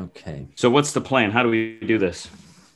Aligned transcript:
Okay. 0.00 0.46
So 0.54 0.70
what's 0.70 0.92
the 0.92 1.00
plan? 1.00 1.30
How 1.30 1.42
do 1.42 1.48
we 1.48 1.78
do 1.80 1.98
this? 1.98 2.28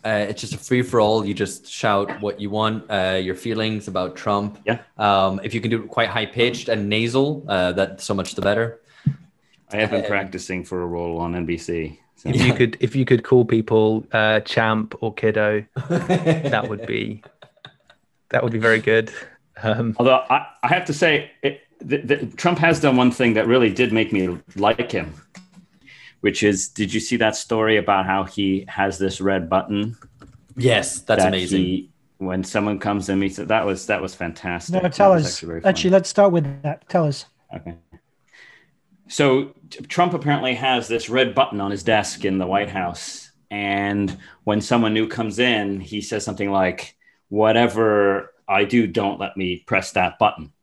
Uh, 0.05 0.27
it's 0.29 0.41
just 0.43 0.53
a 0.53 0.59
free 0.59 0.83
for 0.83 1.01
all. 1.01 1.25
You 1.25 1.33
just 1.33 1.67
shout 1.67 2.21
what 2.21 2.39
you 2.39 2.51
want, 2.51 2.91
uh, 2.91 3.19
your 3.23 3.35
feelings 3.35 3.89
about 3.89 4.17
Trump. 4.17 4.59
Yeah. 4.67 4.81
Um, 4.99 5.41
if 5.43 5.55
you 5.55 5.63
can 5.63 5.71
do 5.71 5.83
it 5.83 5.89
quite 5.89 6.11
high 6.11 6.27
pitched 6.27 6.69
and 6.69 6.89
nasal, 6.91 7.45
uh, 7.49 7.73
that 7.73 8.03
so 8.03 8.13
much 8.13 8.35
the 8.35 8.43
better. 8.43 8.81
I 9.73 9.79
have 9.79 9.91
been 9.91 10.05
Um, 10.05 10.07
practicing 10.07 10.63
for 10.63 10.83
a 10.83 10.87
role 10.87 11.19
on 11.19 11.35
NBC. 11.35 11.99
So. 12.17 12.29
If 12.29 12.45
you 12.45 12.53
could, 12.53 12.77
if 12.81 12.95
you 12.95 13.07
could 13.07 13.25
call 13.25 13.45
people 13.47 14.07
uh, 14.13 14.41
champ 14.41 14.95
or 15.01 15.13
kiddo, 15.15 15.65
that 15.89 16.69
would 16.69 16.87
be 16.87 17.23
that 18.29 18.43
would 18.43 18.53
be 18.53 18.59
very 18.59 18.81
good. 18.81 19.11
Um, 19.63 19.95
Although 19.99 20.25
I, 20.29 20.47
I 20.63 20.69
have 20.69 20.85
to 20.87 20.93
say, 20.93 21.31
it, 21.43 21.61
the, 21.79 21.99
the, 21.99 22.27
Trump 22.37 22.59
has 22.59 22.81
done 22.81 22.97
one 22.97 23.11
thing 23.11 23.35
that 23.35 23.47
really 23.47 23.73
did 23.73 23.93
make 23.93 24.13
me 24.13 24.39
like 24.57 24.91
him, 24.91 25.15
which 26.25 26.43
is, 26.43 26.69
did 26.71 26.95
you 26.95 27.01
see 27.01 27.17
that 27.19 27.37
story 27.37 27.77
about 27.77 28.07
how 28.07 28.25
he 28.25 28.65
has 28.67 28.97
this 28.97 29.21
red 29.21 29.51
button? 29.51 29.95
Yes, 30.57 31.01
that's 31.01 31.23
that 31.23 31.29
amazing. 31.29 31.61
He, 31.61 31.91
when 32.17 32.43
someone 32.43 32.79
comes 32.79 33.11
and 33.11 33.21
meets 33.21 33.39
it, 33.39 33.49
that 33.49 33.67
was 33.67 33.89
that 33.89 34.01
was 34.01 34.15
fantastic. 34.15 34.83
No, 34.83 34.89
tell 34.89 35.11
was 35.11 35.27
us. 35.27 35.41
very 35.41 35.63
Actually, 35.63 35.91
let's 35.91 36.09
start 36.09 36.33
with 36.33 36.63
that. 36.63 36.89
Tell 36.89 37.05
us. 37.05 37.27
Okay. 37.55 37.75
So 39.07 39.53
t- 39.69 39.85
Trump 39.85 40.15
apparently 40.15 40.55
has 40.55 40.89
this 40.89 41.11
red 41.11 41.35
button 41.35 41.61
on 41.61 41.71
his 41.71 41.83
desk 41.83 42.25
in 42.25 42.39
the 42.39 42.47
White 42.47 42.71
House. 42.71 43.31
And 43.51 44.17
when 44.45 44.63
someone 44.63 44.95
new 44.95 45.09
comes 45.09 45.39
in, 45.39 45.79
he 45.79 46.01
says 46.01 46.25
something 46.25 46.51
like, 46.51 46.97
Whatever 47.29 48.33
I 48.49 48.65
do, 48.65 48.87
don't 48.87 49.21
let 49.21 49.37
me 49.37 49.63
press 49.67 49.93
that 49.93 50.19
button. 50.19 50.55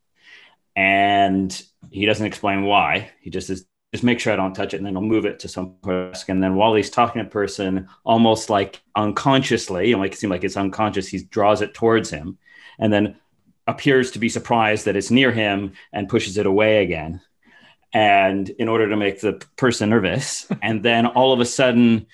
And 0.75 1.61
he 1.91 2.07
doesn't 2.07 2.25
explain 2.25 2.63
why. 2.63 3.11
He 3.21 3.29
just 3.29 3.45
says, 3.45 3.67
just 3.93 4.03
make 4.03 4.19
sure 4.19 4.31
I 4.31 4.37
don't 4.37 4.53
touch 4.53 4.73
it, 4.73 4.77
and 4.77 4.85
then 4.85 4.93
he'll 4.93 5.01
move 5.01 5.25
it 5.25 5.39
to 5.39 5.47
some 5.47 5.75
desk. 5.83 6.29
And 6.29 6.41
then 6.41 6.55
while 6.55 6.73
he's 6.73 6.89
talking 6.89 7.23
to 7.23 7.29
person, 7.29 7.89
almost 8.05 8.49
like 8.49 8.81
unconsciously, 8.95 9.89
you 9.89 9.95
know, 9.95 10.01
make 10.01 10.13
it 10.13 10.17
seem 10.17 10.29
like 10.29 10.43
it's 10.43 10.57
unconscious, 10.57 11.07
he 11.07 11.23
draws 11.23 11.61
it 11.61 11.73
towards 11.73 12.09
him, 12.09 12.37
and 12.79 12.91
then 12.91 13.17
appears 13.67 14.11
to 14.11 14.19
be 14.19 14.29
surprised 14.29 14.85
that 14.85 14.95
it's 14.95 15.11
near 15.11 15.31
him 15.31 15.73
and 15.93 16.09
pushes 16.09 16.37
it 16.37 16.45
away 16.45 16.83
again 16.83 17.21
and 17.93 18.49
in 18.49 18.67
order 18.67 18.89
to 18.89 18.95
make 18.95 19.19
the 19.21 19.33
person 19.55 19.89
nervous 19.89 20.47
and 20.61 20.83
then 20.83 21.05
all 21.05 21.33
of 21.33 21.39
a 21.39 21.45
sudden 21.45 22.05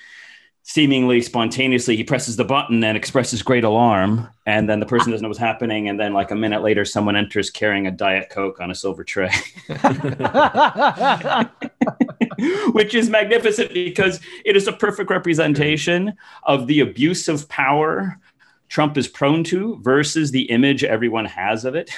seemingly 0.70 1.22
spontaneously 1.22 1.96
he 1.96 2.04
presses 2.04 2.36
the 2.36 2.44
button 2.44 2.84
and 2.84 2.98
expresses 2.98 3.42
great 3.42 3.64
alarm 3.64 4.28
and 4.46 4.68
then 4.70 4.82
the 4.82 4.86
person 4.86 5.12
doesn't 5.12 5.24
know 5.24 5.30
what's 5.30 5.40
happening 5.40 5.88
and 5.88 5.98
then 5.98 6.12
like 6.12 6.30
a 6.30 6.36
minute 6.36 6.62
later 6.62 6.84
someone 6.84 7.16
enters 7.16 7.50
carrying 7.50 7.88
a 7.88 7.92
diet 7.92 8.30
coke 8.30 8.60
on 8.60 8.70
a 8.70 8.76
silver 8.76 9.06
tray 9.06 9.32
which 12.74 12.94
is 12.94 13.10
magnificent 13.10 13.74
because 13.74 14.20
it 14.44 14.58
is 14.58 14.68
a 14.68 14.74
perfect 14.74 15.10
representation 15.10 16.14
of 16.44 16.68
the 16.68 16.82
abuse 16.82 17.30
of 17.30 17.48
power 17.48 18.20
Trump 18.68 18.98
is 18.98 19.08
prone 19.08 19.46
to 19.46 19.80
versus 19.82 20.32
the 20.32 20.52
image 20.52 20.84
everyone 20.84 21.24
has 21.24 21.64
of 21.64 21.76
it 21.76 21.90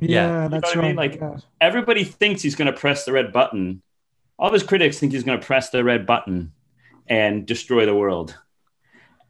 Yeah. 0.00 0.42
Yeah, 0.42 0.48
that's 0.48 0.74
what 0.74 0.84
I 0.84 0.88
mean? 0.88 0.96
right. 0.96 1.12
Like- 1.12 1.20
yeah. 1.20 1.36
everybody 1.60 2.02
thinks 2.02 2.42
he's 2.42 2.56
going 2.56 2.72
to 2.72 2.76
press 2.78 3.04
the 3.04 3.12
red 3.12 3.32
button. 3.32 3.82
All 4.38 4.46
of 4.46 4.52
his 4.52 4.62
critics 4.62 4.98
think 4.98 5.10
he's 5.10 5.24
going 5.24 5.40
to 5.40 5.44
press 5.46 5.70
the 5.70 5.82
red 5.82 6.06
button 6.06 6.52
and 7.08 7.46
destroy 7.46 7.86
the 7.86 7.94
world. 7.94 8.34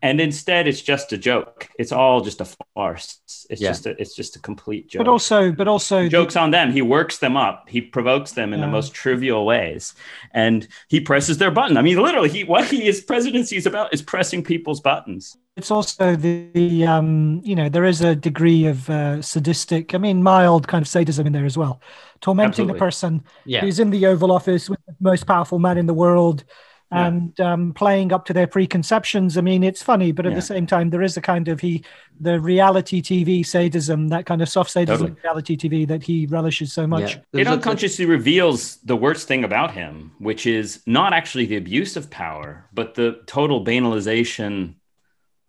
And 0.01 0.21
instead, 0.21 0.69
it's 0.69 0.81
just 0.81 1.13
a 1.13 1.19
joke. 1.19 1.69
It's 1.77 1.91
all 1.91 2.21
just 2.21 2.41
a 2.41 2.47
farce. 2.75 3.19
It's 3.51 3.61
Yeah. 3.61 3.71
just 3.71 3.87
a, 3.87 4.01
it's 4.01 4.15
just 4.15 4.37
a 4.37 4.39
complete 4.39 4.89
joke. 4.89 5.01
But 5.01 5.11
also, 5.11 5.51
but 5.51 5.67
also, 5.67 6.05
the- 6.05 6.09
jokes 6.09 6.37
on 6.37 6.53
them. 6.53 6.71
He 6.71 6.83
works 6.83 7.19
them 7.19 7.37
up. 7.37 7.69
He 7.69 7.81
provokes 7.81 8.31
them 8.33 8.53
in 8.53 8.61
the 8.61 8.69
most 8.69 8.95
trivial 8.95 9.45
ways, 9.45 9.95
and 10.33 10.69
he 10.89 11.01
presses 11.01 11.39
their 11.39 11.51
button. 11.51 11.77
I 11.77 11.83
mean, 11.83 12.01
literally, 12.01 12.29
he 12.29 12.45
what 12.45 12.67
he 12.67 12.83
his 12.83 13.01
presidency 13.01 13.57
is 13.57 13.67
about 13.67 13.93
is 13.93 14.01
pressing 14.01 14.45
people's 14.45 14.81
buttons. 14.81 15.37
it's 15.57 15.73
also 15.73 16.15
the, 16.15 16.49
the 16.55 16.87
um, 16.87 17.41
you 17.43 17.57
know, 17.57 17.69
there 17.69 17.85
is 17.85 18.01
a 18.01 18.15
degree 18.15 18.67
of 18.67 18.89
uh, 18.89 19.21
sadistic, 19.21 19.93
I 19.93 19.99
mean, 19.99 20.23
mild 20.23 20.69
kind 20.69 20.83
of 20.83 20.87
sadism 20.87 21.27
in 21.27 21.33
there 21.33 21.45
as 21.45 21.59
well. 21.59 21.81
Tormenting 22.21 22.51
Absolutely. 22.51 22.75
the 22.75 22.79
person 22.79 23.25
yeah. 23.45 23.63
who's 23.63 23.81
in 23.81 23.91
the 23.91 24.07
Oval 24.07 24.31
Office 24.31 24.71
with 24.71 24.79
the 24.87 24.95
most 25.01 25.27
powerful 25.27 25.59
man 25.59 25.77
in 25.77 25.87
the 25.87 25.95
world 25.95 26.45
Yeah. 26.91 27.07
and 27.07 27.39
um, 27.41 27.73
playing 27.75 28.13
up 28.15 28.25
to 28.27 28.33
their 28.33 28.47
preconceptions. 28.47 29.37
I 29.37 29.43
mean, 29.43 29.63
it's 29.63 29.83
funny, 29.83 30.11
but 30.11 30.25
at 30.25 30.31
Yeah. 30.33 30.37
the 30.37 30.43
same 30.43 30.67
time, 30.67 30.89
there 30.89 31.03
is 31.03 31.19
a 31.19 31.21
kind 31.21 31.47
of 31.49 31.61
he, 31.61 31.85
the 32.19 32.41
reality 32.41 33.03
TV 33.03 33.45
sadism, 33.45 34.09
that 34.09 34.25
kind 34.25 34.41
of 34.41 34.49
soft 34.49 34.71
sadism 34.71 35.09
Totally. 35.09 35.21
reality 35.23 35.57
TV 35.57 35.87
that 35.87 36.03
he 36.03 36.25
relishes 36.27 36.73
so 36.73 36.87
much. 36.87 37.11
Yeah. 37.13 37.17
It 37.19 37.25
There's 37.33 37.47
a- 37.49 37.53
unconsciously 37.53 38.07
reveals 38.07 38.77
the 38.79 38.97
worst 38.97 39.29
thing 39.29 39.45
about 39.45 39.73
him, 39.75 40.13
which 40.19 40.47
is 40.47 40.83
not 40.87 41.13
actually 41.13 41.45
the 41.45 41.57
abuse 41.59 41.95
of 41.97 42.09
power, 42.11 42.67
but 42.73 42.95
the 42.95 43.21
total 43.27 43.63
banalization 43.65 44.77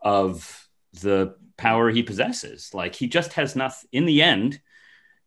of 0.02 0.68
the 1.02 1.36
power 1.58 1.90
he 1.90 2.04
possesses. 2.04 2.74
Like 2.74 2.96
he 2.96 3.08
just 3.08 3.34
has 3.34 3.56
nothing. 3.56 3.88
In 3.94 4.06
the 4.06 4.22
end, 4.22 4.60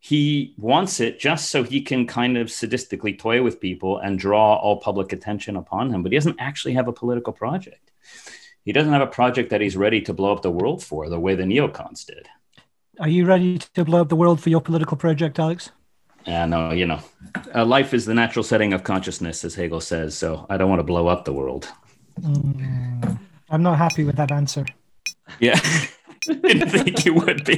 he 0.05 0.53
wants 0.59 0.99
it 0.99 1.21
just 1.21 1.49
so 1.49 1.63
he 1.63 1.81
can 1.81 2.09
kind 2.09 2.37
of 2.37 2.49
sadistically 2.49 3.17
toy 3.17 3.41
with 3.41 3.61
people 3.61 3.99
and 3.99 4.19
draw 4.19 4.57
all 4.57 4.79
public 4.79 5.13
attention 5.13 5.55
upon 5.55 5.95
him. 5.95 6.03
But 6.03 6.11
he 6.11 6.19
doesn't 6.19 6.41
actually 6.41 6.75
have 6.75 6.89
a 6.89 6.93
political 6.93 7.33
project. 7.33 7.93
He 8.65 8.73
doesn't 8.73 8.93
have 8.93 9.01
a 9.01 9.07
project 9.07 9.51
that 9.51 9.61
he's 9.61 9.77
ready 9.77 10.01
to 10.01 10.12
blow 10.12 10.33
up 10.33 10.43
the 10.43 10.51
world 10.51 10.83
for 10.83 11.09
the 11.09 11.21
way 11.21 11.37
the 11.37 11.45
neocons 11.45 12.05
did. 12.05 12.29
Are 12.99 13.09
you 13.09 13.25
ready 13.25 13.59
to 13.59 13.85
blow 13.85 14.01
up 14.01 14.09
the 14.09 14.17
world 14.17 14.41
for 14.41 14.51
your 14.51 14.61
political 14.61 14.97
project, 14.97 15.39
Alex? 15.39 15.71
Yeah, 16.27 16.47
no, 16.47 16.73
you 16.73 16.87
know, 16.87 16.99
uh, 17.55 17.65
life 17.65 17.95
is 17.95 18.05
the 18.05 18.15
natural 18.15 18.43
setting 18.43 18.73
of 18.73 18.83
consciousness, 18.83 19.45
as 19.45 19.55
Hegel 19.55 19.81
says. 19.81 20.19
So 20.19 20.47
I 20.51 20.57
don't 20.57 20.69
want 20.69 20.81
to 20.81 20.85
blow 20.85 21.07
up 21.07 21.25
the 21.25 21.33
world. 21.33 21.69
Mm, 22.21 23.21
I'm 23.51 23.62
not 23.62 23.79
happy 23.79 24.03
with 24.03 24.17
that 24.17 24.33
answer. 24.33 24.67
Yeah, 25.39 25.61
didn't 26.27 26.69
think 26.69 27.05
you 27.05 27.15
would 27.15 27.44
be. 27.44 27.56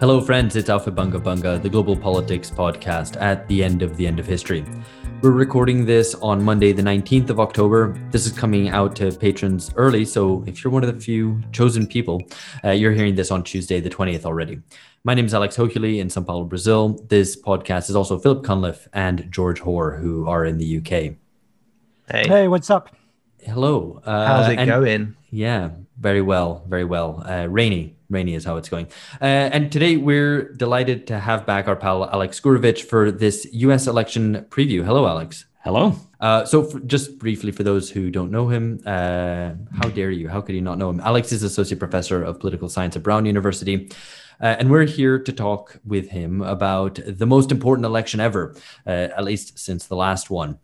Hello, 0.00 0.20
friends. 0.20 0.56
It's 0.56 0.68
Aufhebunga 0.68 1.22
Bunga, 1.22 1.62
the 1.62 1.68
global 1.68 1.96
politics 1.96 2.50
podcast 2.50 3.16
at 3.20 3.46
the 3.46 3.62
end 3.62 3.82
of 3.82 3.96
the 3.96 4.06
end 4.06 4.18
of 4.18 4.26
history. 4.26 4.64
We're 5.22 5.30
recording 5.30 5.86
this 5.86 6.16
on 6.16 6.42
Monday, 6.42 6.72
the 6.72 6.82
19th 6.82 7.30
of 7.30 7.38
October. 7.38 7.96
This 8.10 8.26
is 8.26 8.32
coming 8.32 8.70
out 8.70 8.96
to 8.96 9.12
patrons 9.12 9.70
early, 9.76 10.04
so 10.04 10.42
if 10.48 10.64
you're 10.64 10.72
one 10.72 10.82
of 10.82 10.92
the 10.92 11.00
few 11.00 11.40
chosen 11.52 11.86
people, 11.86 12.22
uh, 12.64 12.70
you're 12.70 12.90
hearing 12.90 13.14
this 13.14 13.30
on 13.30 13.44
Tuesday, 13.44 13.78
the 13.78 13.88
20th 13.88 14.24
already. 14.24 14.60
My 15.04 15.14
name 15.14 15.26
is 15.26 15.32
Alex 15.32 15.56
Hochuli 15.56 16.00
in 16.00 16.10
Sao 16.10 16.22
Paulo, 16.22 16.42
Brazil. 16.42 17.00
This 17.08 17.40
podcast 17.40 17.88
is 17.88 17.94
also 17.94 18.18
Philip 18.18 18.42
Cunliffe 18.42 18.88
and 18.94 19.30
George 19.30 19.60
Hoare, 19.60 19.96
who 19.96 20.26
are 20.26 20.44
in 20.44 20.58
the 20.58 20.78
UK. 20.78 21.14
hey, 22.10 22.26
Hey, 22.26 22.48
what's 22.48 22.68
up? 22.68 22.92
Hello. 23.44 24.00
Uh, 24.04 24.26
how's 24.26 24.48
it 24.52 24.58
and- 24.58 24.68
going? 24.68 25.16
Yeah, 25.30 25.70
very 25.98 26.20
well, 26.20 26.64
very 26.68 26.84
well. 26.84 27.22
Uh, 27.26 27.46
rainy, 27.46 27.96
rainy 28.10 28.34
is 28.34 28.44
how 28.44 28.56
it's 28.56 28.68
going. 28.68 28.86
Uh, 29.20 29.24
and 29.24 29.72
today 29.72 29.96
we're 29.96 30.52
delighted 30.52 31.06
to 31.06 31.18
have 31.18 31.46
back 31.46 31.68
our 31.68 31.76
pal 31.76 32.08
Alex 32.10 32.38
Gourevitch 32.38 32.82
for 32.82 33.10
this 33.10 33.46
U.S. 33.52 33.86
election 33.86 34.46
preview. 34.50 34.84
Hello, 34.84 35.06
Alex. 35.06 35.46
Hello. 35.64 35.94
Uh, 36.20 36.44
so, 36.44 36.64
for, 36.64 36.80
just 36.80 37.18
briefly, 37.18 37.50
for 37.50 37.62
those 37.62 37.90
who 37.90 38.10
don't 38.10 38.30
know 38.30 38.48
him, 38.48 38.80
uh, 38.84 39.52
how 39.80 39.88
dare 39.88 40.10
you? 40.10 40.28
How 40.28 40.40
could 40.40 40.54
you 40.54 40.60
not 40.60 40.76
know 40.76 40.90
him? 40.90 41.00
Alex 41.00 41.32
is 41.32 41.42
associate 41.42 41.78
professor 41.78 42.22
of 42.22 42.40
political 42.40 42.68
science 42.68 42.94
at 42.96 43.02
Brown 43.02 43.24
University. 43.24 43.90
Uh, 44.40 44.56
and 44.58 44.70
we're 44.70 44.84
here 44.84 45.18
to 45.18 45.32
talk 45.32 45.80
with 45.84 46.10
him 46.10 46.42
about 46.42 46.98
the 47.06 47.26
most 47.26 47.52
important 47.52 47.86
election 47.86 48.18
ever, 48.20 48.54
uh, 48.86 48.90
at 48.90 49.24
least 49.24 49.58
since 49.58 49.86
the 49.86 49.96
last 49.96 50.30
one. 50.30 50.58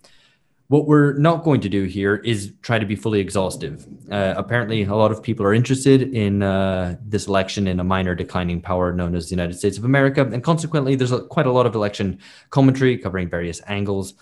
What 0.68 0.86
we're 0.86 1.14
not 1.14 1.44
going 1.44 1.62
to 1.62 1.68
do 1.70 1.84
here 1.84 2.16
is 2.16 2.52
try 2.60 2.78
to 2.78 2.84
be 2.84 2.94
fully 2.94 3.20
exhaustive. 3.20 3.86
Uh, 4.10 4.34
apparently, 4.36 4.82
a 4.82 4.94
lot 4.94 5.10
of 5.10 5.22
people 5.22 5.46
are 5.46 5.54
interested 5.54 6.02
in 6.14 6.42
uh, 6.42 6.96
this 7.02 7.26
election 7.26 7.66
in 7.66 7.80
a 7.80 7.84
minor 7.84 8.14
declining 8.14 8.60
power 8.60 8.92
known 8.92 9.14
as 9.14 9.28
the 9.28 9.30
United 9.30 9.54
States 9.54 9.78
of 9.78 9.84
America. 9.84 10.28
And 10.30 10.44
consequently, 10.44 10.94
there's 10.94 11.10
a, 11.10 11.22
quite 11.22 11.46
a 11.46 11.52
lot 11.52 11.64
of 11.64 11.74
election 11.74 12.18
commentary 12.50 12.98
covering 12.98 13.30
various 13.30 13.62
angles. 13.66 14.12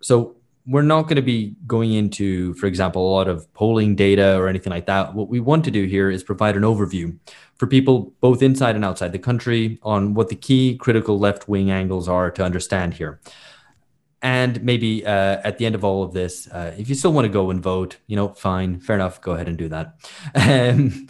So, 0.00 0.36
we're 0.64 0.80
not 0.80 1.02
going 1.02 1.16
to 1.16 1.22
be 1.22 1.56
going 1.66 1.92
into, 1.92 2.54
for 2.54 2.66
example, 2.66 3.06
a 3.06 3.12
lot 3.12 3.26
of 3.26 3.52
polling 3.52 3.96
data 3.96 4.38
or 4.38 4.46
anything 4.46 4.70
like 4.70 4.86
that. 4.86 5.12
What 5.12 5.28
we 5.28 5.40
want 5.40 5.64
to 5.64 5.72
do 5.72 5.86
here 5.86 6.08
is 6.08 6.22
provide 6.22 6.56
an 6.56 6.62
overview 6.62 7.18
for 7.56 7.66
people 7.66 8.14
both 8.20 8.42
inside 8.42 8.76
and 8.76 8.84
outside 8.84 9.10
the 9.10 9.18
country 9.18 9.80
on 9.82 10.14
what 10.14 10.28
the 10.28 10.36
key 10.36 10.76
critical 10.76 11.18
left 11.18 11.48
wing 11.48 11.70
angles 11.72 12.08
are 12.08 12.30
to 12.30 12.44
understand 12.44 12.94
here. 12.94 13.20
And 14.22 14.62
maybe 14.62 15.04
uh, 15.04 15.40
at 15.42 15.58
the 15.58 15.66
end 15.66 15.74
of 15.74 15.84
all 15.84 16.04
of 16.04 16.12
this, 16.12 16.46
uh, 16.48 16.74
if 16.78 16.88
you 16.88 16.94
still 16.94 17.12
want 17.12 17.24
to 17.24 17.32
go 17.32 17.50
and 17.50 17.60
vote, 17.60 17.96
you 18.06 18.14
know, 18.14 18.28
fine, 18.28 18.78
fair 18.78 18.94
enough, 18.94 19.20
go 19.20 19.32
ahead 19.32 19.48
and 19.48 19.58
do 19.58 19.68
that. 19.68 19.96
Um, 20.34 21.08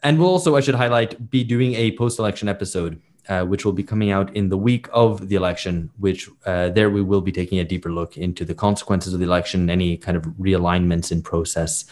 and 0.00 0.16
we'll 0.20 0.28
also, 0.28 0.54
I 0.54 0.60
should 0.60 0.76
highlight, 0.76 1.28
be 1.28 1.42
doing 1.42 1.74
a 1.74 1.96
post 1.96 2.20
election 2.20 2.48
episode 2.48 3.02
uh, 3.28 3.44
which 3.44 3.64
will 3.64 3.72
be 3.72 3.82
coming 3.82 4.10
out 4.10 4.34
in 4.34 4.48
the 4.48 4.56
week 4.56 4.88
of 4.92 5.28
the 5.28 5.36
election. 5.36 5.90
Which 5.98 6.28
uh, 6.46 6.70
there 6.70 6.90
we 6.90 7.02
will 7.02 7.20
be 7.20 7.32
taking 7.32 7.58
a 7.58 7.64
deeper 7.64 7.92
look 7.92 8.16
into 8.16 8.44
the 8.44 8.54
consequences 8.54 9.12
of 9.12 9.20
the 9.20 9.26
election, 9.26 9.68
any 9.68 9.96
kind 9.96 10.16
of 10.16 10.24
realignments 10.40 11.12
in 11.12 11.22
process. 11.22 11.84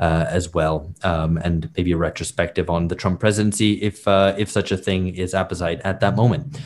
Uh, 0.00 0.26
as 0.30 0.52
well, 0.52 0.92
um, 1.04 1.36
and 1.44 1.70
maybe 1.76 1.92
a 1.92 1.96
retrospective 1.96 2.68
on 2.68 2.88
the 2.88 2.94
Trump 2.96 3.20
presidency, 3.20 3.74
if 3.74 4.08
uh, 4.08 4.34
if 4.36 4.50
such 4.50 4.72
a 4.72 4.76
thing 4.76 5.14
is 5.14 5.32
apposite 5.32 5.80
at 5.84 6.00
that 6.00 6.16
moment. 6.16 6.58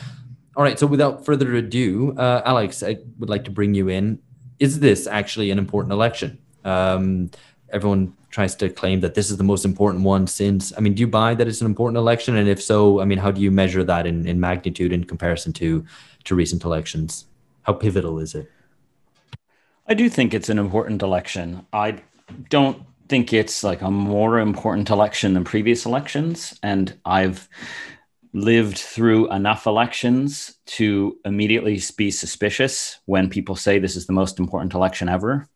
All 0.57 0.63
right. 0.63 0.79
So 0.79 0.87
without 0.87 1.23
further 1.23 1.53
ado, 1.53 2.15
uh, 2.17 2.41
Alex, 2.43 2.81
I 2.81 2.97
would 3.19 3.29
like 3.29 3.45
to 3.45 3.51
bring 3.51 3.75
you 3.75 3.89
in. 3.89 4.19
Is 4.57 4.79
this 4.79 5.05
actually 5.05 5.51
an 5.51 5.59
important 5.59 5.93
election? 5.93 6.39
Um, 6.65 7.29
everyone 7.69 8.15
tries 8.31 8.55
to 8.55 8.69
claim 8.69 9.01
that 9.01 9.13
this 9.13 9.29
is 9.29 9.37
the 9.37 9.43
most 9.43 9.65
important 9.65 10.03
one 10.03 10.25
since. 10.25 10.73
I 10.75 10.79
mean, 10.79 10.95
do 10.95 11.01
you 11.01 11.07
buy 11.07 11.35
that 11.35 11.47
it's 11.47 11.61
an 11.61 11.67
important 11.67 11.97
election? 11.97 12.35
And 12.35 12.49
if 12.49 12.59
so, 12.59 12.99
I 12.99 13.05
mean, 13.05 13.19
how 13.19 13.29
do 13.29 13.39
you 13.39 13.51
measure 13.51 13.83
that 13.83 14.07
in, 14.07 14.27
in 14.27 14.39
magnitude 14.39 14.91
in 14.91 15.03
comparison 15.03 15.53
to 15.53 15.85
to 16.23 16.33
recent 16.33 16.63
elections? 16.63 17.25
How 17.61 17.73
pivotal 17.73 18.17
is 18.17 18.33
it? 18.33 18.49
I 19.87 19.93
do 19.93 20.09
think 20.09 20.33
it's 20.33 20.49
an 20.49 20.57
important 20.57 21.03
election. 21.03 21.67
I 21.71 22.01
don't 22.49 22.81
think 23.09 23.31
it's 23.31 23.63
like 23.63 23.83
a 23.83 23.91
more 23.91 24.39
important 24.39 24.89
election 24.89 25.35
than 25.35 25.43
previous 25.43 25.85
elections, 25.85 26.59
and 26.63 26.97
I've 27.05 27.47
lived 28.37 28.77
through 28.77 29.31
enough 29.31 29.65
elections 29.65 30.57
to 30.65 31.17
immediately 31.25 31.81
be 31.97 32.11
suspicious 32.11 32.99
when 33.05 33.29
people 33.29 33.55
say 33.55 33.79
this 33.79 33.95
is 33.95 34.05
the 34.05 34.13
most 34.13 34.39
important 34.39 34.73
election 34.73 35.09
ever. 35.09 35.49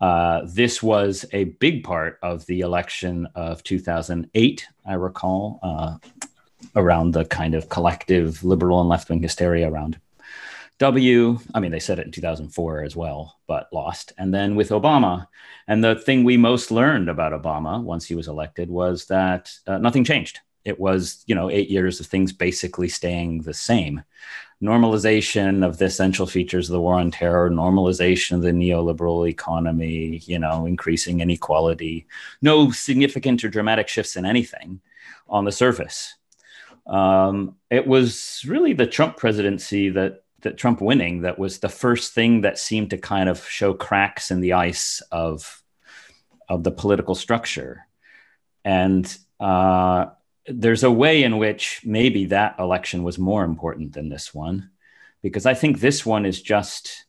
Uh, 0.00 0.42
this 0.44 0.82
was 0.82 1.24
a 1.32 1.44
big 1.44 1.84
part 1.84 2.18
of 2.22 2.44
the 2.46 2.60
election 2.60 3.28
of 3.34 3.62
2008, 3.62 4.66
I 4.84 4.94
recall, 4.94 5.60
uh, 5.62 5.96
around 6.74 7.12
the 7.12 7.24
kind 7.24 7.54
of 7.54 7.68
collective 7.68 8.42
liberal 8.44 8.80
and 8.80 8.88
left 8.88 9.08
wing 9.08 9.22
hysteria 9.22 9.70
around 9.70 9.98
W. 10.78 11.38
I 11.54 11.60
mean, 11.60 11.70
they 11.70 11.78
said 11.78 11.98
it 11.98 12.06
in 12.06 12.12
2004 12.12 12.82
as 12.82 12.94
well, 12.94 13.38
but 13.46 13.72
lost. 13.72 14.12
And 14.18 14.34
then 14.34 14.56
with 14.56 14.70
Obama. 14.70 15.28
And 15.68 15.82
the 15.82 15.96
thing 15.96 16.22
we 16.22 16.36
most 16.36 16.70
learned 16.70 17.08
about 17.08 17.40
Obama 17.40 17.82
once 17.82 18.04
he 18.04 18.14
was 18.14 18.28
elected 18.28 18.68
was 18.68 19.06
that 19.06 19.50
uh, 19.66 19.78
nothing 19.78 20.04
changed 20.04 20.40
it 20.66 20.80
was 20.80 21.22
you 21.26 21.34
know 21.34 21.48
eight 21.48 21.70
years 21.70 22.00
of 22.00 22.06
things 22.06 22.32
basically 22.32 22.88
staying 22.88 23.42
the 23.42 23.54
same. 23.54 24.02
Normalization 24.62 25.64
of 25.64 25.78
the 25.78 25.84
essential 25.84 26.26
features 26.26 26.68
of 26.68 26.72
the 26.72 26.80
war 26.80 26.94
on 26.96 27.10
terror 27.10 27.50
normalization 27.50 28.32
of 28.32 28.42
the 28.42 28.50
neoliberal 28.50 29.28
economy 29.28 30.22
you 30.24 30.38
know 30.38 30.66
increasing 30.66 31.20
inequality 31.20 32.06
no 32.42 32.70
significant 32.70 33.44
or 33.44 33.48
dramatic 33.48 33.86
shifts 33.86 34.16
in 34.16 34.26
anything 34.26 34.80
on 35.28 35.44
the 35.44 35.52
surface. 35.52 36.14
Um, 36.86 37.56
it 37.70 37.86
was 37.86 38.42
really 38.46 38.72
the 38.72 38.86
trump 38.86 39.16
presidency 39.16 39.90
that 39.90 40.24
that 40.40 40.58
trump 40.58 40.80
winning 40.80 41.22
that 41.22 41.38
was 41.38 41.58
the 41.58 41.68
first 41.68 42.12
thing 42.12 42.42
that 42.42 42.58
seemed 42.58 42.90
to 42.90 42.98
kind 42.98 43.28
of 43.28 43.44
show 43.48 43.72
cracks 43.72 44.30
in 44.30 44.40
the 44.40 44.52
ice 44.52 45.00
of 45.12 45.62
of 46.48 46.64
the 46.64 46.70
political 46.70 47.14
structure. 47.14 47.86
And 48.64 49.04
uh, 49.38 50.06
there's 50.48 50.84
a 50.84 50.90
way 50.90 51.22
in 51.22 51.38
which 51.38 51.80
maybe 51.84 52.26
that 52.26 52.56
election 52.58 53.02
was 53.02 53.18
more 53.18 53.44
important 53.44 53.92
than 53.92 54.08
this 54.08 54.34
one, 54.34 54.70
because 55.22 55.46
I 55.46 55.54
think 55.54 55.80
this 55.80 56.06
one 56.06 56.26
is 56.26 56.40
just 56.40 57.04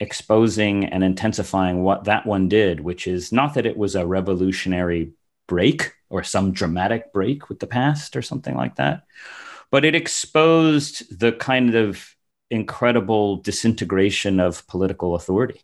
exposing 0.00 0.86
and 0.86 1.04
intensifying 1.04 1.82
what 1.82 2.04
that 2.04 2.26
one 2.26 2.48
did, 2.48 2.80
which 2.80 3.06
is 3.06 3.32
not 3.32 3.54
that 3.54 3.66
it 3.66 3.76
was 3.76 3.94
a 3.94 4.06
revolutionary 4.06 5.12
break 5.46 5.92
or 6.10 6.24
some 6.24 6.52
dramatic 6.52 7.12
break 7.12 7.48
with 7.48 7.60
the 7.60 7.66
past 7.66 8.16
or 8.16 8.22
something 8.22 8.56
like 8.56 8.76
that, 8.76 9.04
but 9.70 9.84
it 9.84 9.94
exposed 9.94 11.18
the 11.18 11.32
kind 11.32 11.74
of 11.74 12.16
incredible 12.50 13.36
disintegration 13.36 14.40
of 14.40 14.66
political 14.66 15.14
authority. 15.14 15.60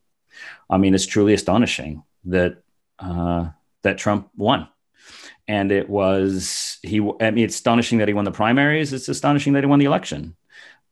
I 0.70 0.78
mean, 0.78 0.94
it's 0.94 1.06
truly 1.06 1.34
astonishing 1.34 2.02
that 2.24 2.62
uh, 2.98 3.48
that 3.82 3.98
Trump 3.98 4.30
won 4.36 4.68
and 5.48 5.72
it 5.72 5.88
was 5.88 6.78
he. 6.82 7.00
I 7.20 7.30
mean, 7.30 7.44
it's 7.44 7.56
astonishing 7.56 7.98
that 7.98 8.08
he 8.08 8.14
won 8.14 8.26
the 8.26 8.30
primaries. 8.30 8.92
It's 8.92 9.08
astonishing 9.08 9.54
that 9.54 9.64
he 9.64 9.66
won 9.66 9.78
the 9.78 9.86
election, 9.86 10.36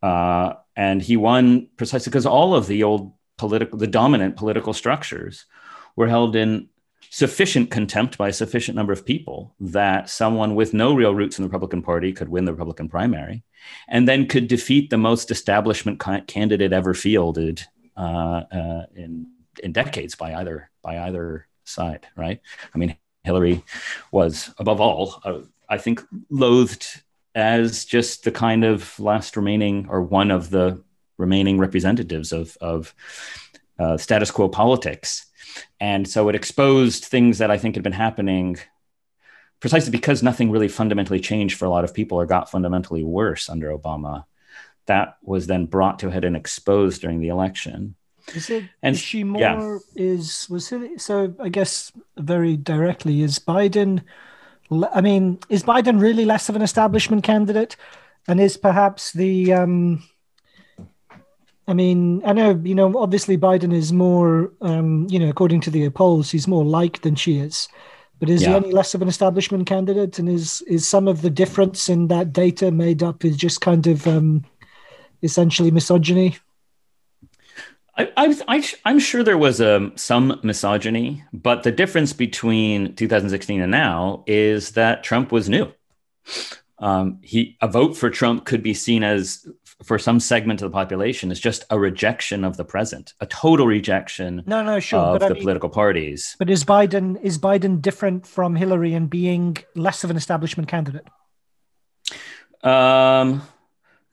uh, 0.01 0.53
and 0.75 1.01
he 1.01 1.15
won 1.15 1.69
precisely 1.77 2.09
because 2.09 2.25
all 2.25 2.55
of 2.55 2.67
the 2.67 2.83
old 2.83 3.13
political, 3.37 3.77
the 3.77 3.87
dominant 3.87 4.35
political 4.35 4.73
structures, 4.73 5.45
were 5.95 6.07
held 6.07 6.35
in 6.35 6.69
sufficient 7.09 7.71
contempt 7.71 8.17
by 8.17 8.29
a 8.29 8.33
sufficient 8.33 8.75
number 8.75 8.91
of 8.91 9.05
people 9.05 9.55
that 9.59 10.09
someone 10.09 10.55
with 10.55 10.73
no 10.73 10.93
real 10.93 11.15
roots 11.15 11.37
in 11.37 11.43
the 11.43 11.47
Republican 11.47 11.81
Party 11.81 12.11
could 12.11 12.27
win 12.27 12.45
the 12.45 12.51
Republican 12.51 12.89
primary, 12.89 13.43
and 13.87 14.07
then 14.07 14.27
could 14.27 14.47
defeat 14.47 14.89
the 14.89 14.97
most 14.97 15.29
establishment 15.29 15.99
candidate 16.27 16.73
ever 16.73 16.95
fielded 16.95 17.63
uh, 17.95 18.41
uh, 18.51 18.85
in 18.95 19.27
in 19.61 19.71
decades 19.71 20.15
by 20.15 20.33
either 20.33 20.71
by 20.81 20.97
either 21.07 21.47
side. 21.63 22.07
Right? 22.15 22.41
I 22.73 22.77
mean, 22.79 22.97
Hillary 23.27 23.63
was, 24.11 24.51
above 24.57 24.79
all, 24.81 25.21
uh, 25.23 25.39
I 25.69 25.77
think, 25.77 26.01
loathed 26.29 26.87
as 27.35 27.85
just 27.85 28.23
the 28.23 28.31
kind 28.31 28.63
of 28.63 28.99
last 28.99 29.37
remaining 29.37 29.85
or 29.89 30.01
one 30.01 30.31
of 30.31 30.49
the 30.49 30.81
remaining 31.17 31.59
representatives 31.59 32.31
of, 32.31 32.57
of 32.61 32.95
uh, 33.77 33.97
status 33.97 34.31
quo 34.31 34.49
politics. 34.49 35.27
And 35.79 36.07
so 36.07 36.29
it 36.29 36.35
exposed 36.35 37.05
things 37.05 37.37
that 37.37 37.51
I 37.51 37.57
think 37.57 37.75
had 37.75 37.83
been 37.83 37.93
happening 37.93 38.57
precisely 39.59 39.91
because 39.91 40.23
nothing 40.23 40.51
really 40.51 40.67
fundamentally 40.67 41.19
changed 41.19 41.57
for 41.57 41.65
a 41.65 41.69
lot 41.69 41.83
of 41.83 41.93
people 41.93 42.17
or 42.19 42.25
got 42.25 42.49
fundamentally 42.49 43.03
worse 43.03 43.49
under 43.49 43.75
Obama. 43.75 44.25
That 44.85 45.17
was 45.21 45.47
then 45.47 45.65
brought 45.65 45.99
to 45.99 46.09
head 46.09 46.25
and 46.25 46.35
exposed 46.35 47.01
during 47.01 47.19
the 47.19 47.29
election. 47.29 47.95
Is 48.35 48.49
it? 48.49 48.65
And 48.83 48.95
is 48.95 49.01
she 49.01 49.23
more? 49.23 49.41
Yeah. 49.41 49.77
Is 49.95 50.47
was 50.49 50.71
it? 50.71 51.01
So 51.01 51.33
I 51.39 51.49
guess 51.49 51.91
very 52.17 52.57
directly 52.57 53.21
is 53.21 53.39
Biden. 53.39 54.03
I 54.93 55.01
mean, 55.01 55.39
is 55.49 55.63
Biden 55.63 56.01
really 56.01 56.25
less 56.25 56.49
of 56.49 56.55
an 56.55 56.61
establishment 56.61 57.23
candidate, 57.23 57.77
and 58.27 58.39
is 58.39 58.57
perhaps 58.57 59.13
the? 59.13 59.53
Um, 59.53 60.03
I 61.69 61.73
mean, 61.73 62.21
I 62.25 62.33
know 62.33 62.59
you 62.63 62.75
know. 62.75 62.97
Obviously, 62.97 63.37
Biden 63.37 63.73
is 63.73 63.93
more. 63.93 64.51
Um, 64.61 65.07
you 65.09 65.19
know, 65.19 65.29
according 65.29 65.61
to 65.61 65.69
the 65.69 65.89
polls, 65.89 66.29
he's 66.29 66.47
more 66.47 66.65
liked 66.65 67.03
than 67.03 67.15
she 67.15 67.39
is. 67.39 67.69
But 68.19 68.29
is 68.29 68.41
yeah. 68.41 68.49
he 68.49 68.55
any 68.55 68.71
less 68.71 68.93
of 68.93 69.01
an 69.01 69.07
establishment 69.07 69.67
candidate? 69.67 70.19
And 70.19 70.27
is 70.27 70.61
is 70.63 70.85
some 70.85 71.07
of 71.07 71.21
the 71.21 71.29
difference 71.29 71.87
in 71.87 72.07
that 72.07 72.33
data 72.33 72.71
made 72.71 73.03
up 73.03 73.23
is 73.23 73.37
just 73.37 73.61
kind 73.61 73.87
of 73.87 74.05
um, 74.05 74.43
essentially 75.23 75.71
misogyny? 75.71 76.35
I, 77.97 78.37
I, 78.47 78.63
am 78.85 78.99
sure 78.99 79.23
there 79.23 79.37
was 79.37 79.59
um, 79.59 79.93
some 79.95 80.39
misogyny, 80.43 81.23
but 81.33 81.63
the 81.63 81.71
difference 81.71 82.13
between 82.13 82.95
2016 82.95 83.61
and 83.61 83.71
now 83.71 84.23
is 84.27 84.71
that 84.71 85.03
Trump 85.03 85.31
was 85.31 85.49
new. 85.49 85.71
Um, 86.79 87.19
he 87.23 87.57
a 87.59 87.67
vote 87.67 87.97
for 87.97 88.11
Trump 88.11 88.45
could 88.45 88.61
be 88.61 88.75
seen 88.75 89.03
as 89.03 89.47
for 89.83 89.97
some 89.97 90.19
segment 90.19 90.61
of 90.61 90.69
the 90.69 90.73
population 90.73 91.31
as 91.31 91.39
just 91.39 91.65
a 91.71 91.79
rejection 91.79 92.43
of 92.43 92.57
the 92.57 92.65
present, 92.65 93.13
a 93.19 93.25
total 93.25 93.65
rejection. 93.65 94.43
No, 94.45 94.63
no, 94.63 94.79
sure, 94.79 94.99
of 94.99 95.19
the 95.19 95.25
I 95.25 95.29
mean, 95.29 95.41
political 95.41 95.69
parties. 95.69 96.35
But 96.37 96.51
is 96.51 96.63
Biden 96.63 97.19
is 97.21 97.39
Biden 97.39 97.81
different 97.81 98.27
from 98.27 98.55
Hillary 98.55 98.93
in 98.93 99.07
being 99.07 99.57
less 99.75 100.03
of 100.03 100.11
an 100.11 100.17
establishment 100.17 100.69
candidate? 100.69 101.07
Um, 102.63 103.41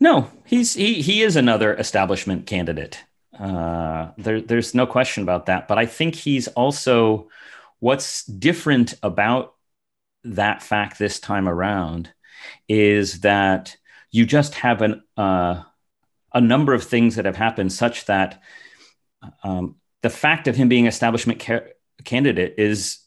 no, 0.00 0.30
he's 0.46 0.72
he 0.72 1.02
he 1.02 1.22
is 1.22 1.36
another 1.36 1.74
establishment 1.74 2.46
candidate. 2.46 3.04
Uh, 3.38 4.10
there, 4.16 4.40
there's 4.40 4.74
no 4.74 4.86
question 4.86 5.22
about 5.22 5.46
that. 5.46 5.68
But 5.68 5.78
I 5.78 5.86
think 5.86 6.14
he's 6.14 6.48
also 6.48 7.28
what's 7.80 8.24
different 8.24 8.94
about 9.02 9.54
that 10.24 10.62
fact 10.62 10.98
this 10.98 11.20
time 11.20 11.48
around 11.48 12.10
is 12.68 13.20
that 13.20 13.76
you 14.10 14.24
just 14.24 14.54
have 14.54 14.82
an, 14.82 15.02
uh, 15.16 15.62
a 16.32 16.40
number 16.40 16.72
of 16.74 16.84
things 16.84 17.16
that 17.16 17.24
have 17.24 17.36
happened 17.36 17.72
such 17.72 18.06
that 18.06 18.40
um, 19.42 19.76
the 20.02 20.10
fact 20.10 20.48
of 20.48 20.56
him 20.56 20.68
being 20.68 20.86
establishment 20.86 21.40
ca- 21.40 21.68
candidate 22.04 22.54
is 22.58 22.98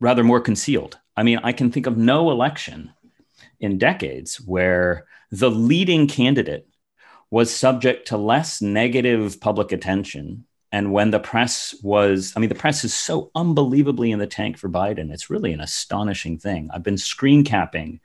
rather 0.00 0.24
more 0.24 0.40
concealed. 0.40 0.98
I 1.16 1.22
mean, 1.22 1.40
I 1.42 1.52
can 1.52 1.70
think 1.70 1.86
of 1.86 1.96
no 1.96 2.30
election 2.30 2.92
in 3.60 3.78
decades 3.78 4.40
where 4.40 5.06
the 5.30 5.50
leading 5.50 6.06
candidate 6.06 6.68
was 7.34 7.52
subject 7.52 8.06
to 8.06 8.16
less 8.16 8.62
negative 8.62 9.40
public 9.40 9.72
attention. 9.72 10.44
And 10.70 10.92
when 10.92 11.10
the 11.10 11.18
press 11.18 11.74
was, 11.82 12.32
I 12.36 12.38
mean, 12.38 12.48
the 12.48 12.54
press 12.54 12.84
is 12.84 12.94
so 12.94 13.32
unbelievably 13.34 14.12
in 14.12 14.20
the 14.20 14.26
tank 14.28 14.56
for 14.56 14.68
Biden. 14.68 15.12
It's 15.12 15.30
really 15.30 15.52
an 15.52 15.60
astonishing 15.60 16.38
thing. 16.38 16.70
I've 16.72 16.84
been 16.84 16.96
screen 16.96 17.42
capping 17.42 17.98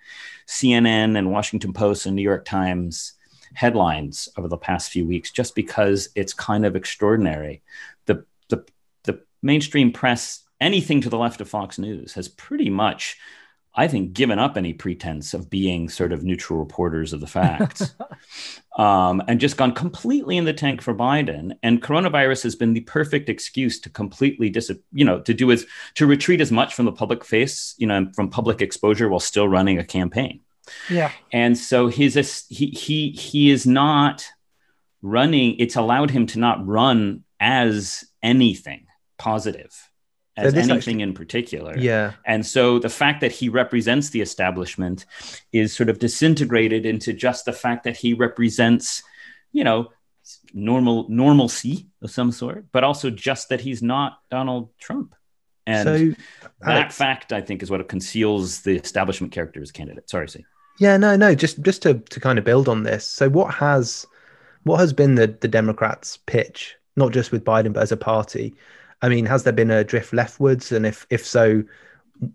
CNN 0.47 1.15
and 1.15 1.31
Washington 1.31 1.73
Post 1.73 2.07
and 2.07 2.15
New 2.15 2.23
York 2.23 2.43
Times 2.43 3.13
headlines 3.53 4.29
over 4.35 4.47
the 4.47 4.57
past 4.57 4.89
few 4.89 5.05
weeks 5.05 5.29
just 5.29 5.53
because 5.53 6.09
it's 6.15 6.33
kind 6.33 6.65
of 6.65 6.75
extraordinary. 6.75 7.61
The, 8.07 8.25
the, 8.47 8.65
the 9.03 9.21
mainstream 9.43 9.91
press, 9.91 10.41
anything 10.59 11.01
to 11.01 11.09
the 11.11 11.19
left 11.19 11.39
of 11.39 11.47
Fox 11.47 11.77
News, 11.77 12.13
has 12.13 12.27
pretty 12.29 12.71
much 12.71 13.15
I 13.75 13.87
think, 13.87 14.13
given 14.13 14.39
up 14.39 14.57
any 14.57 14.73
pretense 14.73 15.33
of 15.33 15.49
being 15.49 15.89
sort 15.89 16.11
of 16.11 16.23
neutral 16.23 16.59
reporters 16.59 17.13
of 17.13 17.21
the 17.21 17.27
facts 17.27 17.95
um, 18.77 19.21
and 19.27 19.39
just 19.39 19.57
gone 19.57 19.73
completely 19.73 20.37
in 20.37 20.45
the 20.45 20.53
tank 20.53 20.81
for 20.81 20.93
Biden. 20.93 21.55
And 21.61 21.81
coronavirus 21.81 22.43
has 22.43 22.55
been 22.55 22.73
the 22.73 22.81
perfect 22.81 23.29
excuse 23.29 23.79
to 23.81 23.89
completely 23.89 24.49
dis, 24.49 24.71
you 24.91 25.05
know, 25.05 25.21
to 25.21 25.33
do 25.33 25.51
as 25.51 25.65
to 25.95 26.07
retreat 26.07 26.41
as 26.41 26.51
much 26.51 26.73
from 26.73 26.85
the 26.85 26.91
public 26.91 27.23
face, 27.23 27.75
you 27.77 27.85
know, 27.87 28.07
from 28.15 28.29
public 28.29 28.61
exposure 28.61 29.07
while 29.07 29.19
still 29.19 29.47
running 29.47 29.77
a 29.77 29.85
campaign. 29.85 30.41
Yeah. 30.89 31.11
And 31.31 31.57
so 31.57 31.87
he's 31.87 32.17
a, 32.17 32.23
he 32.53 32.67
he 32.67 33.11
he 33.11 33.51
is 33.51 33.65
not 33.67 34.27
running. 35.01 35.55
It's 35.59 35.75
allowed 35.75 36.11
him 36.11 36.25
to 36.27 36.39
not 36.39 36.65
run 36.65 37.23
as 37.39 38.03
anything 38.21 38.87
positive 39.17 39.88
as 40.45 40.53
anything 40.53 40.77
actually, 40.77 41.01
in 41.01 41.13
particular. 41.13 41.77
Yeah. 41.77 42.13
And 42.25 42.45
so 42.45 42.79
the 42.79 42.89
fact 42.89 43.21
that 43.21 43.31
he 43.31 43.49
represents 43.49 44.09
the 44.09 44.21
establishment 44.21 45.05
is 45.51 45.75
sort 45.75 45.89
of 45.89 45.99
disintegrated 45.99 46.85
into 46.85 47.13
just 47.13 47.45
the 47.45 47.53
fact 47.53 47.83
that 47.83 47.97
he 47.97 48.13
represents, 48.13 49.03
you 49.51 49.63
know, 49.63 49.89
normal 50.53 51.07
normalcy 51.09 51.87
of 52.01 52.11
some 52.11 52.31
sort, 52.31 52.65
but 52.71 52.83
also 52.83 53.09
just 53.09 53.49
that 53.49 53.61
he's 53.61 53.81
not 53.81 54.19
Donald 54.29 54.69
Trump. 54.79 55.15
And 55.67 55.87
so, 55.87 56.21
that 56.61 56.77
Alex, 56.77 56.97
fact, 56.97 57.31
I 57.31 57.41
think, 57.41 57.61
is 57.61 57.69
what 57.69 57.87
conceals 57.87 58.61
the 58.61 58.75
establishment 58.75 59.31
character 59.31 59.61
as 59.61 59.71
candidate. 59.71 60.09
Sorry, 60.09 60.27
see. 60.27 60.45
Yeah, 60.79 60.97
no, 60.97 61.15
no. 61.15 61.35
Just 61.35 61.61
just 61.61 61.81
to 61.83 61.95
to 61.95 62.19
kind 62.19 62.39
of 62.39 62.45
build 62.45 62.67
on 62.67 62.83
this. 62.83 63.05
So, 63.05 63.29
what 63.29 63.53
has 63.53 64.05
what 64.63 64.77
has 64.77 64.93
been 64.93 65.15
the 65.15 65.27
the 65.27 65.47
Democrats' 65.47 66.17
pitch, 66.25 66.75
not 66.95 67.11
just 67.11 67.31
with 67.31 67.43
Biden, 67.43 67.73
but 67.73 67.83
as 67.83 67.91
a 67.91 67.97
party? 67.97 68.55
I 69.01 69.09
mean, 69.09 69.25
has 69.25 69.43
there 69.43 69.53
been 69.53 69.71
a 69.71 69.83
drift 69.83 70.13
leftwards? 70.13 70.71
And 70.71 70.85
if 70.85 71.05
if 71.09 71.25
so, 71.25 71.63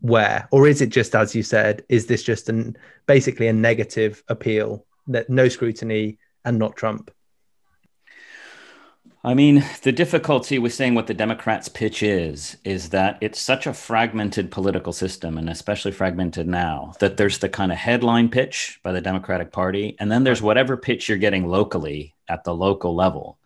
where? 0.01 0.49
Or 0.51 0.67
is 0.67 0.81
it 0.81 0.89
just 0.89 1.15
as 1.15 1.35
you 1.35 1.43
said? 1.43 1.85
Is 1.89 2.07
this 2.07 2.23
just 2.23 2.49
an 2.49 2.77
basically 3.07 3.49
a 3.49 3.53
negative 3.53 4.23
appeal 4.29 4.87
that 5.09 5.29
no 5.29 5.49
scrutiny 5.49 6.19
and 6.45 6.59
not 6.59 6.77
Trump? 6.77 7.11
I 9.27 9.33
mean, 9.33 9.65
the 9.83 9.93
difficulty 9.93 10.59
with 10.59 10.75
saying 10.75 10.95
what 10.95 11.07
the 11.07 11.15
Democrats' 11.15 11.71
pitch 11.71 12.03
is, 12.03 12.59
is 12.63 12.91
that 12.91 13.17
it's 13.23 13.41
such 13.41 13.67
a 13.67 13.73
fragmented 13.73 14.51
political 14.51 14.93
system, 14.93 15.39
and 15.39 15.49
especially 15.49 15.93
fragmented 15.93 16.47
now, 16.47 16.93
that 17.01 17.17
there's 17.17 17.39
the 17.39 17.49
kind 17.49 17.73
of 17.73 17.79
headline 17.79 18.29
pitch 18.29 18.81
by 18.83 18.93
the 18.93 19.01
Democratic 19.01 19.51
Party, 19.51 19.97
and 19.99 20.13
then 20.13 20.25
there's 20.25 20.43
whatever 20.43 20.77
pitch 20.77 21.09
you're 21.09 21.17
getting 21.17 21.49
locally 21.49 22.15
at 22.29 22.45
the 22.45 22.55
local 22.55 22.95
level, 22.95 23.39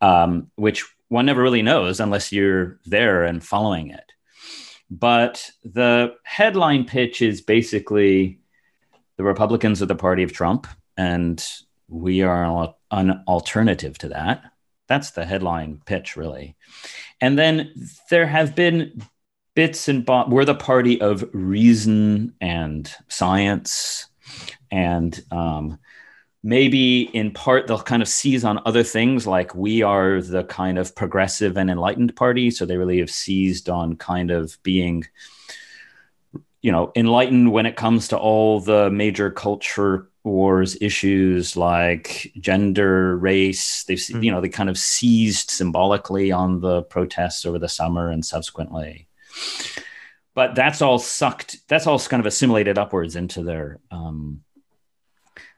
um, 0.00 0.48
which 0.54 0.84
one 1.08 1.26
never 1.26 1.42
really 1.42 1.62
knows 1.62 2.00
unless 2.00 2.32
you're 2.32 2.78
there 2.84 3.24
and 3.24 3.44
following 3.44 3.90
it. 3.90 4.12
But 4.90 5.50
the 5.64 6.14
headline 6.22 6.84
pitch 6.84 7.22
is 7.22 7.40
basically 7.40 8.38
the 9.16 9.24
Republicans 9.24 9.82
are 9.82 9.86
the 9.86 9.94
party 9.94 10.22
of 10.22 10.32
Trump, 10.32 10.66
and 10.96 11.44
we 11.88 12.22
are 12.22 12.74
an 12.90 13.24
alternative 13.26 13.98
to 13.98 14.08
that. 14.08 14.44
That's 14.88 15.12
the 15.12 15.24
headline 15.24 15.80
pitch, 15.86 16.16
really. 16.16 16.56
And 17.20 17.38
then 17.38 17.72
there 18.10 18.26
have 18.26 18.54
been 18.54 19.02
bits 19.54 19.88
and 19.88 20.04
bobs. 20.04 20.30
We're 20.30 20.44
the 20.44 20.54
party 20.54 21.00
of 21.00 21.28
reason 21.32 22.34
and 22.40 22.92
science 23.08 24.06
and 24.70 25.20
um, 25.30 25.78
maybe 26.46 27.02
in 27.12 27.32
part 27.32 27.66
they'll 27.66 27.82
kind 27.82 28.02
of 28.02 28.08
seize 28.08 28.44
on 28.44 28.60
other 28.64 28.84
things 28.84 29.26
like 29.26 29.52
we 29.56 29.82
are 29.82 30.22
the 30.22 30.44
kind 30.44 30.78
of 30.78 30.94
progressive 30.94 31.56
and 31.56 31.68
enlightened 31.68 32.14
party 32.14 32.52
so 32.52 32.64
they 32.64 32.76
really 32.76 33.00
have 33.00 33.10
seized 33.10 33.68
on 33.68 33.96
kind 33.96 34.30
of 34.30 34.56
being 34.62 35.04
you 36.62 36.70
know 36.70 36.92
enlightened 36.94 37.50
when 37.50 37.66
it 37.66 37.74
comes 37.74 38.06
to 38.06 38.16
all 38.16 38.60
the 38.60 38.88
major 38.90 39.28
culture 39.28 40.08
wars 40.22 40.76
issues 40.80 41.56
like 41.56 42.32
gender 42.38 43.16
race 43.16 43.82
they've 43.82 43.98
mm-hmm. 43.98 44.22
you 44.22 44.30
know 44.30 44.40
they 44.40 44.48
kind 44.48 44.70
of 44.70 44.78
seized 44.78 45.50
symbolically 45.50 46.30
on 46.30 46.60
the 46.60 46.82
protests 46.84 47.44
over 47.44 47.58
the 47.58 47.68
summer 47.68 48.08
and 48.08 48.24
subsequently 48.24 49.08
but 50.34 50.54
that's 50.54 50.80
all 50.80 51.00
sucked 51.00 51.56
that's 51.66 51.88
all 51.88 51.98
kind 51.98 52.20
of 52.20 52.26
assimilated 52.26 52.78
upwards 52.78 53.16
into 53.16 53.42
their 53.42 53.80
um, 53.90 54.44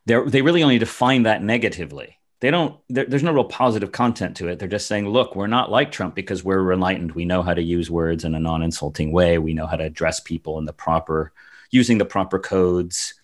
they 0.08 0.20
they 0.26 0.42
really 0.42 0.62
only 0.62 0.78
define 0.78 1.24
that 1.24 1.42
negatively. 1.42 2.18
They 2.40 2.50
don't. 2.50 2.78
There's 2.88 3.22
no 3.22 3.32
real 3.32 3.44
positive 3.44 3.92
content 3.92 4.36
to 4.36 4.48
it. 4.48 4.58
They're 4.58 4.68
just 4.68 4.86
saying, 4.86 5.08
look, 5.08 5.34
we're 5.34 5.48
not 5.48 5.70
like 5.70 5.90
Trump 5.90 6.14
because 6.14 6.44
we're 6.44 6.72
enlightened. 6.72 7.12
We 7.12 7.24
know 7.24 7.42
how 7.42 7.52
to 7.52 7.62
use 7.62 7.90
words 7.90 8.24
in 8.24 8.34
a 8.34 8.40
non-insulting 8.40 9.12
way. 9.12 9.38
We 9.38 9.54
know 9.54 9.66
how 9.66 9.76
to 9.76 9.84
address 9.84 10.20
people 10.20 10.58
in 10.58 10.64
the 10.64 10.72
proper, 10.72 11.32
using 11.70 11.98
the 11.98 12.04
proper 12.04 12.38
codes, 12.38 13.14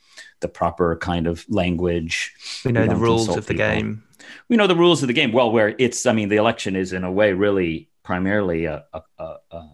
the 0.40 0.48
proper 0.48 0.96
kind 0.96 1.26
of 1.26 1.44
language. 1.48 2.34
We 2.64 2.72
know 2.72 2.82
we 2.82 2.88
the 2.88 2.96
rules 2.96 3.28
of 3.28 3.46
the 3.46 3.54
people. 3.54 3.66
game. 3.66 4.04
We 4.48 4.56
know 4.56 4.66
the 4.66 4.76
rules 4.76 5.02
of 5.02 5.06
the 5.06 5.12
game. 5.12 5.32
Well, 5.32 5.52
where 5.52 5.74
it's, 5.78 6.06
I 6.06 6.12
mean, 6.12 6.28
the 6.28 6.36
election 6.36 6.76
is 6.76 6.92
in 6.92 7.04
a 7.04 7.12
way 7.12 7.32
really 7.32 7.90
primarily 8.02 8.64
a, 8.64 8.84
a, 8.92 9.02
a, 9.18 9.36
a 9.52 9.68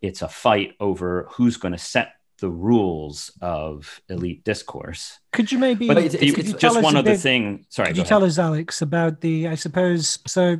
it's 0.00 0.22
a 0.22 0.28
fight 0.28 0.74
over 0.80 1.28
who's 1.32 1.56
going 1.58 1.72
to 1.72 1.78
set 1.78 2.14
the 2.38 2.50
rules 2.50 3.32
of 3.40 4.00
elite 4.08 4.44
discourse. 4.44 5.18
Could 5.32 5.50
you 5.50 5.58
maybe? 5.58 5.88
But 5.88 5.98
it's, 5.98 6.14
it's, 6.14 6.52
just 6.54 6.80
one 6.80 6.96
other 6.96 7.12
bit, 7.12 7.20
thing. 7.20 7.66
Sorry. 7.68 7.88
Could 7.88 7.96
you 7.96 8.02
ahead. 8.02 8.08
tell 8.08 8.24
us, 8.24 8.38
Alex, 8.38 8.82
about 8.82 9.20
the? 9.20 9.48
I 9.48 9.54
suppose 9.54 10.18
so. 10.26 10.58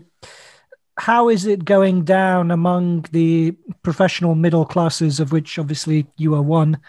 How 0.98 1.28
is 1.28 1.46
it 1.46 1.64
going 1.64 2.04
down 2.04 2.50
among 2.50 3.06
the 3.12 3.52
professional 3.82 4.34
middle 4.34 4.66
classes, 4.66 5.20
of 5.20 5.30
which 5.30 5.56
obviously 5.56 6.08
you 6.16 6.34
are 6.34 6.42
one, 6.42 6.80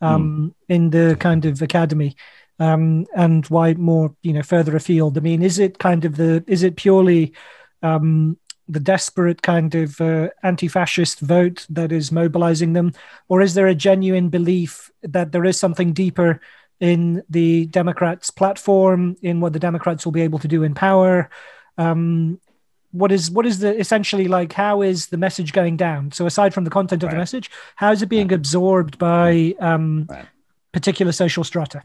um, 0.00 0.54
mm. 0.70 0.74
in 0.74 0.90
the 0.90 1.16
kind 1.18 1.44
of 1.44 1.60
academy? 1.60 2.16
Um, 2.58 3.06
and 3.14 3.44
why 3.46 3.74
more, 3.74 4.14
you 4.22 4.32
know, 4.32 4.42
further 4.42 4.76
afield? 4.76 5.18
I 5.18 5.20
mean, 5.20 5.42
is 5.42 5.58
it 5.58 5.78
kind 5.78 6.04
of 6.04 6.16
the? 6.16 6.44
Is 6.46 6.62
it 6.62 6.76
purely 6.76 7.32
um, 7.82 8.38
the 8.68 8.80
desperate 8.80 9.42
kind 9.42 9.74
of 9.74 10.00
uh, 10.00 10.28
anti-fascist 10.42 11.20
vote 11.20 11.66
that 11.70 11.92
is 11.92 12.10
mobilizing 12.10 12.72
them, 12.72 12.92
or 13.28 13.40
is 13.40 13.54
there 13.54 13.66
a 13.66 13.74
genuine 13.74 14.28
belief 14.28 14.90
that 15.02 15.32
there 15.32 15.44
is 15.44 15.58
something 15.58 15.92
deeper 15.92 16.40
in 16.80 17.22
the 17.30 17.66
Democrats' 17.66 18.30
platform, 18.30 19.16
in 19.22 19.40
what 19.40 19.52
the 19.52 19.58
Democrats 19.58 20.04
will 20.04 20.12
be 20.12 20.22
able 20.22 20.38
to 20.38 20.48
do 20.48 20.62
in 20.62 20.74
power? 20.74 21.30
Um, 21.78 22.40
what 22.90 23.12
is 23.12 23.30
what 23.30 23.46
is 23.46 23.58
the 23.58 23.78
essentially 23.78 24.26
like? 24.28 24.52
How 24.52 24.82
is 24.82 25.06
the 25.06 25.16
message 25.16 25.52
going 25.52 25.76
down? 25.76 26.12
So 26.12 26.26
aside 26.26 26.54
from 26.54 26.64
the 26.64 26.70
content 26.70 27.02
of 27.02 27.08
right. 27.08 27.12
the 27.12 27.18
message, 27.18 27.50
how 27.76 27.92
is 27.92 28.02
it 28.02 28.08
being 28.08 28.32
absorbed 28.32 28.98
by 28.98 29.54
um, 29.60 30.06
right. 30.08 30.26
particular 30.72 31.12
social 31.12 31.44
strata? 31.44 31.82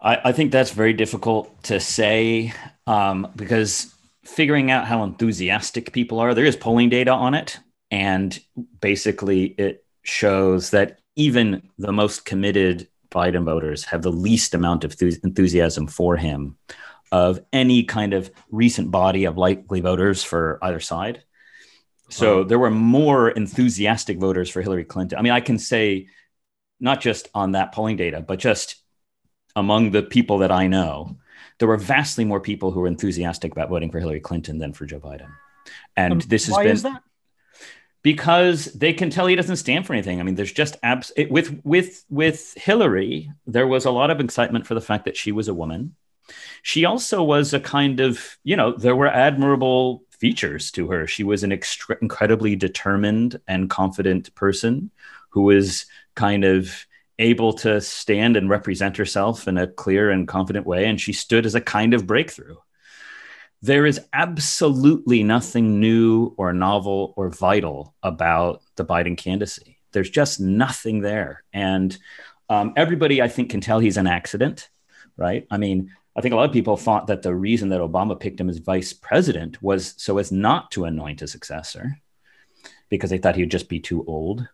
I, 0.00 0.20
I, 0.26 0.32
think 0.32 0.52
that's 0.52 0.70
very 0.70 0.92
difficult 0.92 1.62
to 1.64 1.80
say 1.80 2.52
um, 2.86 3.28
because 3.34 3.94
figuring 4.26 4.70
out 4.70 4.86
how 4.86 5.02
enthusiastic 5.04 5.92
people 5.92 6.18
are. 6.18 6.34
There 6.34 6.44
is 6.44 6.56
polling 6.56 6.88
data 6.88 7.12
on 7.12 7.34
it. 7.34 7.58
And 7.90 8.38
basically, 8.80 9.44
it 9.44 9.84
shows 10.02 10.70
that 10.70 10.98
even 11.14 11.68
the 11.78 11.92
most 11.92 12.24
committed 12.24 12.88
Biden 13.10 13.44
voters 13.44 13.84
have 13.84 14.02
the 14.02 14.12
least 14.12 14.54
amount 14.54 14.84
of 14.84 14.94
enthusiasm 15.00 15.86
for 15.86 16.16
him 16.16 16.56
of 17.12 17.40
any 17.52 17.84
kind 17.84 18.12
of 18.12 18.30
recent 18.50 18.90
body 18.90 19.24
of 19.24 19.38
likely 19.38 19.80
voters 19.80 20.24
for 20.24 20.58
either 20.62 20.80
side. 20.80 21.22
So 22.08 22.44
there 22.44 22.58
were 22.58 22.70
more 22.70 23.30
enthusiastic 23.30 24.18
voters 24.18 24.48
for 24.48 24.62
Hillary 24.62 24.84
Clinton. 24.84 25.18
I 25.18 25.22
mean, 25.22 25.32
I 25.32 25.40
can 25.40 25.58
say 25.58 26.06
not 26.78 27.00
just 27.00 27.28
on 27.34 27.52
that 27.52 27.72
polling 27.72 27.96
data, 27.96 28.20
but 28.20 28.38
just 28.38 28.76
among 29.56 29.90
the 29.90 30.02
people 30.02 30.38
that 30.38 30.52
I 30.52 30.66
know, 30.66 31.16
there 31.58 31.68
were 31.68 31.76
vastly 31.76 32.24
more 32.24 32.40
people 32.40 32.70
who 32.70 32.80
were 32.80 32.86
enthusiastic 32.86 33.52
about 33.52 33.68
voting 33.68 33.90
for 33.90 34.00
Hillary 34.00 34.20
Clinton 34.20 34.58
than 34.58 34.72
for 34.72 34.86
Joe 34.86 35.00
Biden. 35.00 35.28
And 35.96 36.12
um, 36.12 36.20
this 36.28 36.46
has 36.46 36.82
been 36.82 36.98
because 38.02 38.66
they 38.66 38.92
can 38.92 39.10
tell 39.10 39.26
he 39.26 39.34
doesn't 39.34 39.56
stand 39.56 39.84
for 39.84 39.92
anything. 39.92 40.20
I 40.20 40.22
mean, 40.22 40.36
there's 40.36 40.52
just 40.52 40.76
abs 40.82 41.10
it, 41.16 41.28
with 41.30 41.60
with 41.64 42.04
with 42.08 42.54
Hillary, 42.54 43.32
there 43.46 43.66
was 43.66 43.84
a 43.84 43.90
lot 43.90 44.10
of 44.10 44.20
excitement 44.20 44.66
for 44.66 44.74
the 44.74 44.80
fact 44.80 45.06
that 45.06 45.16
she 45.16 45.32
was 45.32 45.48
a 45.48 45.54
woman. 45.54 45.96
She 46.62 46.84
also 46.84 47.22
was 47.22 47.52
a 47.52 47.60
kind 47.60 48.00
of, 48.00 48.38
you 48.44 48.56
know, 48.56 48.72
there 48.72 48.94
were 48.94 49.08
admirable 49.08 50.04
features 50.10 50.70
to 50.72 50.88
her. 50.90 51.06
She 51.06 51.24
was 51.24 51.42
an 51.42 51.52
extra- 51.52 51.98
incredibly 52.00 52.54
determined 52.54 53.40
and 53.48 53.70
confident 53.70 54.34
person 54.34 54.90
who 55.30 55.42
was 55.42 55.86
kind 56.14 56.44
of 56.44 56.86
able 57.18 57.52
to 57.54 57.80
stand 57.80 58.36
and 58.36 58.50
represent 58.50 58.96
herself 58.96 59.48
in 59.48 59.56
a 59.58 59.66
clear 59.66 60.10
and 60.10 60.28
confident 60.28 60.66
way. 60.66 60.86
And 60.86 61.00
she 61.00 61.12
stood 61.12 61.46
as 61.46 61.54
a 61.54 61.60
kind 61.60 61.94
of 61.94 62.06
breakthrough. 62.06 62.56
There 63.62 63.86
is 63.86 64.00
absolutely 64.12 65.22
nothing 65.22 65.80
new 65.80 66.34
or 66.36 66.52
novel 66.52 67.14
or 67.16 67.30
vital 67.30 67.94
about 68.02 68.62
the 68.76 68.84
Biden 68.84 69.16
candidacy. 69.16 69.78
There's 69.92 70.10
just 70.10 70.40
nothing 70.40 71.00
there. 71.00 71.42
And 71.52 71.96
um, 72.50 72.74
everybody, 72.76 73.22
I 73.22 73.28
think, 73.28 73.50
can 73.50 73.60
tell 73.60 73.78
he's 73.78 73.96
an 73.96 74.06
accident, 74.06 74.68
right? 75.16 75.46
I 75.50 75.56
mean, 75.56 75.90
I 76.14 76.20
think 76.20 76.32
a 76.32 76.36
lot 76.36 76.48
of 76.48 76.52
people 76.52 76.76
thought 76.76 77.08
that 77.08 77.22
the 77.22 77.34
reason 77.34 77.70
that 77.70 77.80
Obama 77.80 78.18
picked 78.18 78.40
him 78.40 78.48
as 78.48 78.58
vice 78.58 78.92
president 78.92 79.62
was 79.62 79.94
so 79.96 80.18
as 80.18 80.30
not 80.30 80.70
to 80.72 80.84
anoint 80.84 81.22
a 81.22 81.26
successor 81.26 81.98
because 82.88 83.10
they 83.10 83.18
thought 83.18 83.36
he 83.36 83.42
would 83.42 83.50
just 83.50 83.68
be 83.68 83.80
too 83.80 84.04
old 84.06 84.48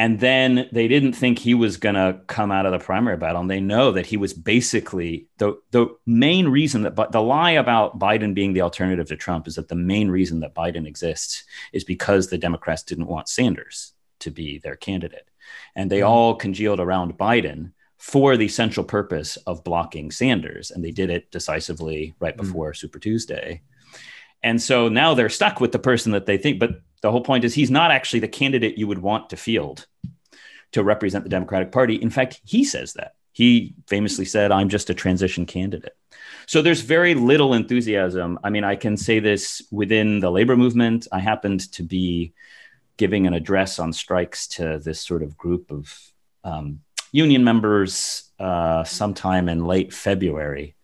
and 0.00 0.18
then 0.18 0.66
they 0.72 0.88
didn't 0.88 1.12
think 1.12 1.38
he 1.38 1.52
was 1.52 1.76
going 1.76 1.94
to 1.94 2.18
come 2.26 2.50
out 2.50 2.64
of 2.64 2.72
the 2.72 2.78
primary 2.78 3.18
battle. 3.18 3.42
And 3.42 3.50
they 3.50 3.60
know 3.60 3.92
that 3.92 4.06
he 4.06 4.16
was 4.16 4.32
basically 4.32 5.26
the, 5.36 5.60
the 5.72 5.94
main 6.06 6.48
reason 6.48 6.84
that 6.84 6.94
but 6.94 7.12
the 7.12 7.20
lie 7.20 7.50
about 7.50 7.98
Biden 7.98 8.32
being 8.32 8.54
the 8.54 8.62
alternative 8.62 9.08
to 9.08 9.16
Trump 9.16 9.46
is 9.46 9.56
that 9.56 9.68
the 9.68 9.74
main 9.74 10.10
reason 10.10 10.40
that 10.40 10.54
Biden 10.54 10.86
exists 10.86 11.44
is 11.74 11.84
because 11.84 12.28
the 12.28 12.38
Democrats 12.38 12.82
didn't 12.82 13.08
want 13.08 13.28
Sanders 13.28 13.92
to 14.20 14.30
be 14.30 14.56
their 14.56 14.74
candidate. 14.74 15.28
And 15.76 15.90
they 15.90 15.98
mm-hmm. 15.98 16.08
all 16.08 16.34
congealed 16.34 16.80
around 16.80 17.18
Biden 17.18 17.72
for 17.98 18.38
the 18.38 18.48
central 18.48 18.86
purpose 18.86 19.36
of 19.46 19.64
blocking 19.64 20.10
Sanders. 20.10 20.70
And 20.70 20.82
they 20.82 20.92
did 20.92 21.10
it 21.10 21.30
decisively 21.30 22.14
right 22.20 22.34
mm-hmm. 22.34 22.46
before 22.46 22.70
mm-hmm. 22.70 22.78
Super 22.78 23.00
Tuesday. 23.00 23.60
And 24.42 24.60
so 24.60 24.88
now 24.88 25.14
they're 25.14 25.28
stuck 25.28 25.60
with 25.60 25.72
the 25.72 25.78
person 25.78 26.12
that 26.12 26.26
they 26.26 26.38
think, 26.38 26.58
but 26.58 26.80
the 27.02 27.10
whole 27.10 27.22
point 27.22 27.44
is 27.44 27.54
he's 27.54 27.70
not 27.70 27.90
actually 27.90 28.20
the 28.20 28.28
candidate 28.28 28.78
you 28.78 28.86
would 28.86 28.98
want 28.98 29.30
to 29.30 29.36
field 29.36 29.86
to 30.72 30.84
represent 30.84 31.24
the 31.24 31.30
Democratic 31.30 31.72
Party. 31.72 31.96
In 31.96 32.10
fact, 32.10 32.40
he 32.44 32.64
says 32.64 32.94
that. 32.94 33.14
He 33.32 33.74
famously 33.86 34.24
said, 34.24 34.52
I'm 34.52 34.68
just 34.68 34.90
a 34.90 34.94
transition 34.94 35.46
candidate. 35.46 35.96
So 36.46 36.62
there's 36.62 36.80
very 36.80 37.14
little 37.14 37.54
enthusiasm. 37.54 38.38
I 38.42 38.50
mean, 38.50 38.64
I 38.64 38.76
can 38.76 38.96
say 38.96 39.20
this 39.20 39.62
within 39.70 40.20
the 40.20 40.30
labor 40.30 40.56
movement. 40.56 41.06
I 41.12 41.20
happened 41.20 41.70
to 41.72 41.82
be 41.82 42.32
giving 42.96 43.26
an 43.26 43.34
address 43.34 43.78
on 43.78 43.92
strikes 43.92 44.48
to 44.48 44.78
this 44.78 45.00
sort 45.00 45.22
of 45.22 45.36
group 45.36 45.70
of 45.70 45.96
um, 46.44 46.80
union 47.12 47.44
members 47.44 48.30
uh, 48.38 48.84
sometime 48.84 49.48
in 49.48 49.64
late 49.64 49.92
February. 49.92 50.74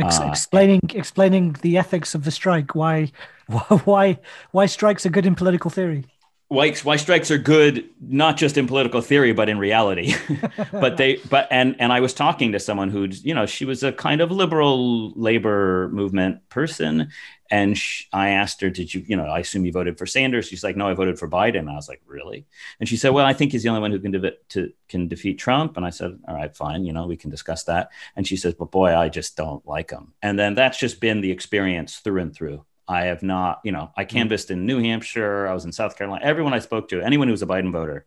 Ex- 0.00 0.20
uh, 0.20 0.24
explaining 0.26 0.80
explaining 0.94 1.56
the 1.62 1.78
ethics 1.78 2.14
of 2.14 2.24
the 2.24 2.30
strike. 2.30 2.74
Why 2.74 3.12
why 3.84 4.18
why 4.52 4.66
strikes 4.66 5.06
are 5.06 5.10
good 5.10 5.26
in 5.26 5.34
political 5.34 5.70
theory? 5.70 6.06
Why, 6.50 6.72
why 6.82 6.96
strikes 6.96 7.30
are 7.30 7.38
good 7.38 7.88
not 8.00 8.36
just 8.36 8.58
in 8.58 8.66
political 8.66 9.00
theory 9.00 9.32
but 9.32 9.48
in 9.48 9.56
reality 9.56 10.14
but 10.72 10.96
they 10.96 11.20
but 11.30 11.46
and 11.52 11.76
and 11.78 11.92
i 11.92 12.00
was 12.00 12.12
talking 12.12 12.50
to 12.50 12.58
someone 12.58 12.90
who 12.90 13.04
you 13.22 13.34
know 13.34 13.46
she 13.46 13.64
was 13.64 13.84
a 13.84 13.92
kind 13.92 14.20
of 14.20 14.32
liberal 14.32 15.12
labor 15.12 15.88
movement 15.92 16.48
person 16.48 17.08
and 17.50 17.76
she, 17.76 18.06
I 18.12 18.30
asked 18.30 18.60
her, 18.60 18.70
"Did 18.70 18.94
you, 18.94 19.04
you 19.06 19.16
know, 19.16 19.26
I 19.26 19.40
assume 19.40 19.64
you 19.64 19.72
voted 19.72 19.98
for 19.98 20.06
Sanders?" 20.06 20.46
She's 20.46 20.62
like, 20.62 20.76
"No, 20.76 20.88
I 20.88 20.94
voted 20.94 21.18
for 21.18 21.28
Biden." 21.28 21.68
I 21.68 21.74
was 21.74 21.88
like, 21.88 22.00
"Really?" 22.06 22.46
And 22.78 22.88
she 22.88 22.96
said, 22.96 23.10
"Well, 23.10 23.26
I 23.26 23.32
think 23.32 23.52
he's 23.52 23.64
the 23.64 23.68
only 23.68 23.80
one 23.80 23.90
who 23.90 23.98
can 23.98 24.12
de- 24.12 24.36
to, 24.50 24.72
can 24.88 25.08
defeat 25.08 25.38
Trump." 25.38 25.76
And 25.76 25.84
I 25.84 25.90
said, 25.90 26.16
"All 26.28 26.34
right, 26.34 26.54
fine. 26.56 26.84
You 26.84 26.92
know, 26.92 27.06
we 27.06 27.16
can 27.16 27.30
discuss 27.30 27.64
that." 27.64 27.90
And 28.14 28.26
she 28.26 28.36
says, 28.36 28.54
"But 28.54 28.70
boy, 28.70 28.96
I 28.96 29.08
just 29.08 29.36
don't 29.36 29.66
like 29.66 29.90
him." 29.90 30.12
And 30.22 30.38
then 30.38 30.54
that's 30.54 30.78
just 30.78 31.00
been 31.00 31.20
the 31.20 31.32
experience 31.32 31.96
through 31.98 32.22
and 32.22 32.34
through. 32.34 32.64
I 32.90 33.04
have 33.04 33.22
not, 33.22 33.60
you 33.62 33.70
know, 33.70 33.92
I 33.96 34.02
mm-hmm. 34.02 34.16
canvassed 34.16 34.50
in 34.50 34.66
New 34.66 34.80
Hampshire. 34.80 35.46
I 35.46 35.54
was 35.54 35.64
in 35.64 35.70
South 35.70 35.96
Carolina. 35.96 36.24
Everyone 36.24 36.52
I 36.52 36.58
spoke 36.58 36.88
to, 36.88 37.00
anyone 37.00 37.28
who 37.28 37.32
was 37.32 37.42
a 37.42 37.46
Biden 37.46 37.70
voter, 37.70 38.04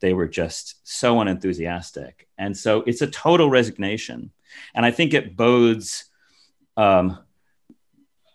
they 0.00 0.12
were 0.12 0.26
just 0.26 0.80
so 0.82 1.20
unenthusiastic. 1.20 2.26
And 2.36 2.56
so 2.56 2.82
it's 2.84 3.00
a 3.00 3.06
total 3.06 3.48
resignation. 3.48 4.32
And 4.74 4.84
I 4.84 4.90
think 4.90 5.14
it 5.14 5.36
bodes. 5.36 6.06
Um, 6.76 7.20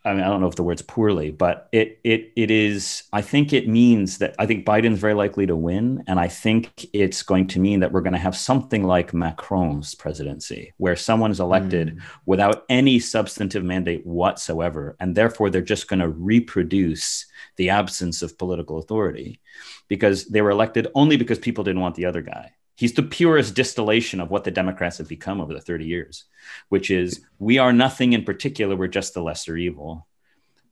I 0.06 0.14
mean, 0.14 0.24
I 0.24 0.28
don't 0.28 0.40
know 0.40 0.48
if 0.48 0.56
the 0.56 0.64
word's 0.64 0.82
poorly, 0.82 1.30
but 1.30 1.68
it 1.74 2.00
it 2.06 2.32
it 2.38 2.50
is. 2.50 3.04
I 3.12 3.22
think 3.22 3.52
it 3.52 3.68
means 3.68 4.20
that 4.20 4.34
I 4.40 4.46
think 4.46 4.66
Biden's 4.66 5.00
very 5.00 5.14
likely 5.14 5.46
to 5.46 5.58
win, 5.58 6.06
and 6.08 6.20
I 6.20 6.30
think 6.30 6.88
it's 6.94 7.22
going 7.22 7.48
to 7.48 7.60
mean 7.60 7.82
that 7.82 7.92
we're 7.92 8.02
going 8.02 8.14
to 8.14 8.20
have 8.20 8.38
something 8.38 8.86
like 8.86 9.14
Macron's 9.14 9.96
presidency, 9.96 10.74
where 10.78 10.96
someone 10.96 11.32
is 11.32 11.42
elected 11.42 11.98
mm. 11.98 12.02
without 12.26 12.64
any 12.70 12.98
substantive 13.00 13.66
mandate 13.66 14.06
whatsoever, 14.06 14.96
and 15.02 15.16
therefore 15.16 15.50
they're 15.50 15.62
just 15.62 15.90
going 15.90 16.00
to 16.00 16.10
reproduce 16.10 17.26
the 17.58 17.70
absence 17.70 18.22
of 18.22 18.38
political 18.38 18.78
authority, 18.78 19.42
because 19.90 20.28
they 20.28 20.42
were 20.42 20.52
elected 20.52 20.88
only 20.96 21.18
because 21.18 21.40
people 21.40 21.66
didn't 21.66 21.82
want 21.82 21.96
the 21.96 22.06
other 22.06 22.22
guy. 22.22 22.54
He's 22.80 22.94
the 22.94 23.04
purest 23.04 23.56
distillation 23.56 24.22
of 24.22 24.32
what 24.32 24.46
the 24.46 24.52
Democrats 24.52 25.00
have 25.00 25.10
become 25.10 25.42
over 25.42 25.54
the 25.54 25.60
30 25.60 25.84
years, 25.84 26.24
which 26.70 26.90
is 26.90 27.20
we 27.38 27.58
are 27.58 27.74
nothing 27.74 28.14
in 28.14 28.24
particular, 28.24 28.74
we're 28.74 28.88
just 28.88 29.14
the 29.14 29.22
lesser 29.22 29.58
evil. 29.58 30.08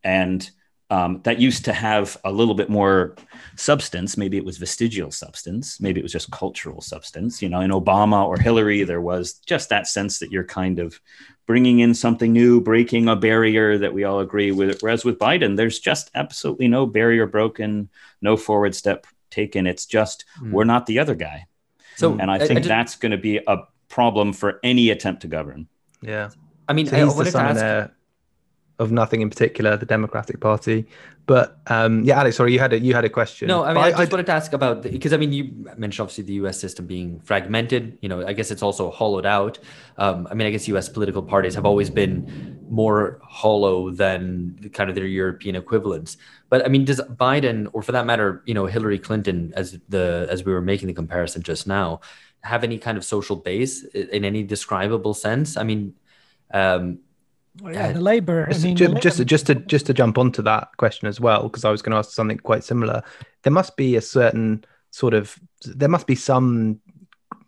And 0.06 0.50
um, 0.90 1.20
that 1.26 1.42
used 1.42 1.66
to 1.66 1.74
have 1.74 2.16
a 2.24 2.32
little 2.32 2.54
bit 2.56 2.70
more 2.70 3.18
substance. 3.58 4.16
Maybe 4.16 4.38
it 4.38 4.46
was 4.46 4.58
vestigial 4.58 5.12
substance. 5.12 5.82
Maybe 5.82 6.00
it 6.00 6.04
was 6.04 6.14
just 6.14 6.32
cultural 6.32 6.80
substance. 6.80 7.42
You 7.42 7.50
know, 7.50 7.60
in 7.60 7.72
Obama 7.72 8.26
or 8.26 8.38
Hillary, 8.38 8.84
there 8.84 9.02
was 9.02 9.34
just 9.46 9.68
that 9.68 9.86
sense 9.86 10.20
that 10.20 10.32
you're 10.32 10.46
kind 10.46 10.80
of 10.80 11.02
bringing 11.46 11.80
in 11.80 11.94
something 11.94 12.32
new, 12.32 12.62
breaking 12.62 13.10
a 13.10 13.18
barrier 13.18 13.78
that 13.80 13.94
we 13.94 14.06
all 14.06 14.22
agree 14.22 14.54
with. 14.54 14.82
Whereas 14.82 15.04
with 15.04 15.20
Biden, 15.20 15.58
there's 15.58 15.80
just 15.80 16.10
absolutely 16.16 16.70
no 16.70 16.86
barrier 16.86 17.28
broken, 17.28 17.90
no 18.22 18.38
forward 18.38 18.76
step 18.76 19.08
taken. 19.30 19.68
It's 19.68 19.86
just 19.86 20.24
mm. 20.42 20.54
we're 20.54 20.64
not 20.64 20.86
the 20.86 21.00
other 21.00 21.16
guy. 21.16 21.48
So, 21.98 22.18
and 22.20 22.30
I 22.30 22.38
think 22.38 22.52
I, 22.52 22.54
I 22.54 22.60
just, 22.60 22.68
that's 22.70 22.96
going 22.96 23.12
to 23.12 23.18
be 23.18 23.38
a 23.48 23.58
problem 23.90 24.32
for 24.32 24.60
any 24.64 24.92
attempt 24.92 25.24
to 25.24 25.28
govern. 25.28 25.68
Yeah, 26.02 26.30
I 26.68 26.74
mean, 26.74 26.86
so 26.86 26.96
he's 26.96 27.16
the 27.16 27.26
son 27.32 27.58
ask... 27.58 27.92
of 28.78 28.92
nothing 28.92 29.22
in 29.22 29.30
particular, 29.30 29.76
the 29.78 29.86
Democratic 29.86 30.40
Party. 30.40 30.86
But 31.26 31.60
um, 31.68 32.04
yeah, 32.06 32.20
Alex, 32.20 32.38
sorry, 32.38 32.54
you 32.54 32.60
had 32.60 32.72
a 32.72 32.80
you 32.80 32.94
had 32.94 33.04
a 33.04 33.10
question. 33.10 33.50
No, 33.50 33.64
I 33.64 33.74
mean, 33.74 33.84
I 33.84 33.92
just 33.92 34.12
wanted 34.12 34.28
to 34.28 34.32
ask 34.32 34.54
about 34.54 34.84
because 34.84 35.12
I 35.12 35.18
mean, 35.18 35.34
you 35.34 35.52
mentioned 35.76 36.04
obviously 36.04 36.24
the 36.24 36.34
U.S. 36.34 36.58
system 36.60 36.86
being 36.86 37.20
fragmented. 37.20 37.98
You 38.02 38.08
know, 38.10 38.26
I 38.26 38.32
guess 38.32 38.50
it's 38.50 38.64
also 38.64 38.92
hollowed 38.92 39.26
out. 39.26 39.60
Um, 39.98 40.28
I 40.32 40.36
mean, 40.36 40.48
I 40.48 40.52
guess 40.52 40.70
U.S. 40.70 40.88
political 40.88 41.22
parties 41.22 41.56
have 41.56 41.66
always 41.66 41.90
been 41.90 42.66
more 42.70 43.20
hollow 43.24 43.92
than 43.92 44.70
kind 44.72 44.90
of 44.90 44.96
their 44.96 45.06
European 45.06 45.56
equivalents. 45.56 46.16
But 46.50 46.66
I 46.66 46.70
mean, 46.70 46.86
does 46.86 47.02
Biden, 47.02 47.68
or 47.74 47.82
for 47.82 47.92
that 47.92 48.06
matter, 48.06 48.42
you 48.46 48.54
know, 48.54 48.66
Hillary 48.66 49.00
Clinton, 49.00 49.54
as 49.56 49.80
the 49.90 50.28
as 50.30 50.46
we 50.46 50.54
were 50.54 50.62
making 50.62 50.88
the 50.88 50.94
comparison 50.94 51.44
just 51.44 51.68
now, 51.68 52.02
have 52.42 52.64
any 52.64 52.78
kind 52.78 52.98
of 52.98 53.04
social 53.04 53.36
base 53.36 53.84
in 53.84 54.24
any 54.24 54.44
describable 54.44 55.14
sense? 55.14 55.58
I 55.58 55.64
mean, 55.64 55.94
um, 56.54 57.00
well, 57.62 57.74
yeah, 57.74 57.92
the 57.92 58.02
labor. 58.02 58.48
Just, 58.48 58.64
I 58.64 58.68
mean, 58.68 58.76
just, 58.78 58.94
the 58.94 59.00
just, 59.00 59.26
just 59.26 59.48
to 59.48 59.56
just 59.56 59.86
to 59.88 59.94
jump 59.94 60.18
onto 60.18 60.42
that 60.44 60.70
question 60.78 61.08
as 61.08 61.20
well, 61.20 61.44
because 61.44 61.66
I 61.66 61.72
was 61.72 61.82
going 61.82 61.92
to 61.92 61.98
ask 61.98 62.12
something 62.12 62.38
quite 62.38 62.64
similar. 62.64 63.04
There 63.44 63.54
must 63.54 63.76
be 63.76 63.96
a 63.96 64.02
certain 64.02 64.64
sort 64.92 65.14
of 65.14 65.38
there 65.66 65.90
must 65.90 66.08
be 66.08 66.16
some 66.16 66.80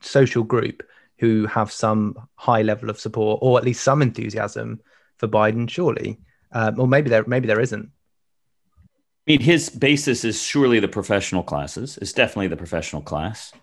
social 0.02 0.44
group 0.44 0.84
who 1.20 1.46
have 1.48 1.72
some 1.72 2.16
high 2.36 2.62
level 2.62 2.90
of 2.90 3.00
support 3.00 3.40
or 3.42 3.58
at 3.58 3.66
least 3.66 3.84
some 3.84 4.02
enthusiasm 4.02 4.80
for 5.18 5.28
Biden, 5.28 5.70
surely, 5.70 6.18
um, 6.54 6.80
or 6.80 6.88
maybe 6.88 7.10
there 7.10 7.24
maybe 7.28 7.48
there 7.48 7.60
isn't. 7.60 7.90
I 9.30 9.34
mean, 9.34 9.42
his 9.42 9.70
basis 9.70 10.26
is 10.26 10.42
surely 10.42 10.80
the 10.80 10.88
professional 10.88 11.44
classes. 11.44 12.00
It's 12.02 12.14
definitely 12.14 12.48
the 12.48 12.58
professional 12.58 13.04
class. 13.04 13.54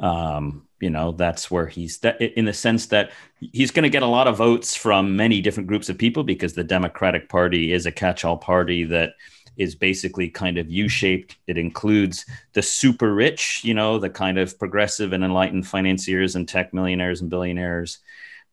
Um, 0.00 0.66
you 0.80 0.90
know, 0.90 1.12
that's 1.12 1.48
where 1.48 1.68
he's 1.68 1.98
that 1.98 2.20
in 2.20 2.44
the 2.44 2.52
sense 2.52 2.86
that 2.86 3.12
he's 3.38 3.70
going 3.70 3.84
to 3.84 3.88
get 3.88 4.02
a 4.02 4.06
lot 4.06 4.26
of 4.26 4.36
votes 4.36 4.74
from 4.74 5.14
many 5.14 5.40
different 5.40 5.68
groups 5.68 5.88
of 5.88 5.96
people 5.96 6.24
because 6.24 6.54
the 6.54 6.64
Democratic 6.64 7.28
Party 7.28 7.72
is 7.72 7.86
a 7.86 7.92
catch-all 7.92 8.36
party 8.36 8.82
that 8.82 9.12
is 9.56 9.76
basically 9.76 10.28
kind 10.28 10.58
of 10.58 10.68
U-shaped. 10.68 11.36
It 11.46 11.56
includes 11.56 12.26
the 12.54 12.62
super 12.62 13.14
rich, 13.14 13.60
you 13.62 13.74
know, 13.74 14.00
the 14.00 14.10
kind 14.10 14.38
of 14.38 14.58
progressive 14.58 15.12
and 15.12 15.22
enlightened 15.22 15.68
financiers 15.68 16.34
and 16.34 16.48
tech 16.48 16.74
millionaires 16.74 17.20
and 17.20 17.30
billionaires 17.30 18.00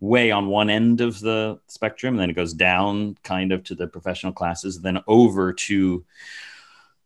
way 0.01 0.29
on 0.29 0.47
one 0.47 0.69
end 0.69 1.01
of 1.01 1.19
the 1.19 1.59
spectrum 1.67 2.13
and 2.13 2.21
then 2.21 2.29
it 2.29 2.33
goes 2.33 2.53
down 2.53 3.17
kind 3.23 3.51
of 3.51 3.63
to 3.65 3.75
the 3.75 3.85
professional 3.85 4.31
classes 4.31 4.79
then 4.79 4.97
over 5.07 5.51
to 5.51 6.05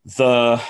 the 0.06 0.62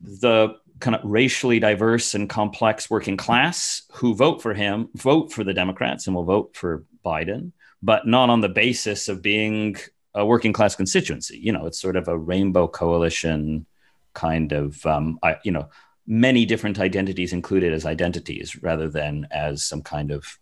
the 0.00 0.56
kind 0.80 0.94
of 0.94 1.00
racially 1.04 1.58
diverse 1.58 2.14
and 2.14 2.28
complex 2.28 2.88
working 2.88 3.16
class 3.16 3.82
who 3.92 4.14
vote 4.14 4.40
for 4.40 4.54
him 4.54 4.88
vote 4.94 5.32
for 5.32 5.42
the 5.42 5.54
Democrats 5.54 6.06
and 6.06 6.14
will 6.14 6.24
vote 6.24 6.54
for 6.54 6.84
Biden, 7.04 7.52
but 7.82 8.06
not 8.06 8.30
on 8.30 8.40
the 8.40 8.48
basis 8.48 9.08
of 9.08 9.20
being 9.22 9.76
a 10.14 10.24
working 10.24 10.52
class 10.52 10.76
constituency. 10.76 11.38
You 11.38 11.52
know, 11.52 11.66
it's 11.66 11.80
sort 11.80 11.96
of 11.96 12.08
a 12.08 12.16
rainbow 12.16 12.68
coalition 12.68 13.66
kind 14.14 14.52
of, 14.52 14.84
um, 14.86 15.18
I, 15.22 15.36
you 15.44 15.52
know, 15.52 15.68
many 16.06 16.46
different 16.46 16.78
identities 16.78 17.32
included 17.32 17.72
as 17.72 17.84
identities 17.84 18.60
rather 18.62 18.88
than 18.88 19.28
as 19.30 19.62
some 19.62 19.82
kind 19.82 20.10
of 20.10 20.38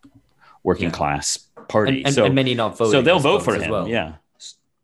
working 0.63 0.91
yeah. 0.91 0.91
class 0.91 1.39
party. 1.69 1.99
And, 1.99 2.07
and, 2.07 2.15
so, 2.15 2.25
and 2.25 2.35
many 2.35 2.55
not 2.55 2.79
voting. 2.79 2.93
So 2.93 3.03
they'll 3.03 3.19
vote 3.19 3.43
for 3.43 3.55
him. 3.55 3.71
Well. 3.71 3.89
Yeah. 3.89 4.15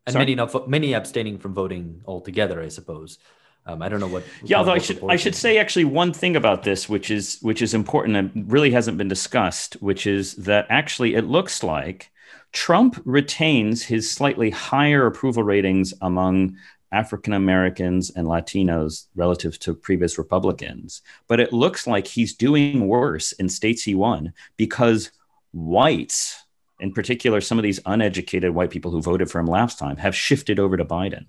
And 0.05 0.13
Sorry? 0.13 0.25
many 0.25 0.35
not 0.35 0.67
many 0.67 0.93
abstaining 0.93 1.37
from 1.37 1.53
voting 1.53 2.01
altogether, 2.05 2.61
I 2.61 2.67
suppose. 2.67 3.19
Um, 3.65 3.81
I 3.81 3.87
don't 3.89 3.99
know 3.99 4.07
what. 4.07 4.23
Yeah, 4.43 4.57
although 4.57 4.73
I 4.73 4.79
should 4.79 5.01
I 5.07 5.15
should 5.15 5.35
say 5.35 5.57
actually 5.57 5.85
one 5.85 6.11
thing 6.11 6.35
about 6.35 6.63
this, 6.63 6.89
which 6.89 7.09
is 7.09 7.39
which 7.41 7.61
is 7.61 7.73
important 7.73 8.17
and 8.17 8.51
really 8.51 8.71
hasn't 8.71 8.97
been 8.97 9.07
discussed, 9.07 9.75
which 9.75 10.05
is 10.05 10.35
that 10.35 10.67
actually 10.69 11.15
it 11.15 11.25
looks 11.25 11.63
like 11.63 12.11
Trump 12.51 13.01
retains 13.05 13.83
his 13.83 14.11
slightly 14.11 14.49
higher 14.49 15.05
approval 15.05 15.43
ratings 15.43 15.93
among 16.01 16.57
African 16.91 17.33
Americans 17.33 18.11
and 18.11 18.27
Latinos 18.27 19.07
relative 19.15 19.57
to 19.59 19.73
previous 19.73 20.17
Republicans, 20.17 21.01
but 21.27 21.39
it 21.39 21.51
looks 21.51 21.87
like 21.87 22.05
he's 22.05 22.35
doing 22.35 22.87
worse 22.87 23.31
in 23.33 23.49
states 23.49 23.83
he 23.83 23.95
won 23.95 24.33
because 24.57 25.11
whites, 25.53 26.43
in 26.79 26.93
particular, 26.93 27.41
some 27.41 27.57
of 27.57 27.63
these 27.63 27.79
uneducated 27.85 28.53
white 28.53 28.69
people 28.69 28.91
who 28.91 29.01
voted 29.01 29.31
for 29.31 29.39
him 29.39 29.47
last 29.47 29.79
time, 29.79 29.97
have 29.97 30.15
shifted 30.15 30.59
over 30.59 30.77
to 30.77 30.85
Biden. 30.85 31.25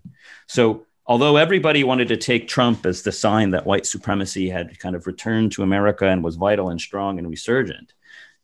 So 0.49 0.85
although 1.07 1.37
everybody 1.37 1.85
wanted 1.85 2.09
to 2.09 2.17
take 2.17 2.49
Trump 2.49 2.87
as 2.87 3.03
the 3.03 3.12
sign 3.12 3.51
that 3.51 3.67
white 3.67 3.87
supremacy 3.87 4.49
had 4.49 4.79
kind 4.79 4.97
of 4.97 5.07
returned 5.07 5.53
to 5.53 5.62
America 5.62 6.07
and 6.07 6.25
was 6.25 6.37
vital 6.37 6.71
and 6.71 6.81
strong 6.81 7.19
and 7.19 7.29
resurgent, 7.29 7.93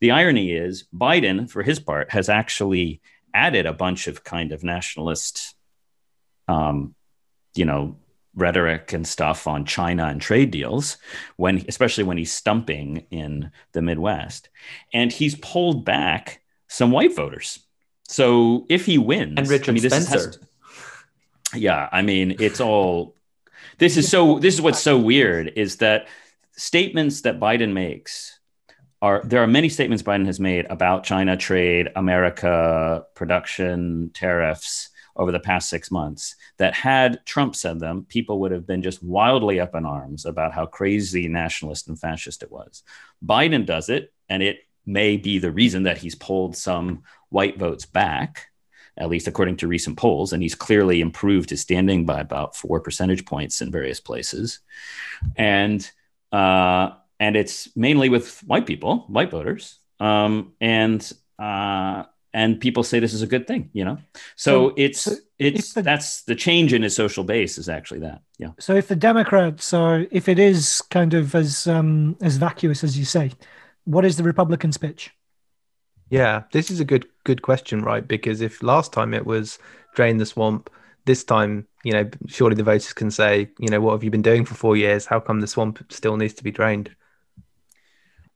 the 0.01 0.11
irony 0.11 0.53
is 0.53 0.85
Biden, 0.94 1.49
for 1.49 1.62
his 1.62 1.79
part, 1.79 2.11
has 2.11 2.29
actually 2.29 3.01
added 3.35 3.66
a 3.66 3.73
bunch 3.73 4.07
of 4.07 4.25
kind 4.25 4.53
of 4.53 4.64
nationalist, 4.64 5.55
um, 6.49 6.94
you 7.55 7.64
know, 7.64 7.96
rhetoric 8.35 8.92
and 8.92 9.07
stuff 9.07 9.46
on 9.46 9.64
China 9.64 10.07
and 10.07 10.20
trade 10.20 10.51
deals 10.51 10.99
when 11.37 11.64
especially 11.68 12.05
when 12.05 12.16
he's 12.16 12.33
stumping 12.33 13.05
in 13.11 13.51
the 13.73 13.83
Midwest 13.83 14.49
and 14.92 15.12
he's 15.12 15.35
pulled 15.35 15.85
back 15.85 16.40
some 16.68 16.92
white 16.92 17.14
voters. 17.14 17.59
So 18.09 18.66
if 18.68 18.87
he 18.87 18.99
wins 18.99 19.35
and 19.37 19.49
Richard 19.49 19.70
I 19.70 19.75
mean, 19.75 19.90
Spencer. 19.90 20.33
Yeah, 21.54 21.88
I 21.90 22.02
mean 22.02 22.36
it's 22.38 22.60
all 22.60 23.14
this 23.78 23.96
is 23.96 24.08
so 24.08 24.38
this 24.38 24.54
is 24.54 24.60
what's 24.60 24.80
so 24.80 24.98
weird 24.98 25.52
is 25.56 25.76
that 25.76 26.08
statements 26.52 27.22
that 27.22 27.40
Biden 27.40 27.72
makes 27.72 28.38
are 29.02 29.22
there 29.24 29.42
are 29.42 29.46
many 29.46 29.68
statements 29.68 30.02
Biden 30.02 30.26
has 30.26 30.38
made 30.38 30.66
about 30.68 31.04
China 31.04 31.36
trade, 31.36 31.88
America 31.96 33.04
production, 33.14 34.10
tariffs 34.12 34.90
over 35.16 35.32
the 35.32 35.40
past 35.40 35.68
six 35.68 35.90
months 35.90 36.36
that 36.58 36.74
had 36.74 37.24
Trump 37.26 37.56
said 37.56 37.80
them, 37.80 38.06
people 38.08 38.40
would 38.40 38.52
have 38.52 38.66
been 38.66 38.82
just 38.82 39.02
wildly 39.02 39.60
up 39.60 39.74
in 39.74 39.84
arms 39.84 40.24
about 40.24 40.52
how 40.52 40.66
crazy 40.66 41.28
nationalist 41.28 41.88
and 41.88 41.98
fascist 41.98 42.42
it 42.42 42.50
was. 42.50 42.82
Biden 43.24 43.66
does 43.66 43.88
it, 43.88 44.12
and 44.28 44.42
it 44.42 44.60
may 44.86 45.16
be 45.16 45.38
the 45.38 45.50
reason 45.50 45.84
that 45.84 45.98
he's 45.98 46.14
pulled 46.14 46.56
some 46.56 47.02
white 47.28 47.58
votes 47.58 47.86
back, 47.86 48.49
at 48.96 49.09
least 49.09 49.29
according 49.29 49.57
to 49.59 49.68
recent 49.68 49.96
polls, 49.96 50.33
and 50.33 50.42
he's 50.42 50.55
clearly 50.55 51.00
improved 51.00 51.50
his 51.50 51.61
standing 51.61 52.05
by 52.05 52.20
about 52.20 52.57
four 52.57 52.81
percentage 52.81 53.24
points 53.24 53.61
in 53.61 53.70
various 53.70 54.00
places. 54.00 54.61
And 55.37 55.88
uh, 56.33 56.90
and 57.18 57.37
it's 57.37 57.74
mainly 57.76 58.09
with 58.09 58.40
white 58.40 58.66
people, 58.66 59.05
white 59.09 59.31
voters, 59.31 59.79
um, 59.98 60.53
and 60.61 61.12
uh, 61.38 62.05
and 62.33 62.61
people 62.61 62.83
say 62.83 63.00
this 63.00 63.12
is 63.12 63.22
a 63.22 63.26
good 63.26 63.46
thing 63.46 63.70
you 63.72 63.85
know? 63.85 63.98
So, 64.37 64.70
so 64.70 64.74
it's 64.76 65.00
so 65.00 65.12
it's 65.38 65.72
the, 65.72 65.83
that's 65.83 66.22
the 66.22 66.35
change 66.35 66.72
in 66.72 66.83
his 66.83 66.94
social 66.94 67.24
base 67.24 67.59
is 67.59 67.68
actually 67.68 68.00
that 68.00 68.22
yeah. 68.38 68.50
So 68.59 68.74
if 68.74 68.88
the 68.88 68.96
democrats 68.96 69.72
are 69.72 70.07
if 70.11 70.29
it 70.29 70.38
is 70.38 70.83
kind 70.90 71.14
of 71.14 71.35
as 71.35 71.66
um 71.66 72.16
as 72.20 72.37
vacuous 72.37 72.85
as 72.85 72.98
you 72.98 73.05
say 73.05 73.33
what 73.85 74.05
is 74.05 74.16
the 74.16 74.22
republicans 74.22 74.76
pitch 74.76 75.11
yeah 76.11 76.42
this 76.53 76.70
is 76.70 76.81
a 76.81 76.85
good 76.85 77.07
good 77.25 77.42
question 77.42 77.83
right 77.83 78.07
because 78.07 78.40
if 78.40 78.62
last 78.62 78.92
time 78.92 79.14
it 79.14 79.25
was 79.25 79.59
drain 79.94 80.18
the 80.18 80.27
swamp 80.27 80.70
this 81.07 81.25
time 81.25 81.66
you 81.85 81.92
know 81.92 82.09
surely 82.27 82.55
the 82.55 82.62
voters 82.62 82.92
can 82.92 83.11
say 83.11 83.49
you 83.59 83.68
know 83.68 83.81
what 83.81 83.92
have 83.92 84.05
you 84.05 84.11
been 84.11 84.23
doing 84.23 84.44
for 84.44 84.55
four 84.55 84.77
years 84.77 85.07
how 85.07 85.18
come 85.18 85.40
the 85.40 85.46
swamp 85.46 85.85
still 85.90 86.16
needs 86.16 86.35
to 86.35 86.44
be 86.44 86.51
drained 86.51 86.94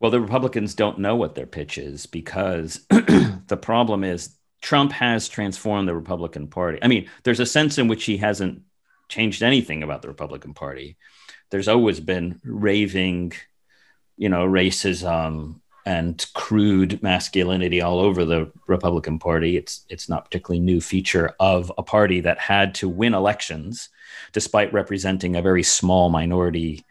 well, 0.05 0.11
the 0.11 0.21
Republicans 0.21 0.75
don't 0.75 0.99
know 0.99 1.17
what 1.17 1.35
their 1.35 1.47
pitch 1.47 1.79
is 1.79 2.05
because 2.05 2.85
the 2.91 3.59
problem 3.59 4.05
is 4.05 4.37
Trump 4.61 4.93
has 4.93 5.31
transformed 5.31 5.89
the 5.89 5.95
Republican 5.95 6.49
Party. 6.49 6.79
I 6.83 6.89
mean, 6.89 7.09
there's 7.23 7.41
a 7.41 7.47
sense 7.47 7.79
in 7.79 7.89
which 7.89 8.05
he 8.05 8.19
hasn't 8.19 8.65
changed 9.09 9.43
anything 9.43 9.83
about 9.83 10.03
the 10.03 10.09
Republican 10.09 10.53
Party. 10.53 10.99
There's 11.51 11.69
always 11.69 12.01
been 12.01 12.39
raving, 12.45 13.33
you 14.19 14.29
know, 14.29 14.47
racism 14.47 15.61
and 15.87 16.27
crude 16.35 17.03
masculinity 17.03 17.81
all 17.81 17.99
over 17.99 18.25
the 18.25 18.51
Republican 18.67 19.19
Party. 19.19 19.57
It's 19.57 19.85
it's 19.89 20.09
not 20.09 20.25
particularly 20.25 20.61
new 20.61 20.81
feature 20.81 21.35
of 21.39 21.71
a 21.77 21.83
party 21.83 22.21
that 22.21 22.39
had 22.39 22.75
to 22.77 22.89
win 22.89 23.15
elections 23.15 23.91
despite 24.33 24.73
representing 24.73 25.37
a 25.37 25.43
very 25.43 25.63
small 25.63 26.09
minority 26.09 26.85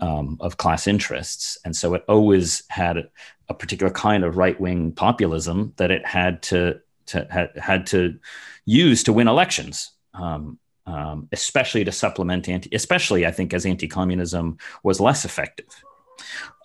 um, 0.00 0.36
of 0.40 0.56
class 0.56 0.86
interests. 0.86 1.58
And 1.64 1.74
so 1.74 1.94
it 1.94 2.04
always 2.08 2.62
had 2.68 3.08
a 3.48 3.54
particular 3.54 3.92
kind 3.92 4.24
of 4.24 4.36
right 4.36 4.58
wing 4.60 4.92
populism 4.92 5.72
that 5.76 5.90
it 5.90 6.04
had 6.06 6.42
to, 6.44 6.80
to 7.06 7.26
had, 7.30 7.56
had 7.56 7.86
to 7.88 8.18
use 8.64 9.02
to 9.04 9.12
win 9.12 9.28
elections. 9.28 9.90
Um, 10.14 10.58
um, 10.86 11.28
especially 11.32 11.82
to 11.84 11.92
supplement 11.92 12.46
anti, 12.46 12.68
especially 12.74 13.24
I 13.24 13.30
think 13.30 13.54
as 13.54 13.64
anti-communism 13.64 14.58
was 14.82 15.00
less 15.00 15.24
effective. 15.24 15.82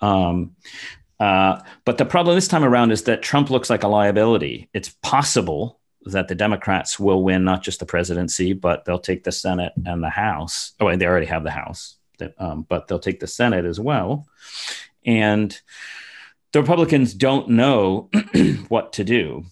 Um, 0.01 0.57
uh, 1.19 1.61
but 1.85 1.97
the 1.97 2.05
problem 2.05 2.35
this 2.35 2.47
time 2.47 2.63
around 2.63 2.91
is 2.91 3.03
that 3.03 3.21
Trump 3.21 3.49
looks 3.49 3.69
like 3.69 3.83
a 3.83 3.87
liability. 3.87 4.69
It's 4.73 4.89
possible 5.03 5.79
that 6.05 6.27
the 6.27 6.35
Democrats 6.35 6.99
will 6.99 7.23
win 7.23 7.43
not 7.43 7.61
just 7.61 7.79
the 7.79 7.85
presidency, 7.85 8.53
but 8.53 8.85
they'll 8.85 8.99
take 8.99 9.23
the 9.23 9.31
Senate 9.31 9.73
and 9.85 10.01
the 10.01 10.09
House. 10.09 10.73
Oh, 10.79 10.87
and 10.87 11.01
they 11.01 11.05
already 11.05 11.25
have 11.25 11.43
the 11.43 11.51
House 11.51 11.97
that, 12.19 12.39
um, 12.39 12.65
but 12.67 12.87
they'll 12.87 12.99
take 12.99 13.19
the 13.19 13.27
Senate 13.27 13.65
as 13.65 13.79
well. 13.79 14.27
And 15.05 15.59
the 16.53 16.61
Republicans 16.61 17.13
don't 17.13 17.49
know 17.49 18.09
what 18.69 18.93
to 18.93 19.03
do. 19.03 19.45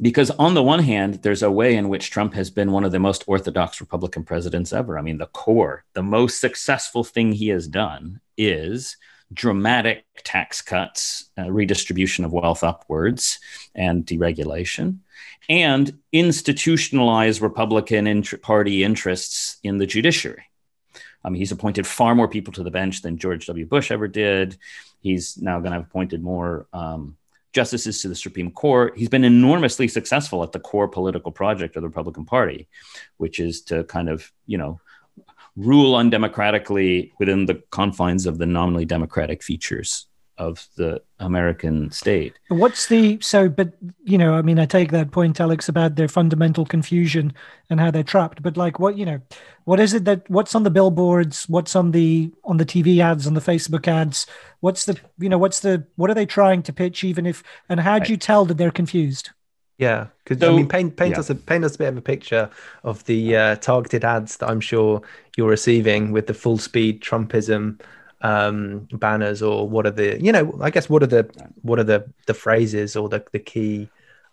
Because 0.00 0.30
on 0.30 0.54
the 0.54 0.62
one 0.62 0.82
hand, 0.82 1.20
there's 1.22 1.42
a 1.42 1.50
way 1.50 1.76
in 1.76 1.90
which 1.90 2.10
Trump 2.10 2.32
has 2.32 2.50
been 2.50 2.72
one 2.72 2.84
of 2.84 2.92
the 2.92 2.98
most 2.98 3.24
orthodox 3.26 3.78
Republican 3.80 4.24
presidents 4.24 4.72
ever. 4.72 4.98
I 4.98 5.02
mean, 5.02 5.18
the 5.18 5.26
core, 5.26 5.84
the 5.92 6.02
most 6.02 6.40
successful 6.40 7.04
thing 7.04 7.32
he 7.32 7.48
has 7.48 7.68
done 7.68 8.20
is 8.38 8.96
dramatic 9.32 10.04
tax 10.24 10.60
cuts, 10.62 11.30
uh, 11.38 11.50
redistribution 11.50 12.24
of 12.24 12.32
wealth 12.32 12.62
upwards, 12.62 13.38
and 13.74 14.04
deregulation, 14.04 14.98
and 15.48 15.98
institutionalize 16.12 17.40
Republican 17.40 18.06
int- 18.06 18.42
Party 18.42 18.84
interests 18.84 19.58
in 19.62 19.78
the 19.78 19.86
judiciary. 19.86 20.44
Um, 21.24 21.34
he's 21.34 21.52
appointed 21.52 21.86
far 21.86 22.14
more 22.14 22.28
people 22.28 22.52
to 22.54 22.62
the 22.62 22.70
bench 22.70 23.02
than 23.02 23.18
George 23.18 23.46
W. 23.46 23.66
Bush 23.66 23.90
ever 23.90 24.08
did. 24.08 24.56
He's 25.00 25.36
now 25.40 25.58
going 25.60 25.72
to 25.72 25.78
have 25.78 25.86
appointed 25.86 26.22
more 26.22 26.66
um, 26.72 27.16
justices 27.52 28.02
to 28.02 28.08
the 28.08 28.14
Supreme 28.14 28.50
Court. 28.50 28.96
He's 28.96 29.08
been 29.08 29.24
enormously 29.24 29.88
successful 29.88 30.42
at 30.42 30.52
the 30.52 30.60
core 30.60 30.88
political 30.88 31.30
project 31.30 31.76
of 31.76 31.82
the 31.82 31.88
Republican 31.88 32.24
Party, 32.24 32.68
which 33.18 33.38
is 33.38 33.62
to 33.62 33.84
kind 33.84 34.08
of, 34.08 34.32
you 34.46 34.58
know, 34.58 34.80
rule 35.56 35.94
undemocratically 35.94 37.12
within 37.18 37.46
the 37.46 37.62
confines 37.70 38.26
of 38.26 38.38
the 38.38 38.46
nominally 38.46 38.84
democratic 38.84 39.42
features 39.42 40.06
of 40.38 40.66
the 40.76 41.00
American 41.20 41.90
state. 41.90 42.34
What's 42.48 42.86
the 42.86 43.18
so? 43.20 43.48
But 43.48 43.74
you 44.02 44.18
know, 44.18 44.34
I 44.34 44.42
mean, 44.42 44.58
I 44.58 44.66
take 44.66 44.90
that 44.90 45.10
point, 45.10 45.40
Alex, 45.40 45.68
about 45.68 45.96
their 45.96 46.08
fundamental 46.08 46.64
confusion 46.64 47.32
and 47.70 47.78
how 47.78 47.90
they're 47.90 48.02
trapped. 48.02 48.42
But 48.42 48.56
like, 48.56 48.78
what 48.78 48.96
you 48.96 49.04
know, 49.04 49.20
what 49.64 49.78
is 49.78 49.94
it 49.94 50.04
that 50.06 50.28
what's 50.28 50.54
on 50.54 50.62
the 50.62 50.70
billboards? 50.70 51.48
What's 51.48 51.76
on 51.76 51.90
the 51.90 52.32
on 52.44 52.56
the 52.56 52.66
TV 52.66 52.98
ads, 52.98 53.26
on 53.26 53.34
the 53.34 53.40
Facebook 53.40 53.86
ads? 53.86 54.26
What's 54.60 54.84
the 54.86 54.98
you 55.18 55.28
know, 55.28 55.38
what's 55.38 55.60
the 55.60 55.86
what 55.96 56.10
are 56.10 56.14
they 56.14 56.26
trying 56.26 56.62
to 56.64 56.72
pitch? 56.72 57.04
Even 57.04 57.26
if 57.26 57.42
and 57.68 57.80
how 57.80 57.98
do 57.98 58.10
you 58.10 58.16
tell 58.16 58.44
that 58.46 58.56
they're 58.56 58.70
confused? 58.70 59.30
Yeah, 59.82 60.06
because 60.22 60.38
so, 60.38 60.52
I 60.52 60.56
mean, 60.56 60.68
paint 60.68 60.96
paint 60.96 61.14
yeah. 61.14 61.18
us 61.18 61.28
a 61.28 61.34
paint 61.34 61.64
us 61.64 61.74
a 61.74 61.78
bit 61.78 61.88
of 61.88 61.96
a 61.96 62.02
picture 62.02 62.48
of 62.84 63.04
the 63.06 63.36
uh, 63.36 63.56
targeted 63.56 64.04
ads 64.04 64.36
that 64.36 64.48
I'm 64.48 64.60
sure 64.60 65.02
you're 65.36 65.48
receiving 65.48 66.12
with 66.12 66.28
the 66.28 66.34
full 66.34 66.56
speed 66.56 67.02
Trumpism 67.02 67.80
um, 68.20 68.86
banners 68.92 69.42
or 69.42 69.68
what 69.68 69.84
are 69.84 69.90
the 69.90 70.22
you 70.22 70.30
know 70.30 70.56
I 70.62 70.70
guess 70.70 70.88
what 70.88 71.02
are 71.02 71.08
the 71.08 71.28
what 71.62 71.80
are 71.80 71.84
the 71.84 72.08
the 72.28 72.34
phrases 72.34 72.94
or 72.94 73.08
the 73.08 73.24
the 73.32 73.40
key 73.40 73.88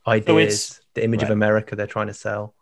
ideas 0.05 0.65
so 0.65 0.81
the 0.93 1.03
image 1.03 1.23
right. 1.23 1.31
of 1.31 1.33
America 1.33 1.75
they're 1.75 1.87
trying 1.87 2.07
to 2.07 2.13
sell. 2.13 2.53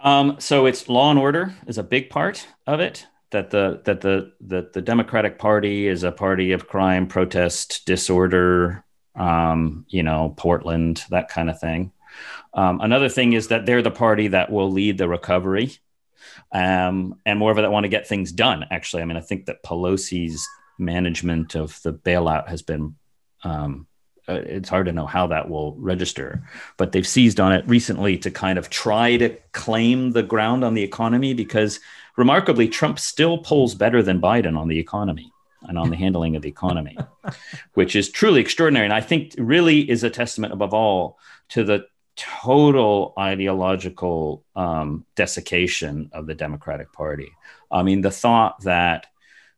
Um, 0.00 0.36
so 0.38 0.64
it's 0.64 0.88
law 0.88 1.10
and 1.10 1.18
order 1.18 1.54
is 1.66 1.76
a 1.76 1.82
big 1.82 2.08
part 2.08 2.48
of 2.66 2.80
it. 2.80 3.06
That 3.32 3.50
the 3.50 3.82
that 3.84 4.00
the 4.00 4.32
that 4.46 4.72
the 4.72 4.80
Democratic 4.80 5.38
Party 5.38 5.86
is 5.86 6.04
a 6.04 6.12
party 6.12 6.52
of 6.52 6.68
crime, 6.68 7.06
protest, 7.06 7.84
disorder. 7.84 8.82
Um, 9.14 9.84
you 9.88 10.04
know, 10.04 10.32
Portland, 10.38 11.04
that 11.10 11.28
kind 11.28 11.50
of 11.50 11.60
thing. 11.60 11.92
Um, 12.54 12.80
another 12.80 13.08
thing 13.08 13.34
is 13.34 13.48
that 13.48 13.66
they're 13.66 13.82
the 13.82 13.90
party 13.90 14.28
that 14.28 14.50
will 14.50 14.70
lead 14.70 14.98
the 14.98 15.08
recovery 15.08 15.78
um, 16.52 17.18
and 17.26 17.38
more 17.38 17.50
of 17.50 17.56
that 17.56 17.70
want 17.70 17.84
to 17.84 17.88
get 17.88 18.06
things 18.06 18.32
done. 18.32 18.64
Actually, 18.70 19.02
I 19.02 19.04
mean, 19.06 19.16
I 19.16 19.22
think 19.22 19.46
that 19.46 19.62
Pelosi's 19.62 20.46
management 20.78 21.54
of 21.54 21.80
the 21.82 21.92
bailout 21.92 22.48
has 22.48 22.62
been. 22.62 22.96
Um, 23.44 23.86
uh, 24.28 24.42
it's 24.44 24.68
hard 24.68 24.84
to 24.84 24.92
know 24.92 25.06
how 25.06 25.26
that 25.28 25.48
will 25.48 25.74
register, 25.76 26.46
but 26.76 26.92
they've 26.92 27.06
seized 27.06 27.40
on 27.40 27.50
it 27.52 27.66
recently 27.66 28.18
to 28.18 28.30
kind 28.30 28.58
of 28.58 28.68
try 28.68 29.16
to 29.16 29.34
claim 29.52 30.10
the 30.10 30.22
ground 30.22 30.62
on 30.64 30.74
the 30.74 30.82
economy 30.82 31.32
because 31.32 31.80
remarkably, 32.18 32.68
Trump 32.68 32.98
still 32.98 33.38
polls 33.38 33.74
better 33.74 34.02
than 34.02 34.20
Biden 34.20 34.58
on 34.58 34.68
the 34.68 34.78
economy 34.78 35.32
and 35.62 35.78
on 35.78 35.88
the 35.88 35.96
handling 36.04 36.36
of 36.36 36.42
the 36.42 36.48
economy, 36.48 36.98
which 37.72 37.96
is 37.96 38.10
truly 38.10 38.42
extraordinary. 38.42 38.84
And 38.84 38.92
I 38.92 39.00
think 39.00 39.34
really 39.38 39.88
is 39.88 40.04
a 40.04 40.10
testament 40.10 40.52
above 40.52 40.74
all 40.74 41.18
to 41.50 41.64
the 41.64 41.86
total 42.18 43.14
ideological 43.18 44.44
um, 44.56 45.06
desiccation 45.14 46.10
of 46.12 46.26
the 46.26 46.34
Democratic 46.34 46.92
Party. 46.92 47.30
I 47.70 47.82
mean, 47.82 48.00
the 48.00 48.10
thought 48.10 48.60
that 48.64 49.06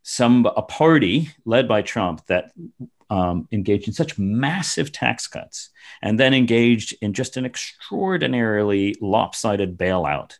some 0.03 0.46
a 0.46 0.62
party 0.62 1.31
led 1.44 1.66
by 1.66 1.83
Trump 1.83 2.25
that 2.27 2.53
um, 3.09 3.49
engaged 3.51 3.88
in 3.88 3.94
such 3.94 4.18
massive 4.18 4.92
tax 4.92 5.27
cuts 5.27 5.70
and 6.01 6.18
then 6.20 6.33
engaged 6.33 6.94
in 7.01 7.12
just 7.12 7.37
an 7.37 7.44
extraordinarily 7.44 8.96
lopsided 9.01 9.77
bailout, 9.77 10.38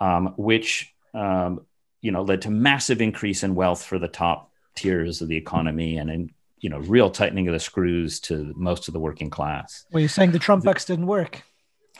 um, 0.00 0.34
which 0.36 0.92
um, 1.14 1.64
you 2.00 2.10
know 2.10 2.22
led 2.22 2.42
to 2.42 2.50
massive 2.50 3.00
increase 3.00 3.42
in 3.42 3.54
wealth 3.54 3.82
for 3.82 3.98
the 3.98 4.08
top 4.08 4.50
tiers 4.74 5.22
of 5.22 5.28
the 5.28 5.36
economy 5.36 5.96
and 5.96 6.10
in 6.10 6.30
you 6.64 6.70
know 6.70 6.78
real 6.78 7.10
tightening 7.10 7.46
of 7.46 7.52
the 7.52 7.60
screws 7.60 8.18
to 8.20 8.54
most 8.56 8.88
of 8.88 8.94
the 8.94 8.98
working 8.98 9.28
class. 9.28 9.84
Well, 9.92 10.00
you're 10.00 10.08
saying 10.08 10.32
the 10.32 10.38
Trump 10.38 10.64
bucks 10.64 10.86
didn't 10.86 11.06
work. 11.06 11.42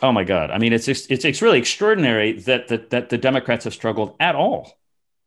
Oh 0.01 0.11
my 0.11 0.25
God! 0.25 0.51
I 0.51 0.57
mean, 0.57 0.73
it's 0.73 0.89
it's 0.89 1.07
it's 1.07 1.43
really 1.43 1.59
extraordinary 1.59 2.33
that 2.41 2.69
that 2.69 2.89
that 2.89 3.11
the 3.11 3.19
Democrats 3.19 3.65
have 3.65 3.75
struggled 3.75 4.17
at 4.19 4.35
all 4.35 4.79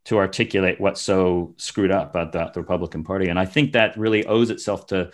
to 0.06 0.18
articulate 0.18 0.82
what's 0.82 1.02
so 1.02 1.54
screwed 1.58 1.92
up 1.92 2.16
about 2.16 2.54
the 2.54 2.60
Republican 2.60 3.04
Party, 3.04 3.30
and 3.30 3.38
I 3.38 3.46
think 3.46 3.74
that 3.74 3.96
really 3.96 4.26
owes 4.26 4.50
itself 4.50 4.88
to 4.88 5.12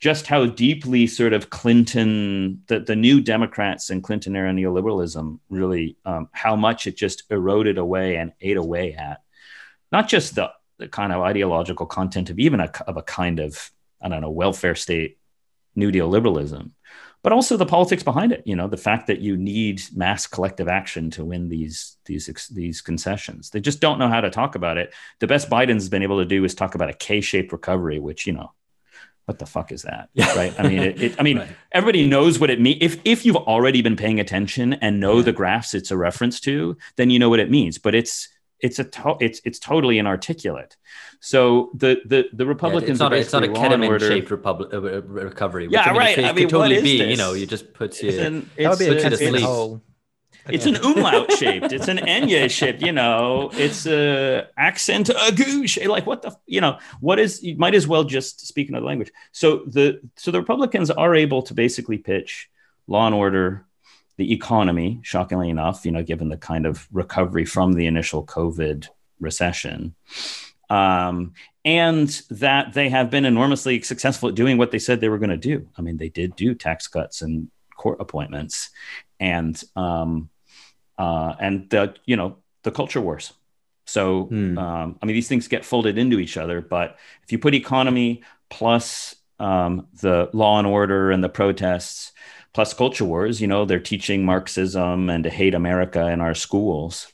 just 0.00 0.26
how 0.26 0.44
deeply 0.44 1.06
sort 1.06 1.32
of 1.32 1.48
Clinton, 1.48 2.60
the, 2.66 2.80
the 2.80 2.96
new 2.96 3.20
Democrats 3.20 3.88
and 3.88 4.02
Clinton 4.02 4.34
era 4.34 4.50
neoliberalism 4.50 5.38
really, 5.48 5.96
um, 6.04 6.28
how 6.32 6.56
much 6.56 6.88
it 6.88 6.96
just 6.96 7.22
eroded 7.30 7.78
away 7.78 8.16
and 8.16 8.32
ate 8.40 8.56
away 8.56 8.94
at 8.94 9.20
not 9.92 10.08
just 10.08 10.34
the, 10.34 10.50
the 10.82 10.88
kind 10.88 11.12
of 11.12 11.22
ideological 11.22 11.86
content 11.86 12.28
of 12.28 12.38
even 12.38 12.60
a, 12.60 12.70
of 12.86 12.96
a 12.96 13.02
kind 13.02 13.38
of, 13.38 13.70
I 14.02 14.08
don't 14.08 14.20
know, 14.20 14.30
welfare 14.30 14.74
state 14.74 15.18
New 15.76 15.92
Deal 15.92 16.08
liberalism, 16.08 16.74
but 17.22 17.32
also 17.32 17.56
the 17.56 17.66
politics 17.66 18.02
behind 18.02 18.32
it. 18.32 18.42
You 18.44 18.56
know, 18.56 18.66
the 18.66 18.76
fact 18.76 19.06
that 19.06 19.20
you 19.20 19.36
need 19.36 19.80
mass 19.94 20.26
collective 20.26 20.68
action 20.68 21.10
to 21.12 21.24
win 21.24 21.48
these 21.48 21.96
these 22.04 22.26
these 22.52 22.82
concessions. 22.82 23.50
They 23.50 23.60
just 23.60 23.80
don't 23.80 23.98
know 23.98 24.08
how 24.08 24.20
to 24.20 24.30
talk 24.30 24.56
about 24.56 24.76
it. 24.76 24.92
The 25.20 25.28
best 25.28 25.48
Biden's 25.48 25.88
been 25.88 26.02
able 26.02 26.18
to 26.18 26.24
do 26.24 26.44
is 26.44 26.54
talk 26.54 26.74
about 26.74 26.90
a 26.90 26.94
K-shaped 26.94 27.52
recovery, 27.52 28.00
which 28.00 28.26
you 28.26 28.32
know 28.32 28.52
what 29.26 29.38
the 29.38 29.46
fuck 29.46 29.70
is 29.70 29.82
that? 29.82 30.08
Right. 30.36 30.52
I 30.58 30.68
mean, 30.68 30.80
it, 30.80 31.00
it 31.00 31.20
I 31.20 31.22
mean, 31.22 31.38
right. 31.38 31.48
everybody 31.70 32.08
knows 32.08 32.40
what 32.40 32.50
it 32.50 32.60
means. 32.60 32.78
If, 32.80 32.98
if 33.04 33.24
you've 33.24 33.36
already 33.36 33.80
been 33.80 33.94
paying 33.94 34.18
attention 34.18 34.72
and 34.72 34.98
know 34.98 35.18
yeah. 35.18 35.26
the 35.26 35.32
graphs 35.32 35.74
it's 35.74 35.92
a 35.92 35.96
reference 35.96 36.40
to, 36.40 36.76
then 36.96 37.08
you 37.08 37.20
know 37.20 37.30
what 37.30 37.38
it 37.38 37.48
means, 37.48 37.78
but 37.78 37.94
it's, 37.94 38.28
it's 38.62 38.78
a 38.78 38.84
to- 38.84 39.16
it's 39.20 39.40
it's 39.44 39.58
totally 39.58 39.98
inarticulate. 39.98 40.76
So 41.20 41.70
the 41.74 42.00
the 42.06 42.26
the 42.32 42.46
Republicans 42.46 42.88
yeah, 42.88 42.92
it's 42.92 43.00
not 43.00 43.12
a, 43.12 43.16
it's 43.16 43.32
not 43.32 43.44
a 43.44 43.48
ketamine 43.48 44.00
shaped 44.00 44.30
republic 44.30 44.72
uh, 44.72 45.02
recovery. 45.02 45.68
Yeah, 45.70 45.90
right. 45.90 46.18
I 46.18 46.32
mean, 46.32 46.48
totally 46.48 46.80
be 46.80 46.98
this? 46.98 47.10
you 47.10 47.16
know 47.16 47.34
you 47.34 47.46
just 47.46 47.74
put 47.74 48.00
you. 48.02 48.12
That 48.12 48.70
would 48.70 48.78
be 48.78 48.86
a 48.86 48.94
ketamine 48.94 49.42
hole. 49.42 49.82
It's 50.48 50.66
an 50.66 50.76
umlaut 50.76 51.30
shaped. 51.32 51.72
It's 51.72 51.88
an 51.88 51.98
Enya 51.98 52.50
shaped. 52.50 52.82
You 52.82 52.92
know, 52.92 53.50
it's 53.52 53.86
a 53.86 54.48
accent 54.56 55.08
aigu 55.08 55.68
shape. 55.68 55.88
Like 55.88 56.06
what 56.06 56.22
the 56.22 56.36
you 56.46 56.60
know 56.60 56.78
what 57.00 57.18
is? 57.18 57.42
You 57.42 57.56
might 57.56 57.74
as 57.74 57.86
well 57.86 58.04
just 58.04 58.46
speak 58.46 58.68
another 58.68 58.86
language. 58.86 59.12
So 59.32 59.62
the 59.66 60.00
so 60.16 60.30
the 60.30 60.40
Republicans 60.40 60.90
are 60.90 61.14
able 61.14 61.42
to 61.42 61.54
basically 61.54 61.98
pitch 61.98 62.48
law 62.88 63.06
and 63.06 63.14
order, 63.14 63.66
the 64.16 64.32
economy. 64.32 65.00
Shockingly 65.02 65.50
enough, 65.50 65.84
you 65.84 65.92
know, 65.92 66.02
given 66.02 66.28
the 66.28 66.36
kind 66.36 66.66
of 66.66 66.86
recovery 66.92 67.44
from 67.44 67.72
the 67.72 67.86
initial 67.86 68.24
COVID 68.24 68.88
recession. 69.20 69.94
Um, 70.70 71.34
and 71.64 72.08
that 72.30 72.72
they 72.72 72.88
have 72.88 73.10
been 73.10 73.24
enormously 73.24 73.82
successful 73.82 74.30
at 74.30 74.34
doing 74.34 74.58
what 74.58 74.70
they 74.70 74.78
said 74.78 75.00
they 75.00 75.08
were 75.08 75.18
going 75.18 75.30
to 75.30 75.36
do. 75.36 75.68
I 75.76 75.82
mean, 75.82 75.96
they 75.96 76.08
did 76.08 76.34
do 76.34 76.54
tax 76.54 76.88
cuts 76.88 77.22
and 77.22 77.50
court 77.76 78.00
appointments, 78.00 78.70
and 79.20 79.62
um, 79.76 80.30
uh, 80.98 81.34
and 81.38 81.68
the 81.70 81.94
you 82.04 82.16
know 82.16 82.38
the 82.62 82.70
culture 82.70 83.00
wars. 83.00 83.32
So 83.86 84.24
hmm. 84.24 84.56
um, 84.58 84.98
I 85.02 85.06
mean, 85.06 85.14
these 85.14 85.28
things 85.28 85.48
get 85.48 85.64
folded 85.64 85.98
into 85.98 86.18
each 86.18 86.36
other. 86.36 86.60
But 86.60 86.98
if 87.24 87.32
you 87.32 87.38
put 87.38 87.54
economy 87.54 88.22
plus 88.48 89.14
um, 89.38 89.88
the 90.00 90.30
law 90.32 90.58
and 90.58 90.66
order 90.66 91.10
and 91.10 91.22
the 91.22 91.28
protests 91.28 92.11
plus 92.52 92.74
culture 92.74 93.04
wars, 93.04 93.40
you 93.40 93.46
know, 93.46 93.64
they're 93.64 93.80
teaching 93.80 94.24
Marxism 94.24 95.08
and 95.08 95.24
to 95.24 95.30
hate 95.30 95.54
America 95.54 96.08
in 96.08 96.20
our 96.20 96.34
schools. 96.34 97.12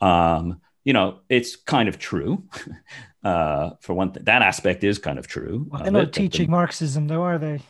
Um, 0.00 0.60
you 0.84 0.92
know, 0.92 1.20
it's 1.28 1.56
kind 1.56 1.88
of 1.88 1.98
true. 1.98 2.44
uh, 3.24 3.70
for 3.80 3.94
one 3.94 4.12
thing, 4.12 4.24
that 4.24 4.42
aspect 4.42 4.84
is 4.84 4.98
kind 4.98 5.18
of 5.18 5.26
true. 5.26 5.66
Well, 5.68 5.82
they're 5.82 5.92
not 5.92 6.12
teaching 6.12 6.46
the, 6.46 6.52
Marxism, 6.52 7.08
though, 7.08 7.22
are 7.22 7.38
they? 7.38 7.60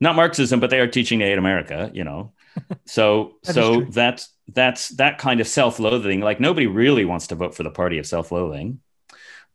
Not 0.00 0.16
Marxism, 0.16 0.60
but 0.60 0.70
they 0.70 0.80
are 0.80 0.88
teaching 0.88 1.18
to 1.20 1.24
hate 1.24 1.38
America. 1.38 1.90
You 1.92 2.04
know, 2.04 2.32
so 2.86 3.34
that 3.44 3.54
so 3.54 3.80
that's 3.82 4.30
that's 4.48 4.88
that 4.90 5.18
kind 5.18 5.40
of 5.40 5.48
self-loathing 5.48 6.20
like 6.20 6.40
nobody 6.40 6.66
really 6.66 7.04
wants 7.04 7.28
to 7.28 7.34
vote 7.34 7.54
for 7.54 7.62
the 7.62 7.70
party 7.70 7.98
of 7.98 8.06
self-loathing 8.06 8.80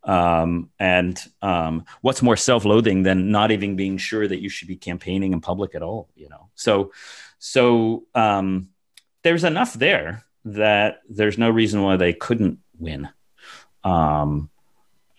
um, 0.04 0.70
and 0.80 1.20
um, 1.42 1.86
what's 2.02 2.22
more 2.22 2.38
self-loathing 2.38 3.04
than 3.04 3.32
not 3.32 3.52
even 3.52 3.76
being 3.76 3.98
sure 3.98 4.28
that 4.28 4.42
you 4.42 4.50
should 4.50 4.68
be 4.68 4.76
campaigning 4.76 5.34
in 5.34 5.42
public 5.42 5.76
at 5.76 5.82
all 5.82 6.10
you 6.16 6.30
know? 6.30 6.50
So 6.56 6.92
so 7.40 8.04
um, 8.16 8.70
there's 9.24 9.44
enough 9.44 9.74
there 9.74 10.24
that 10.46 11.02
there's 11.10 11.38
no 11.38 11.50
reason 11.50 11.82
why 11.84 11.98
they 11.98 12.14
couldn't 12.14 12.60
win. 12.78 13.10
Um, 13.84 14.50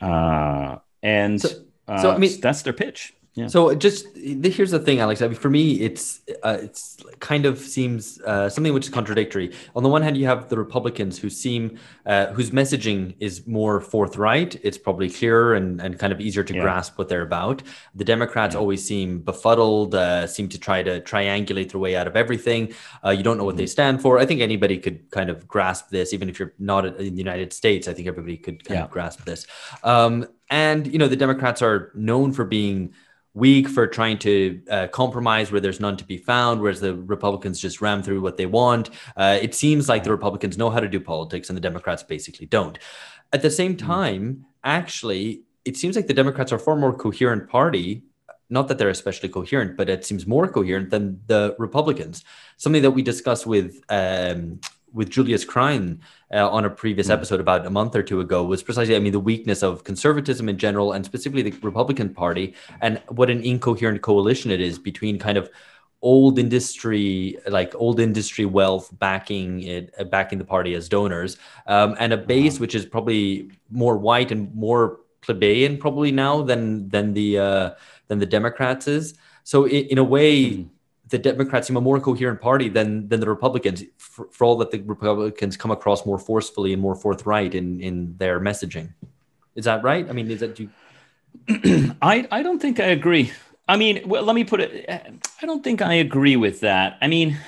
uh, 0.01 0.77
and 1.03 1.41
so, 1.41 1.49
so 1.49 1.65
uh, 1.89 2.15
I 2.15 2.19
mean 2.19 2.41
that's 2.41 2.63
their 2.63 2.73
pitch 2.73 3.15
yeah. 3.35 3.47
So 3.47 3.73
just 3.77 4.07
here's 4.17 4.73
the 4.73 4.81
thing, 4.81 4.99
Alex. 4.99 5.23
I 5.23 5.29
mean, 5.29 5.37
for 5.37 5.51
me, 5.51 5.81
it's 5.81 6.21
uh, 6.43 6.59
it's 6.61 6.97
kind 7.21 7.47
of 7.47 7.59
seems 7.59 8.21
uh, 8.23 8.49
something 8.49 8.75
which 8.75 8.87
is 8.87 8.91
contradictory. 8.91 9.53
On 9.77 9.85
the 9.85 9.89
one 9.89 10.03
hand, 10.03 10.17
you 10.17 10.27
have 10.27 10.49
the 10.49 10.59
Republicans 10.59 11.17
who 11.17 11.31
seem 11.31 11.79
uh, 12.07 12.27
whose 12.33 12.51
messaging 12.51 13.15
is 13.21 13.47
more 13.47 13.81
forthright. 13.81 14.59
It's 14.65 14.77
probably 14.77 15.09
clearer 15.09 15.55
and, 15.55 15.81
and 15.81 15.97
kind 15.97 16.13
of 16.13 16.21
easier 16.21 16.43
to 16.43 16.55
yeah. 16.55 16.63
grasp 16.63 16.99
what 16.99 17.09
they're 17.09 17.23
about. 17.23 17.63
The 17.95 18.05
Democrats 18.05 18.55
yeah. 18.55 18.61
always 18.61 18.85
seem 18.85 19.21
befuddled, 19.21 19.95
uh, 19.95 20.27
seem 20.27 20.49
to 20.49 20.59
try 20.59 20.83
to 20.83 21.01
triangulate 21.01 21.71
their 21.71 21.81
way 21.81 21.95
out 21.95 22.09
of 22.09 22.17
everything. 22.17 22.75
Uh, 23.05 23.11
you 23.11 23.23
don't 23.23 23.39
know 23.39 23.45
what 23.45 23.57
they 23.57 23.63
mm-hmm. 23.63 23.71
stand 23.71 24.03
for. 24.03 24.19
I 24.19 24.27
think 24.27 24.41
anybody 24.41 24.77
could 24.77 25.09
kind 25.13 25.31
of 25.31 25.47
grasp 25.47 25.91
this, 25.91 26.13
even 26.13 26.29
if 26.29 26.41
you're 26.41 26.55
not 26.59 26.85
in 26.85 27.15
the 27.15 27.23
United 27.23 27.53
States. 27.53 27.87
I 27.87 27.93
think 27.93 28.09
everybody 28.09 28.37
could 28.37 28.65
kind 28.65 28.81
of 28.81 28.91
grasp 28.91 29.25
this. 29.25 29.47
Um, 29.85 30.27
and 30.51 30.89
you 30.89 30.99
know, 30.99 31.07
the 31.07 31.15
Democrats 31.15 31.63
are 31.63 31.93
known 31.95 32.33
for 32.33 32.45
being 32.45 32.93
weak 33.35 33.69
for 33.69 33.87
trying 33.87 34.19
to 34.19 34.61
uh, 34.71 34.87
compromise 34.89 35.53
where 35.53 35.61
there's 35.61 35.81
none 35.81 35.97
to 35.97 36.05
be 36.05 36.17
found, 36.17 36.61
whereas 36.61 36.81
the 36.81 36.95
Republicans 36.95 37.61
just 37.61 37.81
ram 37.81 38.03
through 38.03 38.21
what 38.21 38.37
they 38.37 38.47
want. 38.47 38.91
Uh, 39.17 39.39
it 39.41 39.55
seems 39.55 39.89
like 39.89 40.03
the 40.03 40.11
Republicans 40.11 40.59
know 40.59 40.71
how 40.71 40.81
to 40.81 40.89
do 40.89 41.01
politics 41.01 41.49
and 41.49 41.57
the 41.57 41.61
Democrats 41.61 42.03
basically 42.03 42.47
don't. 42.47 42.79
At 43.33 43.43
the 43.43 43.51
same 43.51 43.73
hmm. 43.73 43.87
time, 43.87 44.47
actually, 44.65 45.43
it 45.65 45.77
seems 45.77 45.97
like 45.97 46.07
the 46.07 46.15
Democrats 46.15 46.53
are 46.53 46.59
far 46.59 46.77
more 46.77 46.93
coherent 46.93 47.49
party. 47.49 48.03
Not 48.53 48.67
that 48.67 48.79
they're 48.79 48.89
especially 48.89 49.29
coherent, 49.29 49.77
but 49.77 49.89
it 49.89 50.05
seems 50.05 50.27
more 50.27 50.49
coherent 50.49 50.91
than 50.91 51.21
the 51.27 51.55
Republicans. 51.59 52.25
Something 52.57 52.83
that 52.83 52.91
we 52.91 53.03
discussed 53.03 53.47
with 53.47 53.81
um, 53.89 54.61
with 54.93 55.11
Julius 55.11 55.45
Krein 55.45 55.99
uh, 56.33 56.49
on 56.49 56.65
a 56.65 56.71
previous 56.71 57.09
mm. 57.09 57.13
episode 57.13 57.41
about 57.41 57.67
a 57.67 57.71
month 57.71 57.95
or 57.95 58.03
two 58.03 58.21
ago 58.21 58.45
was 58.45 58.63
precisely, 58.63 58.97
I 58.97 58.99
mean, 58.99 59.13
the 59.13 59.21
weakness 59.21 59.63
of 59.63 59.85
conservatism 59.85 60.49
in 60.49 60.59
general, 60.59 60.93
and 60.93 61.05
specifically 61.05 61.43
the 61.43 61.57
Republican 61.63 62.15
Party, 62.15 62.55
and 62.81 63.01
what 63.09 63.31
an 63.31 63.43
incoherent 63.43 64.03
coalition 64.03 64.51
it 64.51 64.61
is 64.61 64.79
between 64.79 65.19
kind 65.19 65.39
of 65.39 65.51
old 66.03 66.39
industry, 66.39 67.37
like 67.49 67.75
old 67.75 68.01
industry 68.01 68.47
wealth 68.47 68.91
backing 68.99 69.63
it, 69.63 69.95
uh, 69.99 70.05
backing 70.05 70.39
the 70.39 70.45
party 70.45 70.75
as 70.75 70.89
donors, 70.89 71.37
um, 71.67 71.95
and 71.99 72.13
a 72.13 72.17
base 72.17 72.55
wow. 72.55 72.61
which 72.61 72.75
is 72.75 72.87
probably 72.87 73.51
more 73.71 73.97
white 73.99 74.33
and 74.33 74.55
more 74.55 75.01
plebeian 75.21 75.77
probably 75.77 76.11
now 76.11 76.41
than 76.41 76.89
than 76.89 77.13
the 77.13 77.39
uh, 77.39 77.71
than 78.09 78.19
the 78.19 78.27
Democrats 78.27 78.89
is. 78.89 79.15
So 79.45 79.65
in, 79.65 79.87
in 79.87 79.99
a 79.99 80.05
way. 80.05 80.51
Mm 80.51 80.69
the 81.11 81.19
Democrats 81.19 81.67
seem 81.67 81.77
a 81.77 81.81
more 81.81 82.01
coherent 82.01 82.41
party 82.41 82.69
than 82.69 83.09
than 83.09 83.21
the 83.21 83.29
Republicans, 83.29 83.85
for, 83.99 84.29
for, 84.31 84.45
all 84.45 84.57
that 84.57 84.71
the 84.71 84.81
Republicans 84.81 85.57
come 85.57 85.71
across 85.71 86.07
more 86.07 86.19
forcefully 86.19 86.73
and 86.73 86.81
more 86.81 86.95
forthright 86.95 87.55
in 87.55 87.81
in 87.81 88.17
their 88.17 88.41
messaging. 88.41 88.95
Is 89.55 89.65
that 89.65 89.83
right? 89.83 90.09
I 90.09 90.13
mean, 90.13 90.31
is 90.31 90.41
that 90.41 90.59
you? 90.59 90.71
I 92.01 92.27
I 92.31 92.43
don't 92.43 92.61
think 92.61 92.81
I 92.81 92.87
agree. 92.87 93.33
I 93.69 93.77
mean, 93.77 94.03
well, 94.09 94.25
let 94.25 94.35
me 94.35 94.45
put 94.45 94.61
it. 94.61 94.89
I 95.43 95.47
don't 95.47 95.63
think 95.63 95.83
I 95.83 95.95
agree 95.95 96.37
with 96.37 96.61
that. 96.61 96.99
I 97.01 97.07
mean, 97.07 97.39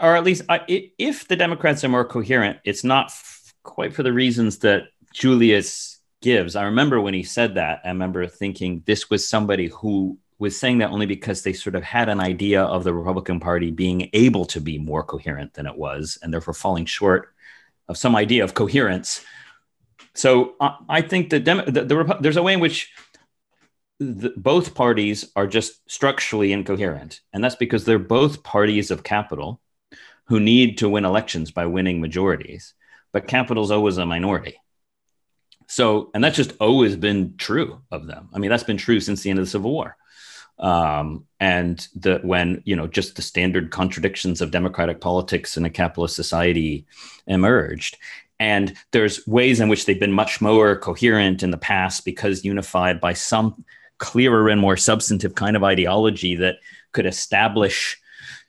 or 0.00 0.16
at 0.16 0.24
least 0.24 0.42
I, 0.48 0.60
if 0.98 1.28
the 1.28 1.36
Democrats 1.36 1.84
are 1.84 1.88
more 1.88 2.04
coherent, 2.04 2.58
it's 2.64 2.84
not 2.84 3.06
f- 3.06 3.54
quite 3.62 3.94
for 3.94 4.02
the 4.02 4.12
reasons 4.12 4.58
that 4.58 4.88
Julius 5.14 5.98
gives. 6.20 6.56
I 6.56 6.64
remember 6.64 7.00
when 7.00 7.14
he 7.14 7.22
said 7.22 7.54
that. 7.54 7.80
I 7.84 7.88
remember 7.88 8.26
thinking 8.26 8.82
this 8.86 9.10
was 9.10 9.28
somebody 9.28 9.68
who 9.68 10.18
was 10.42 10.58
saying 10.58 10.78
that 10.78 10.90
only 10.90 11.06
because 11.06 11.42
they 11.42 11.52
sort 11.52 11.76
of 11.76 11.84
had 11.84 12.08
an 12.08 12.18
idea 12.18 12.62
of 12.64 12.82
the 12.82 12.92
Republican 12.92 13.38
Party 13.38 13.70
being 13.70 14.10
able 14.12 14.44
to 14.46 14.60
be 14.60 14.76
more 14.76 15.04
coherent 15.04 15.54
than 15.54 15.66
it 15.66 15.76
was, 15.76 16.18
and 16.20 16.34
therefore 16.34 16.52
falling 16.52 16.84
short 16.84 17.32
of 17.88 17.96
some 17.96 18.16
idea 18.16 18.42
of 18.42 18.52
coherence. 18.52 19.24
So 20.14 20.56
I, 20.60 20.76
I 20.88 21.00
think 21.00 21.30
the, 21.30 21.38
Dem- 21.38 21.72
the, 21.72 21.84
the 21.84 22.18
there's 22.20 22.36
a 22.36 22.42
way 22.42 22.54
in 22.54 22.60
which 22.60 22.90
the, 24.00 24.34
both 24.36 24.74
parties 24.74 25.30
are 25.36 25.46
just 25.46 25.88
structurally 25.88 26.52
incoherent, 26.52 27.20
and 27.32 27.42
that's 27.42 27.54
because 27.54 27.84
they're 27.84 28.00
both 28.00 28.42
parties 28.42 28.90
of 28.90 29.04
capital 29.04 29.60
who 30.24 30.40
need 30.40 30.78
to 30.78 30.88
win 30.88 31.04
elections 31.04 31.52
by 31.52 31.66
winning 31.66 32.00
majorities, 32.00 32.74
but 33.12 33.28
capital's 33.28 33.70
always 33.70 33.96
a 33.96 34.04
minority. 34.04 34.56
So, 35.68 36.10
and 36.14 36.24
that's 36.24 36.36
just 36.36 36.54
always 36.58 36.96
been 36.96 37.36
true 37.36 37.80
of 37.92 38.08
them. 38.08 38.28
I 38.34 38.40
mean, 38.40 38.50
that's 38.50 38.64
been 38.64 38.76
true 38.76 38.98
since 38.98 39.22
the 39.22 39.30
end 39.30 39.38
of 39.38 39.44
the 39.44 39.50
Civil 39.50 39.70
War 39.70 39.96
um, 40.62 41.26
and 41.40 41.88
the 41.94 42.20
when 42.22 42.62
you 42.64 42.74
know 42.76 42.86
just 42.86 43.16
the 43.16 43.22
standard 43.22 43.70
contradictions 43.70 44.40
of 44.40 44.50
democratic 44.52 45.00
politics 45.00 45.56
in 45.56 45.64
a 45.64 45.70
capitalist 45.70 46.16
society 46.16 46.86
emerged 47.26 47.98
And 48.42 48.74
there's 48.90 49.24
ways 49.28 49.60
in 49.60 49.68
which 49.68 49.86
they've 49.86 50.00
been 50.00 50.12
much 50.12 50.40
more 50.40 50.76
coherent 50.76 51.44
in 51.44 51.52
the 51.52 51.56
past 51.56 52.04
because 52.04 52.44
unified 52.44 53.00
by 53.00 53.12
some 53.12 53.64
clearer 53.98 54.48
and 54.48 54.60
more 54.60 54.76
substantive 54.76 55.36
kind 55.36 55.54
of 55.54 55.62
ideology 55.62 56.34
that 56.34 56.56
could 56.90 57.06
establish, 57.06 58.00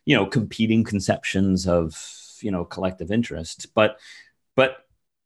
you 0.06 0.16
know, 0.16 0.26
competing 0.26 0.84
conceptions 0.84 1.68
of, 1.68 1.96
you 2.42 2.50
know, 2.50 2.66
collective 2.66 3.12
interest. 3.12 3.68
But 3.76 4.00
but 4.56 4.78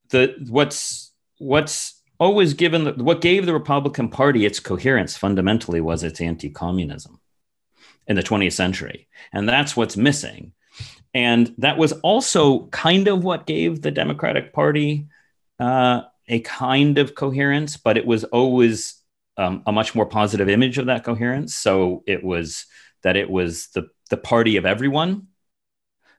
the 0.09 0.35
what's 0.49 1.13
what's 1.37 1.96
always 2.19 2.53
given 2.53 2.83
the, 2.83 2.93
what 2.93 3.21
gave 3.21 3.45
the 3.45 3.53
Republican 3.53 4.09
Party 4.09 4.45
its 4.45 4.59
coherence 4.59 5.15
fundamentally 5.15 5.81
was 5.81 6.03
its 6.03 6.21
anti-communism 6.21 7.19
in 8.07 8.15
the 8.15 8.23
20th 8.23 8.53
century. 8.53 9.07
And 9.31 9.47
that's 9.47 9.75
what's 9.75 9.97
missing. 9.97 10.53
And 11.13 11.53
that 11.57 11.77
was 11.77 11.93
also 11.93 12.67
kind 12.67 13.07
of 13.07 13.23
what 13.23 13.45
gave 13.45 13.81
the 13.81 13.91
Democratic 13.91 14.53
Party 14.53 15.07
uh, 15.59 16.01
a 16.27 16.39
kind 16.41 16.97
of 16.97 17.15
coherence, 17.15 17.77
but 17.77 17.97
it 17.97 18.05
was 18.05 18.23
always 18.25 19.01
um, 19.37 19.63
a 19.65 19.71
much 19.71 19.95
more 19.95 20.05
positive 20.05 20.49
image 20.49 20.77
of 20.77 20.87
that 20.87 21.03
coherence. 21.03 21.55
So 21.55 22.03
it 22.05 22.23
was 22.23 22.65
that 23.03 23.15
it 23.15 23.29
was 23.29 23.67
the, 23.69 23.87
the 24.09 24.17
party 24.17 24.57
of 24.57 24.65
everyone, 24.65 25.27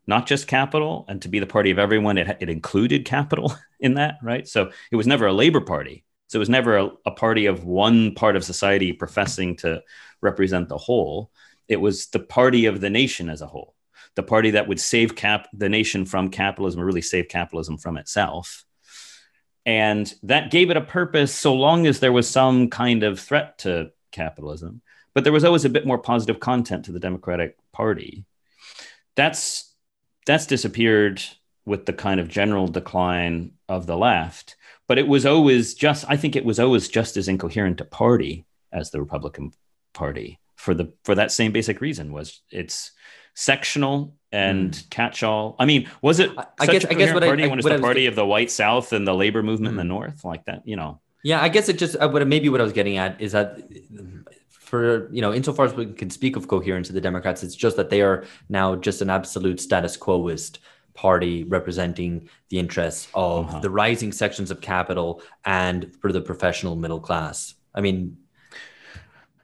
not 0.09 0.27
just 0.27 0.49
capital. 0.49 1.05
And 1.09 1.23
to 1.23 1.29
be 1.29 1.39
the 1.39 1.47
party 1.47 1.71
of 1.71 1.79
everyone, 1.79 2.19
it, 2.19 2.39
it 2.41 2.49
included 2.49 3.05
capital 3.05 3.55
in 3.81 3.95
that, 3.95 4.17
right? 4.23 4.49
So 4.49 4.73
it 4.91 4.97
was 4.97 5.07
never 5.07 5.27
a 5.27 5.33
labor 5.33 5.61
party. 5.61 6.05
So 6.27 6.39
it 6.39 6.41
was 6.41 6.49
never 6.49 6.77
a, 6.77 6.91
a 7.07 7.11
party 7.13 7.47
of 7.47 7.65
one 7.65 8.15
part 8.15 8.35
of 8.35 8.45
society 8.45 8.93
professing 8.93 9.57
to 9.59 9.83
represent 10.21 10.69
the 10.69 10.79
whole. 10.79 11.31
It 11.69 11.81
was 11.81 12.09
the 12.09 12.19
party 12.19 12.67
of 12.67 12.81
the 12.81 12.91
nation 12.91 13.31
as 13.31 13.43
a 13.43 13.47
whole 13.47 13.75
the 14.19 14.23
party 14.25 14.51
that 14.51 14.67
would 14.67 14.81
save 14.81 15.15
cap 15.15 15.47
the 15.53 15.69
nation 15.69 16.05
from 16.05 16.29
capitalism 16.29 16.81
or 16.81 16.85
really 16.85 17.01
save 17.01 17.29
capitalism 17.29 17.79
from 17.79 17.97
itself 17.97 18.65
and 19.65 20.13
that 20.25 20.51
gave 20.51 20.71
it 20.71 20.77
a 20.77 20.81
purpose 20.81 21.33
so 21.33 21.55
long 21.55 21.87
as 21.87 22.01
there 22.01 22.13
was 22.13 22.29
some 22.29 22.69
kind 22.69 23.05
of 23.05 23.21
threat 23.21 23.59
to 23.59 23.93
capitalism 24.11 24.83
but 25.15 25.23
there 25.23 25.33
was 25.33 25.45
always 25.45 25.65
a 25.65 25.71
bit 25.71 25.87
more 25.87 25.99
positive 25.99 26.41
content 26.41 26.85
to 26.87 26.91
the 26.91 26.99
democratic 26.99 27.57
party 27.73 28.25
that's 29.15 29.68
that's 30.29 30.47
disappeared 30.47 31.23
with 31.67 31.87
the 31.87 31.93
kind 31.93 32.21
of 32.21 32.29
general 32.29 32.69
decline 32.69 33.53
of 33.69 33.87
the 33.87 33.97
left 33.97 34.57
but 34.87 34.99
it 34.99 35.09
was 35.09 35.27
always 35.27 35.75
just 35.75 36.05
i 36.09 36.17
think 36.17 36.37
it 36.37 36.45
was 36.45 36.61
always 36.61 36.89
just 36.89 37.17
as 37.17 37.29
incoherent 37.29 37.81
a 37.81 37.85
party 37.85 38.47
as 38.73 38.91
the 38.91 39.01
republican 39.01 39.51
party 39.93 40.39
for 40.55 40.75
the 40.75 40.93
for 41.05 41.15
that 41.15 41.33
same 41.33 41.53
basic 41.53 41.81
reason 41.81 42.13
was 42.13 42.43
it's 42.51 42.93
sectional 43.35 44.15
and 44.33 44.73
mm. 44.73 44.91
catch-all. 44.91 45.55
I 45.59 45.65
mean, 45.65 45.89
was 46.03 46.19
it? 46.19 46.31
I 46.59 46.67
guess. 46.67 46.85
I 46.85 46.95
guess 46.95 47.15
what 47.15 47.23
party 47.23 47.45
I, 47.45 47.47
I, 47.47 47.49
when 47.49 47.59
it's 47.61 47.69
the 47.69 47.79
party 47.79 48.07
of 48.07 48.15
the 48.15 48.27
white 48.27 48.51
South 48.51 48.93
and 48.93 49.07
the 49.07 49.15
labor 49.15 49.43
movement 49.43 49.69
mm. 49.69 49.71
in 49.71 49.77
the 49.77 49.83
hmm. 49.83 50.01
North, 50.01 50.25
like 50.25 50.45
that. 50.47 50.67
You 50.67 50.77
know. 50.77 51.01
Yeah, 51.25 51.41
I 51.41 51.49
guess 51.49 51.69
it 51.69 51.79
just. 51.79 51.97
Uh, 51.97 52.09
what 52.09 52.27
maybe 52.27 52.49
what 52.49 52.61
I 52.61 52.65
was 52.65 52.73
getting 52.73 52.99
at 52.99 53.21
is 53.21 53.33
that 53.33 53.59
for 54.69 55.11
you 55.13 55.21
know, 55.21 55.33
insofar 55.33 55.67
as 55.67 55.75
we 55.75 55.87
can 55.87 56.11
speak 56.11 56.37
of 56.37 56.47
coherence 56.47 56.89
of 56.89 56.95
the 56.95 57.01
Democrats, 57.01 57.43
it's 57.43 57.57
just 57.57 57.77
that 57.77 57.91
they 57.91 58.03
are 58.03 58.25
now 58.49 58.77
just 58.77 59.03
an 59.03 59.11
absolute 59.11 59.61
status 59.61 59.97
quoist 59.97 60.61
party 60.95 61.45
representing 61.45 62.29
the 62.51 62.59
interests 62.59 63.09
of 63.15 63.49
uh-huh. 63.49 63.61
the 63.61 63.71
rising 63.71 64.13
sections 64.13 64.51
of 64.51 64.61
capital 64.61 65.23
and 65.45 65.95
for 66.01 66.13
the 66.13 66.21
professional 66.21 66.77
middle 66.77 67.01
class. 67.01 67.55
I 67.75 67.81
mean, 67.81 68.19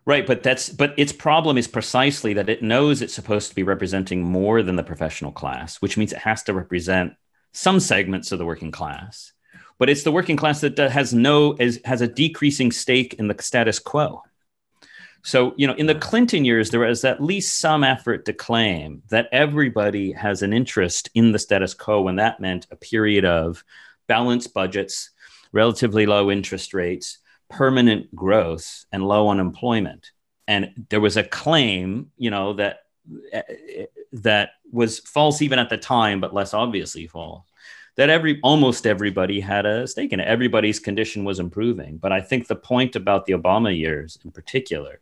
Right, 0.07 0.27
but 0.27 0.43
that's 0.43 0.69
but 0.69 0.93
its 0.99 1.13
problem 1.13 1.57
is 1.57 1.67
precisely 1.67 2.35
that 2.35 2.51
it 2.51 2.63
knows 2.63 3.01
it's 3.01 3.15
supposed 3.15 3.49
to 3.49 3.55
be 3.55 3.63
representing 3.63 4.23
more 4.23 4.63
than 4.63 4.77
the 4.77 4.83
professional 4.83 5.33
class, 5.33 5.77
which 5.77 5.97
means 5.97 6.13
it 6.13 6.19
has 6.19 6.43
to 6.43 6.53
represent 6.53 7.15
some 7.53 7.81
segments 7.81 8.31
of 8.31 8.39
the 8.39 8.45
working 8.45 8.71
class. 8.71 9.33
But 9.79 9.89
it's 9.89 10.03
the 10.03 10.13
working 10.13 10.37
class 10.37 10.61
that 10.61 10.77
has 10.77 11.15
no 11.15 11.57
is, 11.59 11.81
has 11.87 12.03
a 12.03 12.07
decreasing 12.07 12.71
stake 12.71 13.15
in 13.15 13.29
the 13.29 13.37
status 13.41 13.79
quo. 13.79 14.23
So, 15.25 15.55
you 15.57 15.67
know, 15.67 15.73
in 15.73 15.87
the 15.87 15.95
Clinton 15.95 16.45
years, 16.45 16.69
there 16.71 16.81
was 16.81 17.03
at 17.03 17.23
least 17.23 17.59
some 17.59 17.83
effort 17.83 18.27
to 18.27 18.35
claim 18.35 19.03
that 19.09 19.29
everybody 19.33 20.13
has 20.13 20.43
an 20.43 20.53
interest 20.53 21.09
in 21.15 21.33
the 21.33 21.39
status 21.39 21.73
quo, 21.73 22.09
and 22.09 22.19
that 22.19 22.41
meant 22.41 22.67
a 22.71 22.77
period 22.77 23.25
of 23.25 23.65
balanced 24.07 24.53
budgets, 24.53 25.11
relatively 25.51 26.05
low 26.05 26.31
interest 26.31 26.75
rates, 26.75 27.19
permanent 27.49 28.15
growth 28.15 28.85
and 28.93 29.03
low 29.03 29.31
unemployment. 29.31 30.11
And 30.47 30.87
there 30.91 31.01
was 31.01 31.17
a 31.17 31.25
claim, 31.25 32.11
you 32.19 32.31
know, 32.31 32.53
that 32.55 32.81
eh, 33.33 33.43
eh, 33.79 33.87
that 34.13 34.51
was 34.71 34.99
false 34.99 35.41
even 35.41 35.59
at 35.59 35.71
the 35.71 35.79
time, 35.79 36.21
but 36.21 36.35
less 36.35 36.53
obviously 36.53 37.07
false. 37.07 37.47
That 37.97 38.11
every 38.11 38.41
almost 38.43 38.87
everybody 38.87 39.41
had 39.41 39.67
a 39.67 39.87
stake 39.87 40.13
in 40.13 40.21
it. 40.21 40.27
Everybody's 40.27 40.81
condition 40.81 41.25
was 41.25 41.39
improving. 41.39 41.99
But 41.99 42.13
I 42.13 42.21
think 42.21 42.47
the 42.47 42.57
point 42.57 42.97
about 42.97 43.27
the 43.27 43.35
Obama 43.35 43.77
years 43.77 44.19
in 44.25 44.33
particular 44.33 45.01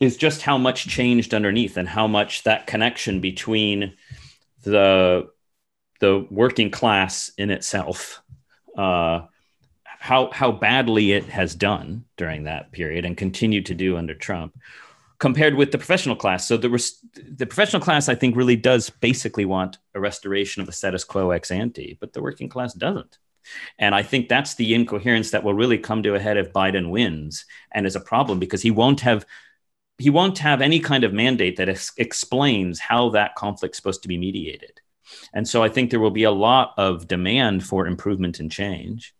is 0.00 0.16
just 0.16 0.42
how 0.42 0.58
much 0.58 0.88
changed 0.88 1.32
underneath 1.32 1.76
and 1.76 1.88
how 1.88 2.08
much 2.08 2.42
that 2.42 2.66
connection 2.66 3.20
between 3.20 3.94
the 4.62 5.30
the 6.00 6.26
working 6.30 6.70
class 6.70 7.30
in 7.38 7.50
itself 7.50 8.20
uh, 8.76 9.20
how 9.84 10.30
how 10.32 10.50
badly 10.50 11.12
it 11.12 11.24
has 11.26 11.54
done 11.54 12.04
during 12.16 12.44
that 12.44 12.72
period 12.72 13.04
and 13.04 13.16
continued 13.16 13.66
to 13.66 13.74
do 13.74 13.96
under 13.96 14.14
Trump 14.14 14.58
compared 15.22 15.54
with 15.54 15.70
the 15.70 15.78
professional 15.78 16.16
class. 16.16 16.48
So 16.48 16.56
the 16.56 16.68
the 17.14 17.46
professional 17.46 17.80
class, 17.80 18.08
I 18.08 18.16
think, 18.16 18.34
really 18.34 18.56
does 18.56 18.90
basically 18.90 19.44
want 19.44 19.78
a 19.94 20.00
restoration 20.00 20.60
of 20.60 20.66
the 20.66 20.72
status 20.72 21.04
quo 21.04 21.30
ex 21.30 21.52
ante, 21.52 21.96
but 22.00 22.12
the 22.12 22.20
working 22.20 22.48
class 22.48 22.74
doesn't. 22.74 23.18
And 23.78 23.94
I 23.94 24.02
think 24.02 24.28
that's 24.28 24.56
the 24.56 24.74
incoherence 24.74 25.30
that 25.30 25.44
will 25.44 25.54
really 25.54 25.78
come 25.78 26.02
to 26.02 26.16
a 26.16 26.18
head 26.18 26.38
if 26.38 26.52
Biden 26.52 26.90
wins, 26.90 27.44
and 27.70 27.86
is 27.86 27.94
a 27.94 28.00
problem 28.00 28.40
because 28.40 28.62
he 28.62 28.72
won't 28.72 29.00
have 29.02 29.24
he 29.96 30.10
won't 30.10 30.38
have 30.38 30.60
any 30.60 30.80
kind 30.80 31.04
of 31.04 31.12
mandate 31.12 31.56
that 31.58 31.68
ex- 31.68 31.92
explains 31.98 32.80
how 32.80 33.10
that 33.10 33.36
conflict's 33.36 33.78
supposed 33.78 34.02
to 34.02 34.08
be 34.08 34.18
mediated. 34.18 34.80
And 35.32 35.46
so 35.46 35.62
I 35.62 35.68
think 35.68 35.90
there 35.90 36.00
will 36.00 36.10
be 36.10 36.24
a 36.24 36.32
lot 36.48 36.74
of 36.76 37.06
demand 37.06 37.64
for 37.64 37.86
improvement 37.86 38.40
and 38.40 38.50
change 38.50 39.14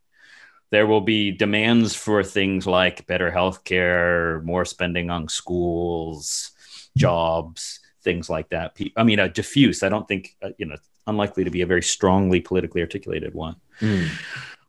there 0.73 0.87
will 0.87 1.03
be 1.03 1.31
demands 1.31 1.95
for 1.95 2.25
things 2.25 2.67
like 2.67 3.07
better 3.07 3.31
health 3.31 3.63
care, 3.63 4.41
more 4.41 4.65
spending 4.65 5.11
on 5.11 5.29
schools, 5.29 6.51
jobs, 6.97 7.79
things 8.03 8.31
like 8.31 8.49
that. 8.49 8.75
I 8.97 9.05
mean, 9.05 9.19
a 9.19 9.29
diffuse, 9.29 9.83
I 9.83 9.91
don't 9.91 10.09
think, 10.09 10.35
uh, 10.43 10.49
you 10.57 10.65
know, 10.65 10.77
unlikely 11.07 11.45
to 11.45 11.51
be 11.51 11.61
a 11.61 11.67
very 11.67 11.83
strongly 11.83 12.41
politically 12.41 12.81
articulated 12.81 13.35
one. 13.35 13.57
Mm. 13.81 14.09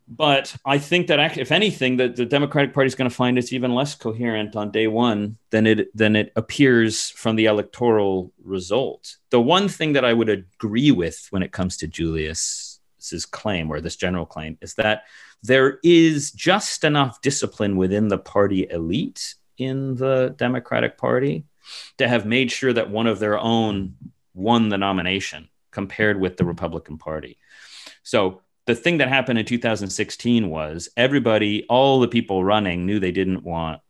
But 0.06 0.54
I 0.66 0.78
think 0.78 1.08
that 1.08 1.38
if 1.38 1.54
anything, 1.54 1.96
that 1.98 2.18
the 2.18 2.26
Democratic 2.26 2.74
Party 2.74 2.88
is 2.88 2.96
going 2.96 3.10
to 3.10 3.16
find 3.16 3.38
it's 3.38 3.54
even 3.54 3.74
less 3.74 3.96
coherent 3.96 4.58
on 4.58 4.72
day 4.72 4.88
one 4.88 5.38
than 5.52 5.66
it 5.66 5.96
than 5.96 6.18
it 6.18 6.34
appears 6.36 7.12
from 7.12 7.38
the 7.38 7.46
electoral 7.46 8.34
result. 8.44 9.16
The 9.30 9.40
one 9.40 9.70
thing 9.70 9.94
that 9.94 10.04
I 10.04 10.12
would 10.12 10.28
agree 10.28 10.92
with 10.92 11.28
when 11.30 11.44
it 11.44 11.54
comes 11.54 11.78
to 11.78 11.88
Julius's 13.04 13.26
claim 13.26 13.70
or 13.70 13.82
this 13.82 13.96
general 13.96 14.26
claim 14.26 14.58
is 14.62 14.76
that 14.76 15.04
there 15.42 15.80
is 15.84 16.32
just 16.32 16.84
enough 16.84 17.22
discipline 17.22 17.76
within 17.76 18.08
the 18.08 18.18
party 18.18 18.68
elite 18.70 19.36
in 19.58 19.96
the 19.96 20.34
Democratic 20.38 20.98
Party 20.98 21.46
to 21.98 22.08
have 22.08 22.26
made 22.26 22.52
sure 22.52 22.74
that 22.74 22.90
one 22.90 23.08
of 23.08 23.20
their 23.20 23.38
own 23.38 23.96
won 24.34 24.70
the 24.70 24.78
nomination 24.78 25.50
compared 25.72 26.20
with 26.20 26.38
the 26.38 26.46
Republican 26.46 26.98
Party. 26.98 27.38
So 28.04 28.42
the 28.66 28.76
thing 28.76 29.00
that 29.00 29.10
happened 29.10 29.40
in 29.40 29.46
2016 29.46 30.50
was 30.50 30.90
everybody, 30.96 31.66
all 31.68 32.00
the 32.00 32.08
people 32.08 32.44
running 32.44 32.86
knew 32.86 33.00
they 33.00 33.12
didn't 33.12 33.44
want 33.44 33.82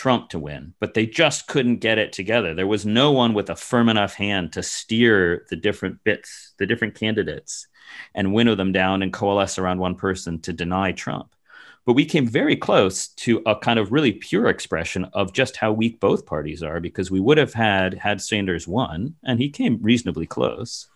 Trump 0.00 0.30
to 0.30 0.38
win, 0.38 0.72
but 0.80 0.94
they 0.94 1.04
just 1.04 1.46
couldn't 1.46 1.76
get 1.76 1.98
it 1.98 2.10
together. 2.10 2.54
There 2.54 2.66
was 2.66 2.86
no 2.86 3.12
one 3.12 3.34
with 3.34 3.50
a 3.50 3.54
firm 3.54 3.90
enough 3.90 4.14
hand 4.14 4.54
to 4.54 4.62
steer 4.62 5.44
the 5.50 5.56
different 5.56 6.02
bits, 6.04 6.54
the 6.56 6.64
different 6.64 6.94
candidates 6.94 7.66
and 8.14 8.32
winnow 8.32 8.54
them 8.54 8.72
down 8.72 9.02
and 9.02 9.12
coalesce 9.12 9.58
around 9.58 9.78
one 9.78 9.94
person 9.94 10.40
to 10.40 10.54
deny 10.54 10.92
Trump. 10.92 11.36
But 11.84 11.92
we 11.92 12.06
came 12.06 12.26
very 12.26 12.56
close 12.56 13.08
to 13.08 13.42
a 13.44 13.54
kind 13.56 13.78
of 13.78 13.92
really 13.92 14.12
pure 14.12 14.46
expression 14.46 15.04
of 15.12 15.34
just 15.34 15.56
how 15.56 15.72
weak 15.72 16.00
both 16.00 16.24
parties 16.24 16.62
are, 16.62 16.80
because 16.80 17.10
we 17.10 17.20
would 17.20 17.36
have 17.36 17.52
had 17.52 17.92
had 17.92 18.22
Sanders 18.22 18.66
won, 18.66 19.16
and 19.22 19.38
he 19.38 19.50
came 19.50 19.82
reasonably 19.82 20.26
close. 20.26 20.88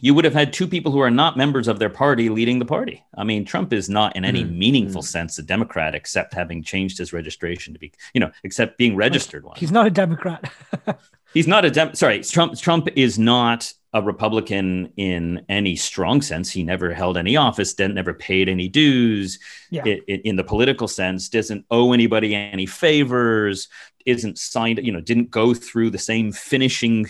You 0.00 0.14
would 0.14 0.24
have 0.24 0.34
had 0.34 0.52
two 0.52 0.66
people 0.66 0.92
who 0.92 1.00
are 1.00 1.10
not 1.10 1.36
members 1.36 1.68
of 1.68 1.78
their 1.78 1.90
party 1.90 2.28
leading 2.28 2.58
the 2.58 2.64
party. 2.64 3.04
I 3.16 3.24
mean, 3.24 3.44
Trump 3.44 3.72
is 3.72 3.88
not 3.88 4.16
in 4.16 4.24
any 4.24 4.44
mm-hmm. 4.44 4.58
meaningful 4.58 5.02
mm-hmm. 5.02 5.06
sense 5.06 5.38
a 5.38 5.42
Democrat, 5.42 5.94
except 5.94 6.34
having 6.34 6.62
changed 6.62 6.98
his 6.98 7.12
registration 7.12 7.72
to 7.72 7.78
be, 7.78 7.92
you 8.14 8.20
know, 8.20 8.30
except 8.44 8.78
being 8.78 8.96
registered 8.96 9.44
one. 9.44 9.56
He's 9.56 9.72
not 9.72 9.86
a 9.86 9.90
Democrat. 9.90 10.50
He's 11.34 11.46
not 11.46 11.64
a 11.64 11.70
Dem. 11.70 11.94
Sorry, 11.94 12.22
Trump. 12.22 12.58
Trump 12.58 12.88
is 12.96 13.18
not 13.18 13.72
a 13.92 14.02
Republican 14.02 14.92
in 14.96 15.44
any 15.48 15.76
strong 15.76 16.22
sense. 16.22 16.50
He 16.50 16.62
never 16.62 16.92
held 16.92 17.16
any 17.16 17.36
office, 17.36 17.74
didn't 17.74 17.94
never 17.94 18.14
paid 18.14 18.48
any 18.48 18.68
dues. 18.68 19.38
Yeah. 19.70 19.84
It, 19.84 20.04
it, 20.06 20.22
in 20.22 20.36
the 20.36 20.44
political 20.44 20.88
sense, 20.88 21.28
doesn't 21.28 21.64
owe 21.70 21.92
anybody 21.92 22.34
any 22.34 22.66
favors. 22.66 23.68
Isn't 24.06 24.38
signed, 24.38 24.80
you 24.82 24.92
know, 24.92 25.00
didn't 25.00 25.30
go 25.30 25.52
through 25.52 25.90
the 25.90 25.98
same 25.98 26.32
finishing, 26.32 27.06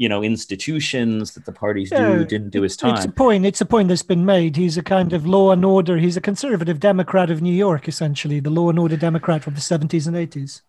you 0.00 0.08
know 0.08 0.22
institutions 0.22 1.34
that 1.34 1.44
the 1.44 1.52
parties 1.52 1.90
yeah, 1.92 2.16
do 2.16 2.24
didn't 2.24 2.48
do 2.48 2.62
his 2.62 2.74
time. 2.74 2.96
It's 2.96 3.04
a 3.04 3.10
point. 3.10 3.44
It's 3.44 3.60
a 3.60 3.66
point 3.66 3.88
that's 3.88 4.02
been 4.02 4.24
made. 4.24 4.56
He's 4.56 4.78
a 4.78 4.82
kind 4.82 5.12
of 5.12 5.26
law 5.26 5.52
and 5.52 5.62
order. 5.62 5.98
He's 5.98 6.16
a 6.16 6.22
conservative 6.22 6.80
Democrat 6.80 7.30
of 7.30 7.42
New 7.42 7.52
York, 7.52 7.86
essentially, 7.86 8.40
the 8.40 8.48
law 8.48 8.70
and 8.70 8.78
order 8.78 8.96
Democrat 8.96 9.44
from 9.44 9.54
the 9.54 9.60
seventies 9.60 10.06
and 10.06 10.16
eighties. 10.16 10.62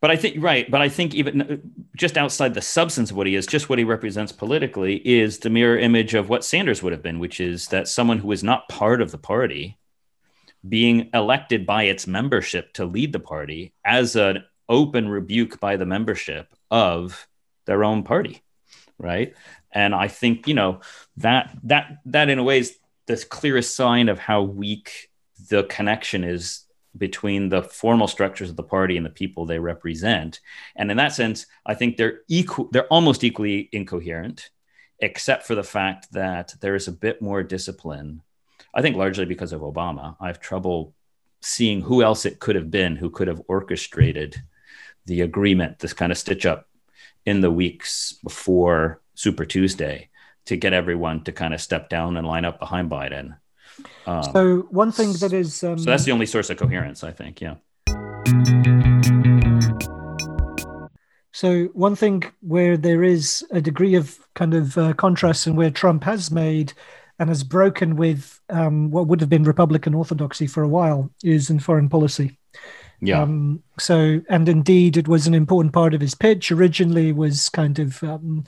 But 0.00 0.12
I 0.12 0.16
think 0.16 0.36
right. 0.40 0.70
But 0.70 0.82
I 0.82 0.88
think 0.88 1.16
even 1.16 1.42
uh, 1.42 1.56
just 1.96 2.16
outside 2.16 2.54
the 2.54 2.62
substance 2.62 3.10
of 3.10 3.16
what 3.16 3.26
he 3.26 3.34
is, 3.34 3.44
just 3.44 3.68
what 3.68 3.80
he 3.80 3.84
represents 3.84 4.30
politically 4.30 5.02
is 5.04 5.40
the 5.40 5.50
mirror 5.50 5.76
image 5.76 6.14
of 6.14 6.28
what 6.28 6.44
Sanders 6.44 6.80
would 6.80 6.92
have 6.92 7.02
been, 7.02 7.18
which 7.18 7.40
is 7.40 7.66
that 7.68 7.88
someone 7.88 8.18
who 8.18 8.30
is 8.30 8.44
not 8.44 8.68
part 8.68 9.02
of 9.02 9.10
the 9.10 9.18
party 9.18 9.78
being 10.68 11.10
elected 11.12 11.66
by 11.66 11.82
its 11.82 12.06
membership 12.06 12.72
to 12.74 12.84
lead 12.84 13.12
the 13.12 13.18
party 13.18 13.72
as 13.84 14.14
an 14.14 14.44
open 14.68 15.08
rebuke 15.08 15.58
by 15.58 15.76
the 15.76 15.86
membership 15.86 16.54
of 16.70 17.26
their 17.66 17.82
own 17.82 18.04
party 18.04 18.42
right? 18.98 19.34
And 19.72 19.94
I 19.94 20.08
think 20.08 20.48
you 20.48 20.54
know 20.54 20.80
that 21.18 21.56
that 21.64 21.98
that 22.06 22.28
in 22.28 22.38
a 22.38 22.42
way 22.42 22.58
is 22.58 22.78
the 23.06 23.16
clearest 23.16 23.74
sign 23.74 24.08
of 24.08 24.18
how 24.18 24.42
weak 24.42 25.10
the 25.48 25.64
connection 25.64 26.24
is 26.24 26.64
between 26.96 27.48
the 27.50 27.62
formal 27.62 28.08
structures 28.08 28.50
of 28.50 28.56
the 28.56 28.62
party 28.62 28.96
and 28.96 29.04
the 29.04 29.10
people 29.10 29.44
they 29.44 29.58
represent. 29.58 30.40
And 30.74 30.90
in 30.90 30.96
that 30.96 31.12
sense, 31.12 31.46
I 31.64 31.74
think 31.74 31.96
they're 31.96 32.20
equal. 32.28 32.68
They're 32.72 32.86
almost 32.86 33.22
equally 33.22 33.68
incoherent, 33.72 34.50
except 34.98 35.46
for 35.46 35.54
the 35.54 35.62
fact 35.62 36.12
that 36.12 36.54
there 36.60 36.74
is 36.74 36.88
a 36.88 36.92
bit 36.92 37.20
more 37.20 37.42
discipline. 37.42 38.22
I 38.74 38.82
think 38.82 38.96
largely 38.96 39.24
because 39.24 39.52
of 39.52 39.60
Obama. 39.60 40.16
I 40.20 40.26
have 40.28 40.40
trouble 40.40 40.94
seeing 41.42 41.80
who 41.82 42.02
else 42.02 42.24
it 42.24 42.40
could 42.40 42.56
have 42.56 42.70
been 42.70 42.96
who 42.96 43.10
could 43.10 43.28
have 43.28 43.42
orchestrated 43.46 44.42
the 45.04 45.20
agreement, 45.20 45.78
this 45.78 45.92
kind 45.92 46.10
of 46.10 46.18
stitch 46.18 46.46
up 46.46 46.68
in 47.26 47.40
the 47.40 47.50
weeks 47.50 48.12
before 48.24 49.02
Super 49.14 49.44
Tuesday 49.44 50.08
to 50.46 50.56
get 50.56 50.72
everyone 50.72 51.24
to 51.24 51.32
kind 51.32 51.52
of 51.52 51.60
step 51.60 51.88
down 51.88 52.16
and 52.16 52.26
line 52.26 52.44
up 52.44 52.58
behind 52.58 52.90
Biden. 52.90 53.36
Um, 54.06 54.22
so 54.22 54.58
one 54.70 54.92
thing 54.92 55.12
that 55.14 55.32
is 55.32 55.62
um, 55.62 55.78
so 55.78 55.90
that's 55.90 56.04
the 56.04 56.12
only 56.12 56.26
source 56.26 56.48
of 56.48 56.56
coherence, 56.56 57.04
I 57.04 57.10
think. 57.10 57.40
Yeah. 57.40 57.56
So 61.32 61.64
one 61.74 61.96
thing 61.96 62.24
where 62.40 62.78
there 62.78 63.02
is 63.02 63.44
a 63.50 63.60
degree 63.60 63.94
of 63.94 64.18
kind 64.34 64.54
of 64.54 64.78
uh, 64.78 64.94
contrast 64.94 65.46
and 65.46 65.54
where 65.54 65.70
Trump 65.70 66.02
has 66.04 66.30
made 66.30 66.72
and 67.18 67.28
has 67.28 67.42
broken 67.42 67.96
with 67.96 68.40
um, 68.48 68.90
what 68.90 69.06
would 69.06 69.20
have 69.20 69.28
been 69.28 69.42
Republican 69.42 69.92
orthodoxy 69.92 70.46
for 70.46 70.62
a 70.62 70.68
while 70.68 71.10
is 71.22 71.50
in 71.50 71.58
foreign 71.58 71.90
policy. 71.90 72.38
Yeah. 73.00 73.22
Um, 73.22 73.62
so, 73.78 74.20
and 74.28 74.48
indeed, 74.48 74.96
it 74.96 75.08
was 75.08 75.26
an 75.26 75.34
important 75.34 75.72
part 75.72 75.94
of 75.94 76.00
his 76.00 76.14
pitch. 76.14 76.50
Originally, 76.50 77.12
was 77.12 77.48
kind 77.48 77.78
of 77.78 78.02
um, 78.02 78.44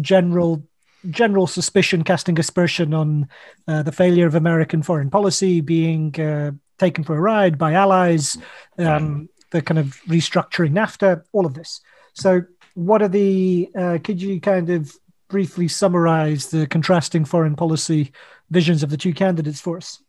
general 0.00 0.62
general 1.10 1.46
suspicion, 1.46 2.02
casting 2.02 2.38
aspersion 2.40 2.92
on 2.92 3.28
uh, 3.68 3.82
the 3.82 3.92
failure 3.92 4.26
of 4.26 4.34
American 4.34 4.82
foreign 4.82 5.10
policy, 5.10 5.60
being 5.60 6.18
uh, 6.20 6.50
taken 6.78 7.04
for 7.04 7.16
a 7.16 7.20
ride 7.20 7.56
by 7.56 7.72
allies, 7.72 8.36
um, 8.78 9.28
the 9.50 9.62
kind 9.62 9.78
of 9.78 10.00
restructuring 10.08 10.72
NAFTA, 10.72 11.22
all 11.32 11.46
of 11.46 11.54
this. 11.54 11.80
So, 12.14 12.42
what 12.74 13.00
are 13.00 13.08
the? 13.08 13.70
Uh, 13.76 13.98
could 14.02 14.20
you 14.20 14.40
kind 14.40 14.70
of 14.70 14.92
briefly 15.28 15.68
summarize 15.68 16.46
the 16.46 16.66
contrasting 16.66 17.24
foreign 17.24 17.54
policy 17.54 18.12
visions 18.50 18.82
of 18.82 18.90
the 18.90 18.96
two 18.96 19.12
candidates 19.12 19.60
for 19.60 19.76
us? 19.76 20.02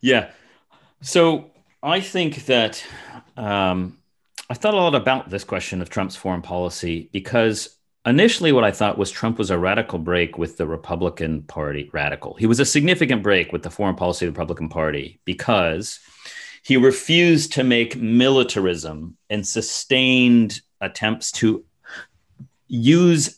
Yeah. 0.00 0.30
So 1.02 1.50
I 1.82 2.00
think 2.00 2.46
that 2.46 2.84
um, 3.36 3.98
I 4.50 4.54
thought 4.54 4.74
a 4.74 4.78
lot 4.78 4.94
about 4.94 5.30
this 5.30 5.44
question 5.44 5.80
of 5.80 5.90
Trump's 5.90 6.16
foreign 6.16 6.42
policy 6.42 7.08
because 7.12 7.76
initially 8.04 8.52
what 8.52 8.64
I 8.64 8.72
thought 8.72 8.98
was 8.98 9.10
Trump 9.10 9.38
was 9.38 9.50
a 9.50 9.58
radical 9.58 9.98
break 9.98 10.38
with 10.38 10.56
the 10.56 10.66
Republican 10.66 11.42
Party. 11.42 11.88
Radical. 11.92 12.34
He 12.34 12.46
was 12.46 12.58
a 12.58 12.64
significant 12.64 13.22
break 13.22 13.52
with 13.52 13.62
the 13.62 13.70
foreign 13.70 13.94
policy 13.94 14.26
of 14.26 14.34
the 14.34 14.38
Republican 14.38 14.68
Party 14.68 15.20
because 15.24 16.00
he 16.64 16.76
refused 16.76 17.52
to 17.52 17.64
make 17.64 17.96
militarism 17.96 19.16
and 19.30 19.46
sustained 19.46 20.60
attempts 20.80 21.30
to 21.32 21.64
use 22.66 23.37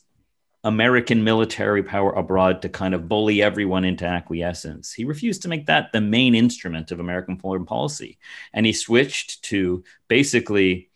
American 0.63 1.25
military 1.25 1.83
power 1.83 2.13
abroad 2.13 2.63
to 2.63 2.69
kind 2.69 2.95
of 2.95 3.09
bully 3.09 3.43
everyone 3.43 3.85
into 3.85 4.05
acquiescence. 4.05 4.93
He 4.93 5.05
refused 5.05 5.43
to 5.43 5.49
make 5.49 5.67
that 5.67 5.93
the 5.93 6.01
main 6.01 6.35
instrument 6.35 6.91
of 6.91 7.01
American 7.01 7.39
foreign 7.39 7.65
policy. 7.65 8.19
And 8.53 8.67
he 8.67 8.73
switched 8.73 9.43
to 9.45 9.85
basically 10.09 10.91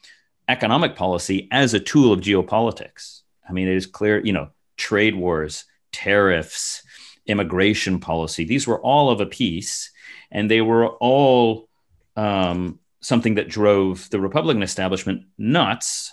economic 0.48 0.96
policy 0.96 1.48
as 1.50 1.72
a 1.72 1.80
tool 1.80 2.12
of 2.12 2.20
geopolitics. 2.20 3.22
I 3.48 3.52
mean, 3.52 3.68
it 3.68 3.76
is 3.76 3.86
clear, 3.86 4.24
you 4.24 4.34
know, 4.34 4.50
trade 4.76 5.14
wars, 5.14 5.64
tariffs, 5.92 6.82
immigration 7.26 8.00
policy, 8.00 8.44
these 8.44 8.66
were 8.66 8.80
all 8.80 9.10
of 9.10 9.20
a 9.20 9.26
piece, 9.26 9.90
and 10.30 10.50
they 10.50 10.60
were 10.60 10.88
all 10.88 11.68
um, 12.16 12.78
something 13.00 13.36
that 13.36 13.48
drove 13.48 14.08
the 14.10 14.20
Republican 14.20 14.62
establishment 14.62 15.22
nuts. 15.38 16.12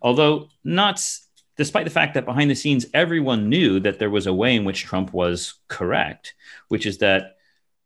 Although 0.00 0.48
nuts 0.64 1.28
despite 1.56 1.84
the 1.84 1.90
fact 1.90 2.14
that 2.14 2.24
behind 2.24 2.50
the 2.50 2.54
scenes, 2.54 2.86
everyone 2.94 3.48
knew 3.48 3.80
that 3.80 3.98
there 3.98 4.10
was 4.10 4.26
a 4.26 4.34
way 4.34 4.56
in 4.56 4.64
which 4.64 4.84
Trump 4.84 5.12
was 5.12 5.54
correct, 5.68 6.34
which 6.68 6.86
is 6.86 6.98
that 6.98 7.36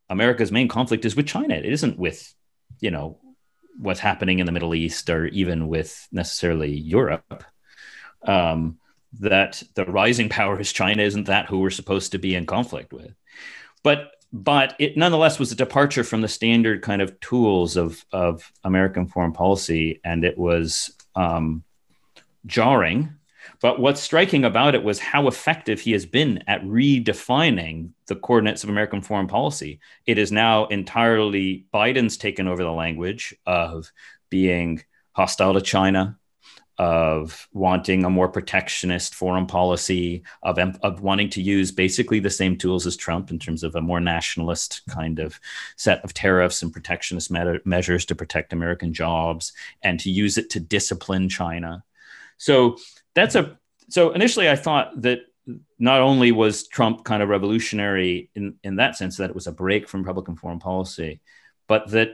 America's 0.09 0.53
main 0.53 0.69
conflict 0.69 1.05
is 1.05 1.17
with 1.17 1.27
China. 1.27 1.55
It 1.55 1.65
isn't 1.65 1.99
with, 1.99 2.33
you 2.81 2.91
know, 2.91 3.19
what's 3.79 4.01
happening 4.01 4.39
in 4.39 4.47
the 4.47 4.53
Middle 4.53 4.75
East 4.75 5.11
or 5.11 5.27
even 5.27 5.69
with 5.69 6.09
necessarily 6.13 6.73
Europe. 6.73 7.45
Um, 8.23 8.79
that 9.21 9.63
the 9.75 9.85
rising 9.85 10.29
power 10.29 10.61
is 10.61 10.73
China 10.73 11.03
isn't 11.03 11.25
that 11.25 11.47
who 11.47 11.61
we're 11.61 11.71
supposed 11.71 12.13
to 12.13 12.19
be 12.19 12.35
in 12.35 12.47
conflict 12.47 12.93
with. 12.93 13.15
But 13.83 14.13
but 14.33 14.75
it 14.79 14.97
nonetheless 14.97 15.39
was 15.39 15.53
a 15.53 15.57
departure 15.57 16.05
from 16.05 16.21
the 16.21 16.29
standard 16.29 16.83
kind 16.83 17.01
of 17.01 17.19
tools 17.21 17.77
of 17.77 18.05
of 18.13 18.51
American 18.65 19.07
foreign 19.07 19.33
policy, 19.33 20.01
and 20.05 20.25
it 20.25 20.37
was 20.37 20.93
um, 21.15 21.63
jarring 22.45 23.16
but 23.61 23.81
what's 23.81 24.01
striking 24.01 24.45
about 24.45 24.75
it 24.75 24.83
was 24.83 24.99
how 24.99 25.29
effective 25.29 25.81
he 25.81 25.93
has 25.93 26.07
been 26.07 26.43
at 26.47 26.63
redefining 26.65 27.91
the 28.07 28.17
coordinates 28.17 28.65
of 28.65 28.71
American 28.71 29.03
foreign 29.03 29.27
policy. 29.27 29.81
It 30.07 30.19
is 30.19 30.31
now 30.33 30.67
entirely 30.67 31.67
Biden's 31.73 32.17
taken 32.17 32.49
over 32.49 32.63
the 32.63 32.73
language 32.73 33.35
of 33.47 33.91
being 34.31 34.83
hostile 35.13 35.55
to 35.55 35.61
China, 35.61 36.19
of 36.79 37.49
wanting 37.53 38.05
a 38.05 38.11
more 38.11 38.29
protectionist 38.29 39.15
foreign 39.15 39.47
policy, 39.47 40.23
of, 40.43 40.59
of 40.59 41.01
wanting 41.01 41.31
to 41.31 41.41
use 41.41 41.73
basically 41.73 42.21
the 42.21 42.29
same 42.29 42.57
tools 42.57 42.87
as 42.87 42.97
Trump 42.97 43.31
in 43.31 43.39
terms 43.39 43.63
of 43.63 43.75
a 43.75 43.81
more 43.81 44.01
nationalist 44.01 44.83
kind 44.91 45.19
of 45.19 45.41
set 45.77 46.05
of 46.05 46.13
tariffs 46.13 46.63
and 46.63 46.73
protectionist 46.73 47.31
me- 47.31 47.59
measures 47.65 48.05
to 48.05 48.15
protect 48.15 48.53
American 48.53 48.93
jobs, 48.93 49.53
and 49.83 49.99
to 50.01 50.11
use 50.11 50.37
it 50.37 50.51
to 50.51 50.61
discipline 50.61 51.31
China. 51.31 51.83
So 52.37 52.77
that's 53.17 53.35
a 53.35 53.59
so 53.89 54.13
initially 54.13 54.49
I 54.49 54.55
thought 54.55 55.03
that 55.03 55.21
not 55.79 56.01
only 56.01 56.33
was 56.33 56.69
Trump 56.69 57.05
kind 57.05 57.23
of 57.23 57.29
revolutionary 57.29 58.31
in 58.37 58.55
in 58.63 58.77
that 58.77 58.97
sense 58.97 59.17
that 59.17 59.31
it 59.31 59.35
was 59.35 59.49
a 59.49 59.53
break 59.53 59.89
from 59.89 60.03
Republican 60.03 60.37
foreign 60.37 60.61
policy, 60.61 61.21
but 61.67 61.91
that 61.91 62.11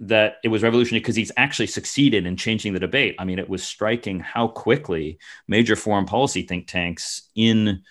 that 0.00 0.36
it 0.42 0.48
was 0.48 0.62
revolutionary 0.62 1.00
because 1.00 1.16
he's 1.16 1.32
actually 1.36 1.66
succeeded 1.66 2.26
in 2.26 2.36
changing 2.36 2.72
the 2.72 2.80
debate. 2.80 3.14
I 3.18 3.24
mean, 3.24 3.38
it 3.38 3.48
was 3.48 3.62
striking 3.62 4.18
how 4.18 4.48
quickly 4.48 5.18
major 5.46 5.76
foreign 5.76 6.06
policy 6.06 6.42
think 6.42 6.66
tanks 6.66 7.28
in 7.34 7.82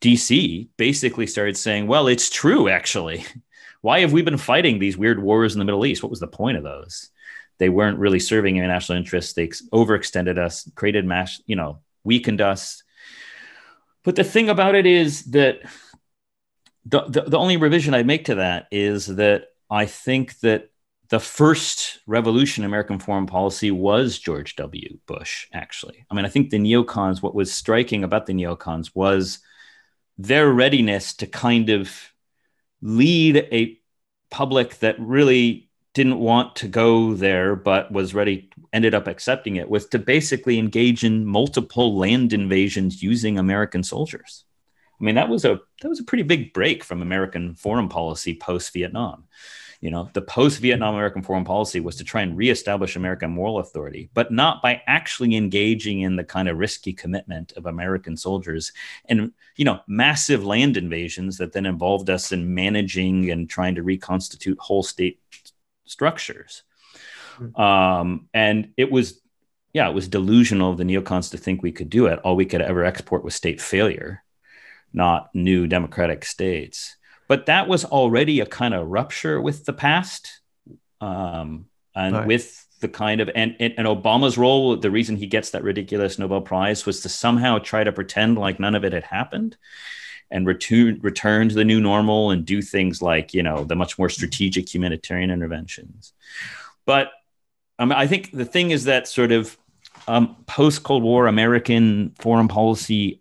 DC 0.00 0.68
basically 0.78 1.26
started 1.26 1.56
saying, 1.56 1.86
well, 1.86 2.08
it's 2.08 2.30
true, 2.30 2.68
actually. 2.68 3.26
Why 3.82 4.00
have 4.00 4.12
we 4.12 4.22
been 4.22 4.38
fighting 4.38 4.78
these 4.78 4.96
weird 4.96 5.22
wars 5.22 5.54
in 5.54 5.58
the 5.58 5.64
Middle 5.64 5.86
East? 5.86 6.02
What 6.02 6.10
was 6.10 6.20
the 6.20 6.26
point 6.26 6.56
of 6.56 6.64
those? 6.64 7.10
They 7.58 7.68
weren't 7.68 7.98
really 7.98 8.20
serving 8.20 8.60
our 8.60 8.66
national 8.66 8.98
interests. 8.98 9.32
They 9.32 9.48
overextended 9.48 10.38
us, 10.38 10.70
created 10.74 11.04
mass, 11.04 11.40
you 11.46 11.56
know, 11.56 11.80
weakened 12.04 12.40
us. 12.40 12.82
But 14.04 14.16
the 14.16 14.24
thing 14.24 14.48
about 14.48 14.74
it 14.74 14.86
is 14.86 15.24
that 15.26 15.60
the, 16.86 17.02
the, 17.02 17.22
the 17.22 17.38
only 17.38 17.56
revision 17.56 17.94
I 17.94 18.02
make 18.02 18.26
to 18.26 18.36
that 18.36 18.66
is 18.70 19.06
that 19.06 19.48
I 19.70 19.86
think 19.86 20.38
that 20.40 20.70
the 21.10 21.20
first 21.20 22.00
revolution 22.06 22.64
in 22.64 22.70
American 22.70 22.98
foreign 22.98 23.26
policy 23.26 23.70
was 23.70 24.18
George 24.18 24.56
W. 24.56 24.98
Bush, 25.06 25.46
actually. 25.52 26.04
I 26.10 26.14
mean, 26.14 26.24
I 26.24 26.28
think 26.28 26.50
the 26.50 26.58
neocons, 26.58 27.22
what 27.22 27.34
was 27.34 27.52
striking 27.52 28.04
about 28.04 28.26
the 28.26 28.34
neocons 28.34 28.90
was 28.94 29.38
their 30.18 30.50
readiness 30.50 31.14
to 31.16 31.26
kind 31.26 31.70
of 31.70 31.90
lead 32.82 33.36
a 33.36 33.78
public 34.30 34.78
that 34.80 34.96
really 34.98 35.67
didn't 35.98 36.20
want 36.30 36.48
to 36.60 36.68
go 36.82 37.12
there 37.26 37.50
but 37.56 37.90
was 37.98 38.14
ready 38.14 38.36
ended 38.72 38.94
up 38.94 39.06
accepting 39.08 39.56
it 39.56 39.68
was 39.68 39.84
to 39.86 39.98
basically 39.98 40.56
engage 40.58 41.02
in 41.02 41.26
multiple 41.26 41.88
land 42.04 42.32
invasions 42.32 43.02
using 43.02 43.38
american 43.38 43.82
soldiers. 43.82 44.44
I 45.00 45.04
mean 45.04 45.16
that 45.16 45.28
was 45.28 45.44
a 45.44 45.54
that 45.80 45.88
was 45.88 46.00
a 46.00 46.08
pretty 46.08 46.26
big 46.32 46.42
break 46.58 46.84
from 46.84 47.02
american 47.02 47.44
foreign 47.64 47.88
policy 47.88 48.32
post 48.48 48.72
vietnam 48.72 49.18
You 49.80 49.92
know, 49.92 50.10
the 50.12 50.22
post 50.22 50.58
Vietnam 50.60 50.94
American 50.94 51.22
foreign 51.22 51.44
policy 51.44 51.80
was 51.80 51.96
to 51.96 52.04
try 52.04 52.22
and 52.22 52.36
reestablish 52.36 52.96
American 52.96 53.30
moral 53.30 53.58
authority, 53.60 54.10
but 54.12 54.32
not 54.32 54.60
by 54.60 54.82
actually 54.86 55.36
engaging 55.36 56.00
in 56.06 56.16
the 56.16 56.24
kind 56.24 56.48
of 56.48 56.58
risky 56.58 56.92
commitment 56.92 57.52
of 57.56 57.66
American 57.66 58.16
soldiers 58.16 58.72
and, 59.08 59.32
you 59.58 59.64
know, 59.64 59.78
massive 59.86 60.42
land 60.44 60.76
invasions 60.76 61.38
that 61.38 61.52
then 61.52 61.66
involved 61.74 62.10
us 62.10 62.32
in 62.32 62.54
managing 62.54 63.30
and 63.30 63.48
trying 63.48 63.76
to 63.76 63.84
reconstitute 63.84 64.58
whole 64.58 64.82
state 64.82 65.16
structures. 65.90 66.62
Mm-hmm. 67.38 67.60
Um, 67.60 68.28
and 68.34 68.72
it 68.76 68.90
was, 68.90 69.20
yeah, 69.72 69.88
it 69.88 69.94
was 69.94 70.08
delusional 70.08 70.70
of 70.70 70.78
the 70.78 70.84
neocons 70.84 71.30
to 71.30 71.38
think 71.38 71.62
we 71.62 71.72
could 71.72 71.90
do 71.90 72.06
it. 72.06 72.18
All 72.20 72.36
we 72.36 72.46
could 72.46 72.62
ever 72.62 72.84
export 72.84 73.24
was 73.24 73.34
state 73.34 73.60
failure, 73.60 74.22
not 74.92 75.28
new 75.34 75.66
democratic 75.66 76.24
states. 76.24 76.96
But 77.28 77.46
that 77.46 77.68
was 77.68 77.84
already 77.84 78.40
a 78.40 78.46
kind 78.46 78.74
of 78.74 78.88
rupture 78.88 79.40
with 79.40 79.64
the 79.66 79.74
past, 79.74 80.40
um, 81.00 81.66
and 81.94 82.14
right. 82.14 82.26
with 82.26 82.66
the 82.80 82.88
kind 82.88 83.20
of 83.20 83.28
and, 83.34 83.56
and 83.60 83.86
Obama's 83.86 84.38
role. 84.38 84.76
The 84.76 84.90
reason 84.90 85.16
he 85.16 85.26
gets 85.26 85.50
that 85.50 85.62
ridiculous 85.62 86.18
Nobel 86.18 86.40
Prize 86.40 86.86
was 86.86 87.02
to 87.02 87.08
somehow 87.08 87.58
try 87.58 87.84
to 87.84 87.92
pretend 87.92 88.38
like 88.38 88.58
none 88.58 88.74
of 88.74 88.84
it 88.84 88.92
had 88.92 89.04
happened 89.04 89.56
and 90.30 90.46
return 90.46 90.98
return 91.02 91.48
to 91.48 91.54
the 91.54 91.64
new 91.64 91.80
normal 91.80 92.30
and 92.30 92.44
do 92.44 92.60
things 92.62 93.00
like 93.00 93.34
you 93.34 93.42
know 93.42 93.64
the 93.64 93.76
much 93.76 93.98
more 93.98 94.08
strategic 94.08 94.72
humanitarian 94.72 95.30
interventions. 95.30 96.12
But 96.84 97.10
um, 97.78 97.92
I 97.92 98.06
think 98.06 98.32
the 98.32 98.44
thing 98.44 98.70
is 98.70 98.84
that 98.84 99.08
sort 99.08 99.32
of 99.32 99.56
um, 100.06 100.36
post 100.46 100.82
Cold 100.82 101.02
War 101.02 101.26
American 101.26 102.14
foreign 102.18 102.48
policy 102.48 103.20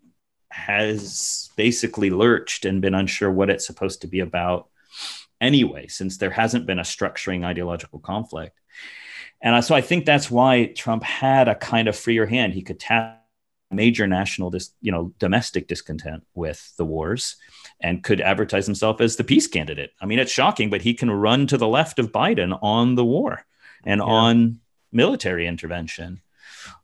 has 0.50 1.50
basically 1.56 2.10
lurched 2.10 2.66
and 2.66 2.82
been 2.82 2.96
unsure 2.96 3.32
what 3.32 3.50
it's 3.50 3.68
supposed 3.68 4.02
to 4.02 4.08
be 4.08 4.22
about 4.22 4.70
anyway, 5.40 5.88
since 5.88 6.18
there 6.18 6.32
hasn't 6.32 6.66
been 6.66 6.80
a 6.80 6.84
structuring 6.84 7.46
ideological 7.46 8.00
conflict. 8.00 8.60
And 9.42 9.64
so 9.64 9.76
I 9.76 9.82
think 9.82 10.06
that's 10.06 10.32
why 10.32 10.66
Trump 10.66 11.04
had 11.04 11.48
a 11.48 11.56
kind 11.56 11.88
of 11.88 11.96
freer 11.96 12.26
hand. 12.26 12.54
He 12.54 12.64
could 12.64 12.80
tap 12.80 13.27
major 13.72 14.08
national, 14.08 14.50
dis, 14.50 14.72
you 14.82 14.92
know, 14.92 15.14
domestic 15.20 15.68
discontent 15.68 16.26
with 16.34 16.76
the 16.78 16.86
wars 16.86 17.36
and 17.80 18.04
could 18.04 18.22
advertise 18.22 18.66
himself 18.66 19.02
as 19.02 19.16
the 19.16 19.24
peace 19.24 19.48
candidate. 19.48 19.92
I 20.02 20.06
mean, 20.06 20.20
it's 20.20 20.32
shocking, 20.32 20.70
but 20.70 20.82
he 20.82 20.94
can 20.94 21.12
run 21.12 21.48
to 21.48 21.58
the 21.58 21.68
left 21.68 22.00
of 22.00 22.12
Biden 22.12 22.58
on 22.62 22.96
the 22.96 23.06
war 23.06 23.46
and 23.86 24.00
yeah. 24.00 24.06
on 24.06 24.60
military 24.92 25.48
intervention, 25.48 26.22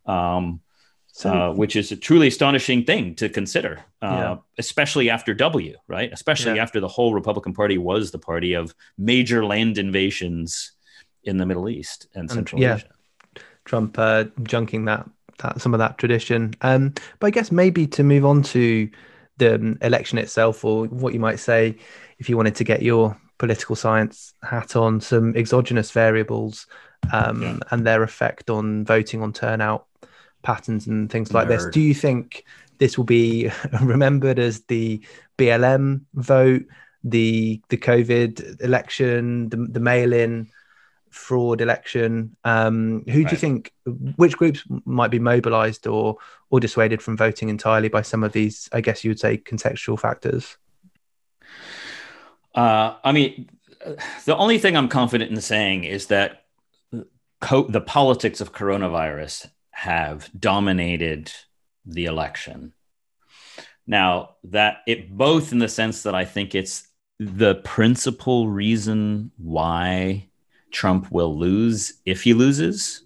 um, 0.05 0.61
so, 1.07 1.31
uh, 1.31 1.53
which 1.53 1.75
is 1.75 1.91
a 1.91 1.95
truly 1.95 2.27
astonishing 2.27 2.83
thing 2.85 3.15
to 3.15 3.29
consider, 3.29 3.83
uh, 4.01 4.07
yeah. 4.07 4.37
especially 4.57 5.09
after 5.09 5.33
W, 5.33 5.77
right? 5.87 6.11
Especially 6.11 6.55
yeah. 6.55 6.63
after 6.63 6.79
the 6.79 6.87
whole 6.87 7.13
Republican 7.13 7.53
Party 7.53 7.77
was 7.77 8.11
the 8.11 8.19
party 8.19 8.53
of 8.53 8.73
major 8.97 9.45
land 9.45 9.77
invasions 9.77 10.71
in 11.23 11.37
the 11.37 11.45
Middle 11.45 11.69
East 11.69 12.07
and, 12.13 12.23
and 12.23 12.31
Central 12.31 12.61
yeah. 12.61 12.75
Asia. 12.75 12.89
Trump 13.63 13.97
uh, 13.97 14.25
junking 14.41 14.87
that 14.87 15.07
that 15.39 15.61
some 15.61 15.73
of 15.73 15.79
that 15.79 15.97
tradition. 15.97 16.53
Um, 16.61 16.93
but 17.19 17.27
I 17.27 17.31
guess 17.31 17.51
maybe 17.51 17.87
to 17.87 18.03
move 18.03 18.25
on 18.25 18.43
to 18.43 18.89
the 19.37 19.55
um, 19.55 19.77
election 19.81 20.17
itself, 20.17 20.63
or 20.63 20.85
what 20.85 21.13
you 21.13 21.19
might 21.19 21.39
say, 21.39 21.77
if 22.19 22.29
you 22.29 22.37
wanted 22.37 22.55
to 22.55 22.63
get 22.63 22.81
your 22.81 23.19
political 23.37 23.75
science 23.75 24.33
hat 24.43 24.75
on, 24.75 25.01
some 25.01 25.35
exogenous 25.35 25.91
variables 25.91 26.67
um, 27.11 27.41
yeah. 27.41 27.57
and 27.71 27.85
their 27.85 28.03
effect 28.03 28.49
on 28.49 28.85
voting 28.85 29.21
on 29.21 29.33
turnout 29.33 29.87
patterns 30.43 30.87
and 30.87 31.11
things 31.11 31.33
like 31.33 31.47
Nerd. 31.47 31.49
this. 31.49 31.65
Do 31.67 31.81
you 31.81 31.93
think 31.93 32.45
this 32.77 32.97
will 32.97 33.05
be 33.05 33.49
remembered 33.81 34.39
as 34.39 34.61
the 34.65 35.01
BLM 35.37 36.01
vote, 36.13 36.63
the 37.03 37.61
the 37.69 37.77
COVID 37.77 38.61
election, 38.61 39.49
the, 39.49 39.57
the 39.57 39.79
mail-in 39.79 40.49
fraud 41.13 41.61
election? 41.61 42.35
Um, 42.43 43.03
who 43.07 43.19
right. 43.19 43.29
do 43.29 43.35
you 43.35 43.39
think? 43.39 43.73
Which 44.15 44.37
groups 44.37 44.63
might 44.85 45.11
be 45.11 45.19
mobilised 45.19 45.87
or 45.87 46.17
or 46.49 46.59
dissuaded 46.59 47.01
from 47.01 47.17
voting 47.17 47.49
entirely 47.49 47.89
by 47.89 48.01
some 48.01 48.23
of 48.23 48.33
these? 48.33 48.69
I 48.71 48.81
guess 48.81 49.03
you 49.03 49.09
would 49.09 49.19
say 49.19 49.37
contextual 49.37 49.99
factors. 49.99 50.57
Uh, 52.55 52.95
I 53.03 53.11
mean, 53.11 53.49
the 54.25 54.37
only 54.37 54.57
thing 54.57 54.77
I'm 54.77 54.89
confident 54.89 55.31
in 55.31 55.41
saying 55.41 55.85
is 55.85 56.07
that 56.07 56.45
co- 57.41 57.67
the 57.67 57.81
politics 57.81 58.41
of 58.41 58.53
coronavirus 58.53 59.49
have 59.71 60.29
dominated 60.39 61.31
the 61.85 62.05
election. 62.05 62.73
Now, 63.85 64.35
that 64.45 64.77
it 64.87 65.15
both 65.15 65.51
in 65.51 65.59
the 65.59 65.67
sense 65.67 66.03
that 66.03 66.15
I 66.15 66.25
think 66.25 66.55
it's 66.55 66.87
the 67.19 67.55
principal 67.55 68.47
reason 68.47 69.31
why 69.37 70.29
Trump 70.73 71.11
will 71.11 71.37
lose 71.37 71.93
if 72.05 72.23
he 72.23 72.33
loses, 72.33 73.03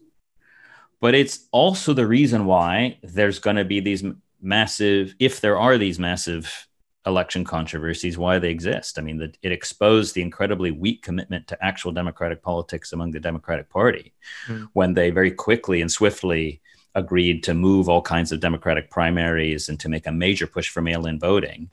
but 1.00 1.14
it's 1.14 1.48
also 1.52 1.94
the 1.94 2.08
reason 2.08 2.46
why 2.46 2.98
there's 3.04 3.40
going 3.40 3.58
to 3.58 3.66
be 3.66 3.80
these 3.80 4.04
massive, 4.42 5.14
if 5.20 5.42
there 5.42 5.58
are 5.58 5.78
these 5.78 6.00
massive 6.00 6.68
election 7.06 7.46
controversies, 7.46 8.18
why 8.18 8.40
they 8.40 8.50
exist. 8.50 9.00
I 9.00 9.02
mean, 9.02 9.18
the, 9.18 9.34
it 9.42 9.52
exposed 9.52 10.14
the 10.14 10.22
incredibly 10.22 10.72
weak 10.72 11.02
commitment 11.02 11.48
to 11.48 11.64
actual 11.64 11.92
democratic 11.92 12.42
politics 12.42 12.92
among 12.94 13.12
the 13.12 13.20
Democratic 13.20 13.70
Party 13.70 14.14
mm. 14.48 14.68
when 14.74 14.94
they 14.94 15.10
very 15.10 15.32
quickly 15.32 15.82
and 15.82 15.92
swiftly 15.92 16.62
agreed 16.96 17.44
to 17.44 17.54
move 17.54 17.88
all 17.88 18.02
kinds 18.02 18.32
of 18.32 18.40
Democratic 18.40 18.90
primaries 18.90 19.70
and 19.70 19.80
to 19.80 19.90
make 19.90 20.08
a 20.08 20.12
major 20.12 20.48
push 20.48 20.70
for 20.70 20.82
mail 20.82 21.06
in 21.06 21.20
voting. 21.20 21.70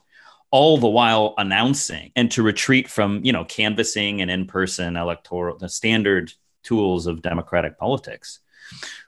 All 0.54 0.78
the 0.78 0.94
while 0.98 1.34
announcing 1.36 2.12
and 2.14 2.30
to 2.32 2.42
retreat 2.42 2.86
from, 2.88 3.24
you 3.24 3.32
know, 3.32 3.44
canvassing 3.44 4.20
and 4.22 4.30
in-person 4.30 4.96
electoral, 4.96 5.58
the 5.58 5.68
standard 5.68 6.32
tools 6.62 7.06
of 7.08 7.22
democratic 7.22 7.76
politics, 7.76 8.38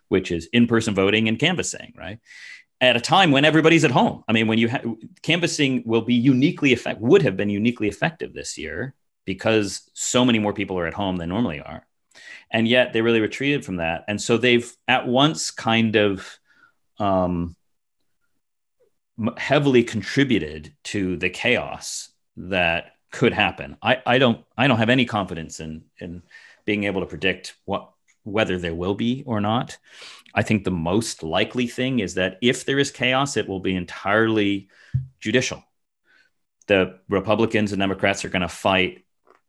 which 0.09 0.32
is 0.32 0.49
in-person 0.53 0.94
voting 0.94 1.28
and 1.28 1.38
canvassing, 1.38 1.94
right? 1.97 2.18
at 2.80 2.97
a 2.97 3.01
time 3.01 3.30
when 3.30 3.44
everybody's 3.44 3.84
at 3.84 3.90
home. 3.90 4.22
I 4.28 4.32
mean, 4.32 4.49
when 4.49 4.59
you 4.59 4.68
have 4.68 4.84
canvassing 5.22 5.82
will 5.86 6.03
be 6.03 6.14
uniquely 6.14 6.72
effective, 6.72 7.03
would 7.03 7.22
have 7.22 7.36
been 7.36 7.51
uniquely 7.51 7.88
effective 7.88 8.34
this 8.34 8.59
year 8.59 8.94
because 9.24 9.90
so 9.94 10.24
many 10.24 10.38
more 10.38 10.53
people 10.53 10.78
are 10.78 10.86
at 10.86 10.94
home 10.94 11.16
than 11.16 11.28
normally 11.28 11.61
are. 11.61 11.86
And 12.51 12.68
yet 12.68 12.92
they 12.92 13.03
really 13.03 13.20
retreated 13.20 13.64
from 13.64 13.76
that. 13.76 14.05
And 14.09 14.20
so 14.20 14.36
they've 14.36 14.70
at 14.86 15.07
once 15.07 15.51
kind 15.51 15.97
of 15.97 16.38
um, 16.99 17.55
heavily 19.36 19.82
contributed 19.82 20.74
to 20.84 21.16
the 21.16 21.30
chaos 21.30 22.10
that 22.36 22.92
could 23.10 23.32
happen. 23.32 23.76
I, 23.82 24.02
I 24.04 24.18
don't 24.18 24.44
I 24.56 24.66
don't 24.68 24.78
have 24.78 24.90
any 24.90 25.04
confidence 25.04 25.60
in 25.60 25.84
in 25.98 26.22
being 26.64 26.84
able 26.84 27.00
to 27.00 27.06
predict 27.06 27.54
what 27.64 27.90
whether 28.24 28.58
there 28.58 28.74
will 28.74 28.94
be 28.94 29.22
or 29.26 29.40
not. 29.40 29.78
I 30.34 30.42
think 30.42 30.64
the 30.64 30.70
most 30.70 31.22
likely 31.22 31.66
thing 31.66 32.00
is 32.00 32.14
that 32.14 32.38
if 32.42 32.64
there 32.64 32.78
is 32.78 32.90
chaos, 32.90 33.36
it 33.36 33.48
will 33.48 33.60
be 33.60 33.74
entirely 33.74 34.68
judicial. 35.20 35.64
The 36.66 36.98
Republicans 37.08 37.72
and 37.72 37.80
Democrats 37.80 38.24
are 38.24 38.28
going 38.28 38.42
to 38.42 38.48
fight 38.48 39.04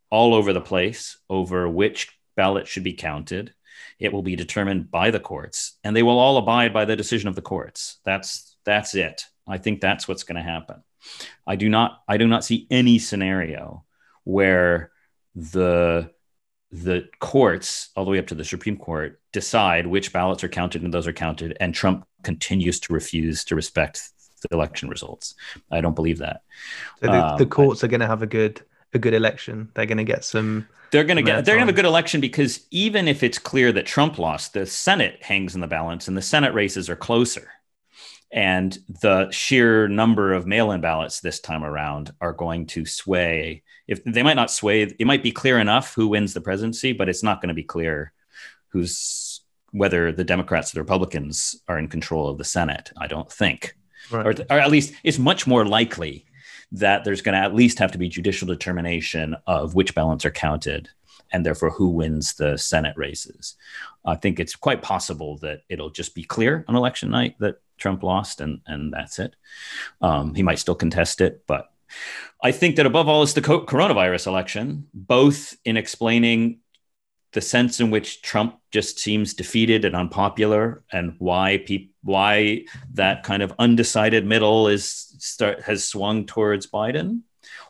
all 0.09 0.33
over 0.33 0.53
the 0.53 0.61
place 0.61 1.17
over 1.29 1.67
which 1.67 2.09
ballot 2.35 2.67
should 2.67 2.83
be 2.83 2.93
counted. 2.93 3.53
It 3.99 4.13
will 4.13 4.21
be 4.21 4.35
determined 4.35 4.91
by 4.91 5.11
the 5.11 5.19
courts, 5.19 5.77
and 5.83 5.95
they 5.95 6.03
will 6.03 6.19
all 6.19 6.37
abide 6.37 6.71
by 6.71 6.85
the 6.85 6.95
decision 6.95 7.27
of 7.27 7.35
the 7.35 7.41
courts. 7.41 7.97
That's 8.05 8.55
that's 8.63 8.95
it. 8.95 9.25
I 9.47 9.57
think 9.57 9.81
that's 9.81 10.07
what's 10.07 10.23
going 10.23 10.35
to 10.35 10.41
happen. 10.41 10.83
I 11.45 11.55
do 11.55 11.69
not 11.69 12.03
I 12.07 12.17
do 12.17 12.27
not 12.27 12.43
see 12.43 12.67
any 12.69 12.99
scenario 12.99 13.85
where 14.23 14.91
the 15.35 16.11
the 16.71 17.07
courts, 17.19 17.89
all 17.95 18.03
the 18.03 18.11
way 18.11 18.19
up 18.19 18.27
to 18.27 18.35
the 18.35 18.43
Supreme 18.43 18.77
Court, 18.77 19.21
decide 19.31 19.87
which 19.87 20.11
ballots 20.11 20.43
are 20.43 20.49
counted 20.49 20.83
and 20.83 20.93
those 20.93 21.07
are 21.07 21.13
counted, 21.13 21.55
and 21.59 21.73
Trump 21.73 22.05
continues 22.23 22.79
to 22.81 22.93
refuse 22.93 23.45
to 23.45 23.55
respect 23.55 24.09
the 24.41 24.49
election 24.51 24.89
results. 24.89 25.35
I 25.71 25.81
don't 25.81 25.95
believe 25.95 26.19
that. 26.19 26.41
So 27.01 27.07
the, 27.07 27.25
um, 27.25 27.37
the 27.37 27.45
courts 27.45 27.83
are 27.83 27.87
going 27.87 28.01
to 28.01 28.07
have 28.07 28.21
a 28.21 28.27
good 28.27 28.61
a 28.93 28.99
good 28.99 29.13
election. 29.13 29.69
They're 29.73 29.85
going 29.85 29.97
to 29.97 30.03
get 30.03 30.23
some. 30.23 30.67
They're 30.91 31.03
going 31.03 31.17
to 31.17 31.23
get. 31.23 31.45
They're 31.45 31.55
going 31.55 31.67
to 31.67 31.71
have 31.71 31.75
a 31.75 31.81
good 31.81 31.85
election 31.85 32.21
because 32.21 32.65
even 32.71 33.07
if 33.07 33.23
it's 33.23 33.39
clear 33.39 33.71
that 33.71 33.85
Trump 33.85 34.17
lost, 34.17 34.53
the 34.53 34.65
Senate 34.65 35.23
hangs 35.23 35.55
in 35.55 35.61
the 35.61 35.67
balance, 35.67 36.07
and 36.07 36.17
the 36.17 36.21
Senate 36.21 36.53
races 36.53 36.89
are 36.89 36.95
closer 36.95 37.49
and 38.31 38.77
the 39.01 39.31
sheer 39.31 39.87
number 39.87 40.33
of 40.33 40.45
mail-in 40.45 40.81
ballots 40.81 41.21
this 41.21 41.39
time 41.39 41.63
around 41.63 42.11
are 42.19 42.33
going 42.33 42.65
to 42.65 42.85
sway. 42.85 43.63
If 43.87 44.03
they 44.03 44.23
might 44.23 44.35
not 44.35 44.51
sway 44.51 44.83
it 44.83 45.07
might 45.07 45.23
be 45.23 45.31
clear 45.31 45.59
enough 45.59 45.93
who 45.93 46.07
wins 46.09 46.33
the 46.33 46.41
presidency 46.41 46.93
but 46.93 47.09
it's 47.09 47.23
not 47.23 47.41
going 47.41 47.49
to 47.49 47.55
be 47.55 47.63
clear 47.63 48.11
who's 48.69 49.41
whether 49.71 50.11
the 50.11 50.23
democrats 50.23 50.71
or 50.71 50.75
the 50.75 50.81
republicans 50.81 51.55
are 51.67 51.77
in 51.77 51.87
control 51.87 52.29
of 52.29 52.37
the 52.37 52.43
senate 52.43 52.91
i 52.97 53.07
don't 53.07 53.31
think. 53.31 53.75
Right. 54.11 54.39
or, 54.39 54.45
or 54.49 54.59
at 54.59 54.71
least 54.71 54.93
it's 55.03 55.19
much 55.19 55.47
more 55.47 55.65
likely 55.65 56.25
that 56.71 57.03
there's 57.03 57.21
going 57.21 57.33
to 57.33 57.41
at 57.41 57.55
least 57.55 57.79
have 57.79 57.91
to 57.93 57.97
be 57.97 58.09
judicial 58.09 58.47
determination 58.47 59.35
of 59.45 59.75
which 59.75 59.95
ballots 59.95 60.25
are 60.25 60.31
counted 60.31 60.89
and 61.31 61.45
therefore 61.45 61.71
who 61.71 61.89
wins 61.89 62.35
the 62.35 62.57
senate 62.57 62.95
races. 62.97 63.55
I 64.05 64.15
think 64.15 64.39
it's 64.39 64.55
quite 64.55 64.81
possible 64.81 65.37
that 65.39 65.61
it'll 65.69 65.89
just 65.89 66.15
be 66.15 66.23
clear 66.23 66.63
on 66.67 66.75
election 66.75 67.09
night 67.09 67.35
that 67.39 67.59
Trump 67.77 68.03
lost, 68.03 68.41
and 68.41 68.61
and 68.65 68.93
that's 68.93 69.19
it. 69.19 69.35
Um, 70.01 70.35
he 70.35 70.43
might 70.43 70.59
still 70.59 70.75
contest 70.75 71.21
it, 71.21 71.43
but 71.47 71.69
I 72.43 72.51
think 72.51 72.75
that 72.75 72.85
above 72.85 73.07
all 73.07 73.23
is 73.23 73.33
the 73.33 73.41
coronavirus 73.41 74.27
election, 74.27 74.87
both 74.93 75.57
in 75.65 75.77
explaining 75.77 76.59
the 77.33 77.41
sense 77.41 77.79
in 77.79 77.91
which 77.91 78.21
Trump 78.21 78.59
just 78.71 78.99
seems 78.99 79.33
defeated 79.33 79.85
and 79.85 79.95
unpopular, 79.95 80.83
and 80.91 81.15
why 81.19 81.63
why 82.01 82.65
that 82.93 83.23
kind 83.23 83.43
of 83.43 83.53
undecided 83.59 84.25
middle 84.25 84.67
is 84.67 85.15
start, 85.19 85.61
has 85.63 85.83
swung 85.83 86.25
towards 86.25 86.67
Biden, 86.67 87.21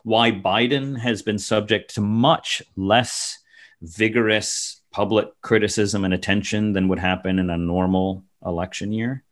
why 0.04 0.30
Biden 0.30 0.98
has 0.98 1.22
been 1.22 1.38
subject 1.38 1.94
to 1.94 2.00
much 2.00 2.62
less 2.76 3.38
vigorous 3.82 4.80
public 4.90 5.28
criticism 5.42 6.04
and 6.04 6.14
attention 6.14 6.72
than 6.72 6.88
would 6.88 6.98
happen 6.98 7.38
in 7.38 7.50
a 7.50 7.58
normal 7.58 8.24
election 8.44 8.92
year, 8.92 9.24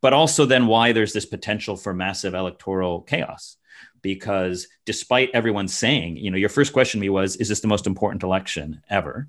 but 0.00 0.12
also 0.12 0.46
then 0.46 0.66
why 0.66 0.92
there's 0.92 1.12
this 1.12 1.26
potential 1.26 1.76
for 1.76 1.92
massive 1.92 2.34
electoral 2.34 3.02
chaos 3.02 3.56
because 4.02 4.68
despite 4.84 5.30
everyone 5.34 5.68
saying, 5.68 6.16
you 6.16 6.30
know, 6.30 6.36
your 6.36 6.48
first 6.48 6.72
question 6.72 6.98
to 6.98 7.02
me 7.02 7.08
was, 7.08 7.36
is 7.36 7.48
this 7.48 7.60
the 7.60 7.68
most 7.68 7.86
important 7.86 8.22
election 8.22 8.82
ever? 8.88 9.28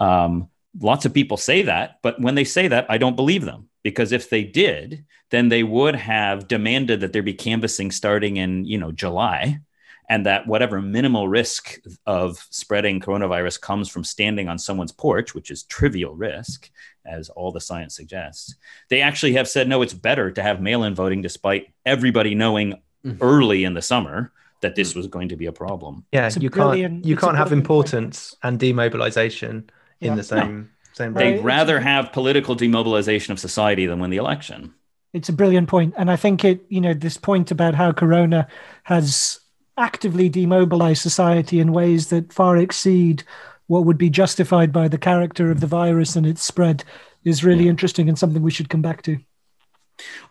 Um, 0.00 0.48
lots 0.78 1.04
of 1.04 1.14
people 1.14 1.36
say 1.36 1.62
that, 1.62 1.98
but 2.02 2.20
when 2.20 2.34
they 2.34 2.44
say 2.44 2.68
that, 2.68 2.86
I 2.88 2.98
don't 2.98 3.16
believe 3.16 3.44
them 3.44 3.68
because 3.82 4.12
if 4.12 4.28
they 4.30 4.44
did, 4.44 5.04
then 5.30 5.48
they 5.48 5.62
would 5.62 5.94
have 5.94 6.48
demanded 6.48 7.00
that 7.00 7.12
there 7.12 7.22
be 7.22 7.34
canvassing 7.34 7.90
starting 7.90 8.36
in, 8.36 8.64
you 8.64 8.78
know, 8.78 8.92
July 8.92 9.60
and 10.08 10.26
that 10.26 10.46
whatever 10.46 10.80
minimal 10.80 11.28
risk 11.28 11.78
of 12.06 12.38
spreading 12.50 13.00
coronavirus 13.00 13.60
comes 13.60 13.88
from 13.88 14.04
standing 14.04 14.48
on 14.48 14.58
someone's 14.58 14.92
porch, 14.92 15.34
which 15.34 15.50
is 15.50 15.64
trivial 15.64 16.14
risk, 16.14 16.70
as 17.06 17.28
all 17.30 17.52
the 17.52 17.60
science 17.60 17.94
suggests, 17.94 18.54
they 18.88 19.00
actually 19.00 19.34
have 19.34 19.48
said 19.48 19.68
no, 19.68 19.82
it's 19.82 19.94
better 19.94 20.30
to 20.30 20.42
have 20.42 20.60
mail 20.60 20.84
in 20.84 20.94
voting 20.94 21.22
despite 21.22 21.72
everybody 21.84 22.34
knowing 22.34 22.74
mm-hmm. 23.04 23.22
early 23.22 23.64
in 23.64 23.74
the 23.74 23.82
summer 23.82 24.32
that 24.60 24.74
this 24.74 24.92
mm. 24.92 24.96
was 24.96 25.06
going 25.06 25.28
to 25.28 25.36
be 25.36 25.46
a 25.46 25.52
problem. 25.52 26.04
Yeah, 26.12 26.30
you 26.38 26.50
can't 26.50 27.04
you 27.04 27.16
can't 27.16 27.36
have 27.36 27.52
importance 27.52 28.34
point. 28.34 28.52
and 28.52 28.60
demobilization 28.60 29.70
in 30.00 30.16
the 30.16 30.22
same 30.22 30.62
no. 30.62 30.68
same. 30.92 31.14
They'd 31.14 31.44
rather 31.44 31.80
have 31.80 32.12
political 32.12 32.54
demobilization 32.54 33.32
of 33.32 33.38
society 33.38 33.86
than 33.86 34.00
win 34.00 34.10
the 34.10 34.16
election. 34.16 34.74
It's 35.12 35.28
a 35.28 35.32
brilliant 35.32 35.68
point, 35.68 35.94
and 35.96 36.10
I 36.10 36.16
think 36.16 36.44
it 36.44 36.64
you 36.68 36.80
know 36.80 36.94
this 36.94 37.16
point 37.16 37.50
about 37.50 37.74
how 37.74 37.92
Corona 37.92 38.48
has 38.84 39.40
actively 39.78 40.28
demobilized 40.28 41.02
society 41.02 41.60
in 41.60 41.72
ways 41.72 42.08
that 42.08 42.32
far 42.32 42.56
exceed 42.56 43.22
what 43.66 43.84
would 43.84 43.98
be 43.98 44.10
justified 44.10 44.72
by 44.72 44.88
the 44.88 44.98
character 44.98 45.50
of 45.50 45.60
the 45.60 45.66
virus 45.66 46.16
and 46.16 46.26
its 46.26 46.42
spread 46.42 46.84
is 47.24 47.44
really 47.44 47.68
interesting 47.68 48.08
and 48.08 48.18
something 48.18 48.42
we 48.42 48.50
should 48.50 48.68
come 48.68 48.82
back 48.82 49.02
to. 49.02 49.18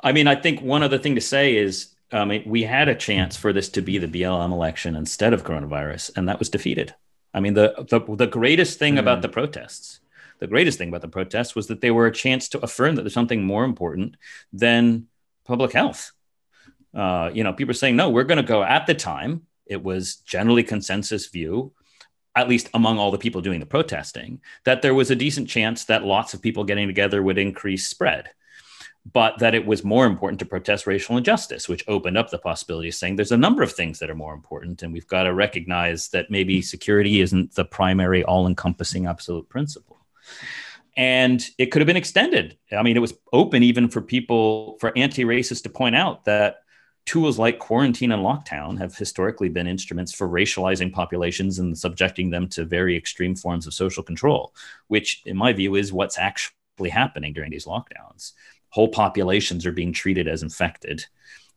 I 0.02 0.12
mean, 0.12 0.28
I 0.28 0.36
think 0.36 0.62
one 0.62 0.84
other 0.84 0.98
thing 0.98 1.16
to 1.16 1.22
say 1.22 1.58
is 1.58 1.96
I 2.12 2.26
mean, 2.26 2.44
we 2.46 2.64
had 2.64 2.88
a 2.88 2.96
chance 2.96 3.36
for 3.36 3.52
this 3.52 3.70
to 3.70 3.82
be 3.82 3.98
the 3.98 4.08
BLM 4.08 4.52
election 4.52 4.96
instead 4.96 5.34
of 5.34 5.44
coronavirus, 5.44 6.12
and 6.16 6.30
that 6.30 6.40
was 6.40 6.50
defeated. 6.50 6.94
I 7.34 7.40
mean, 7.40 7.54
the 7.54 7.86
the, 7.90 8.16
the 8.16 8.28
greatest 8.28 8.80
thing 8.80 8.96
mm. 8.96 9.00
about 9.00 9.22
the 9.22 9.30
protests, 9.30 10.00
the 10.40 10.48
greatest 10.48 10.78
thing 10.78 10.90
about 10.90 11.02
the 11.02 11.08
protests 11.08 11.56
was 11.56 11.68
that 11.68 11.82
they 11.82 11.92
were 11.92 12.06
a 12.06 12.14
chance 12.14 12.48
to 12.50 12.60
affirm 12.60 12.96
that 12.96 13.02
there's 13.02 13.14
something 13.14 13.44
more 13.44 13.66
important 13.66 14.18
than 14.54 15.08
public 15.46 15.74
health. 15.74 16.12
Uh, 16.94 17.30
you 17.34 17.44
know, 17.44 17.52
people 17.52 17.72
are 17.72 17.74
saying, 17.74 17.96
no, 17.96 18.10
we're 18.10 18.24
going 18.24 18.38
to 18.38 18.44
go. 18.44 18.64
At 18.64 18.88
the 18.88 18.94
time, 18.94 19.48
it 19.66 19.84
was 19.84 20.18
generally 20.18 20.64
consensus 20.64 21.28
view, 21.28 21.74
at 22.36 22.50
least 22.50 22.70
among 22.74 22.98
all 22.98 23.12
the 23.12 23.18
people 23.18 23.42
doing 23.42 23.60
the 23.60 23.66
protesting, 23.66 24.42
that 24.64 24.82
there 24.82 24.94
was 24.94 25.12
a 25.12 25.16
decent 25.16 25.48
chance 25.48 25.86
that 25.86 26.04
lots 26.04 26.34
of 26.34 26.42
people 26.42 26.64
getting 26.64 26.88
together 26.88 27.24
would 27.24 27.38
increase 27.38 27.88
spread 27.88 28.30
but 29.14 29.38
that 29.40 29.54
it 29.54 29.66
was 29.66 29.84
more 29.84 30.06
important 30.06 30.40
to 30.40 30.46
protest 30.46 30.88
racial 30.88 31.18
injustice, 31.18 31.70
which 31.70 31.84
opened 31.88 32.18
up 32.18 32.32
the 32.32 32.40
possibility 32.40 32.90
of 32.90 32.96
saying 32.96 33.16
there's 33.16 33.32
a 33.32 33.38
number 33.38 33.62
of 33.62 33.72
things 33.72 34.00
that 34.00 34.10
are 34.10 34.16
more 34.16 34.34
important. 34.34 34.82
And 34.82 34.92
we've 34.92 35.08
got 35.08 35.24
to 35.24 35.34
recognize 35.34 36.08
that 36.10 36.32
maybe 36.32 36.62
security 36.62 37.22
isn't 37.22 37.54
the 37.54 37.66
primary, 37.66 38.24
all 38.24 38.48
encompassing 38.48 39.06
absolute 39.06 39.48
principle. 39.48 39.98
And 40.98 41.46
it 41.58 41.68
could 41.68 41.82
have 41.82 41.88
been 41.88 41.98
extended. 41.98 42.58
I 42.72 42.82
mean, 42.82 42.98
it 42.98 43.02
was 43.02 43.14
open 43.32 43.62
even 43.62 43.90
for 43.90 44.02
people, 44.02 44.78
for 44.80 44.98
anti 44.98 45.24
racists 45.24 45.64
to 45.64 45.70
point 45.70 45.96
out 45.96 46.26
that 46.26 46.62
tools 47.06 47.38
like 47.38 47.60
quarantine 47.60 48.12
and 48.12 48.24
lockdown 48.24 48.78
have 48.78 48.96
historically 48.96 49.50
been 49.50 49.68
instruments 49.68 50.14
for 50.14 50.28
racializing 50.28 50.92
populations 50.92 51.60
and 51.60 51.78
subjecting 51.78 52.30
them 52.30 52.48
to 52.50 52.66
very 52.66 52.98
extreme 52.98 53.36
forms 53.36 53.68
of 53.68 53.74
social 53.74 54.04
control, 54.04 54.54
which, 54.88 55.22
in 55.26 55.38
my 55.38 55.54
view, 55.54 55.76
is 55.76 55.94
what's 55.94 56.18
actually 56.18 56.90
happening 56.90 57.34
during 57.34 57.52
these 57.52 57.66
lockdowns 57.66 58.34
whole 58.76 58.90
populations 58.90 59.66
are 59.66 59.72
being 59.72 59.94
treated 59.94 60.28
as 60.28 60.44
infected 60.44 61.06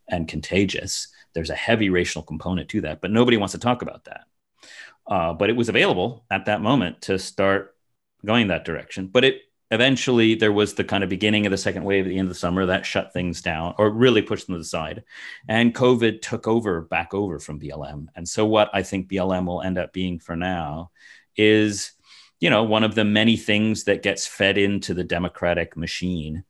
and 0.06 0.28
contagious. 0.28 1.08
There's 1.32 1.50
a 1.50 1.56
heavy 1.56 1.90
racial 1.90 2.22
component 2.22 2.68
to 2.68 2.80
that, 2.82 3.00
but 3.00 3.10
nobody 3.10 3.36
wants 3.36 3.54
to 3.54 3.58
talk 3.58 3.82
about 3.82 4.04
that. 4.04 4.26
Uh, 5.04 5.32
but 5.32 5.50
it 5.50 5.56
was 5.56 5.68
available 5.68 6.24
at 6.30 6.44
that 6.44 6.60
moment 6.60 7.02
to 7.02 7.18
start 7.18 7.74
going 8.24 8.46
that 8.46 8.64
direction. 8.64 9.08
But 9.08 9.24
it 9.24 9.40
eventually 9.70 10.34
there 10.34 10.52
was 10.52 10.74
the 10.74 10.84
kind 10.84 11.04
of 11.04 11.10
beginning 11.10 11.46
of 11.46 11.50
the 11.50 11.56
second 11.56 11.84
wave 11.84 12.06
at 12.06 12.08
the 12.08 12.18
end 12.18 12.26
of 12.26 12.34
the 12.34 12.38
summer 12.38 12.66
that 12.66 12.86
shut 12.86 13.12
things 13.12 13.42
down 13.42 13.74
or 13.78 13.90
really 13.90 14.22
pushed 14.22 14.46
them 14.46 14.54
to 14.54 14.58
the 14.58 14.64
side. 14.64 15.04
And 15.48 15.74
COVID 15.74 16.22
took 16.22 16.48
over 16.48 16.80
back 16.82 17.14
over 17.14 17.38
from 17.38 17.60
BLM. 17.60 18.06
And 18.16 18.28
so 18.28 18.46
what 18.46 18.70
I 18.72 18.82
think 18.82 19.08
BLM 19.08 19.46
will 19.46 19.62
end 19.62 19.78
up 19.78 19.92
being 19.92 20.18
for 20.18 20.36
now 20.36 20.90
is, 21.36 21.92
you 22.40 22.50
know, 22.50 22.62
one 22.64 22.84
of 22.84 22.94
the 22.94 23.04
many 23.04 23.36
things 23.36 23.84
that 23.84 24.02
gets 24.02 24.26
fed 24.26 24.58
into 24.58 24.94
the 24.94 25.04
democratic 25.04 25.76
machine 25.76 26.44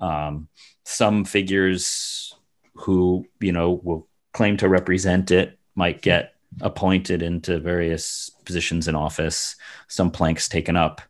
um, 0.00 0.48
some 0.84 1.24
figures 1.24 2.34
who 2.74 3.26
you 3.40 3.52
know 3.52 3.80
will 3.82 4.08
claim 4.32 4.56
to 4.58 4.68
represent 4.68 5.30
it 5.30 5.58
might 5.74 6.02
get 6.02 6.34
appointed 6.60 7.22
into 7.22 7.58
various 7.58 8.30
positions 8.44 8.88
in 8.88 8.94
office. 8.94 9.56
Some 9.88 10.10
planks 10.10 10.48
taken 10.48 10.76
up. 10.76 11.00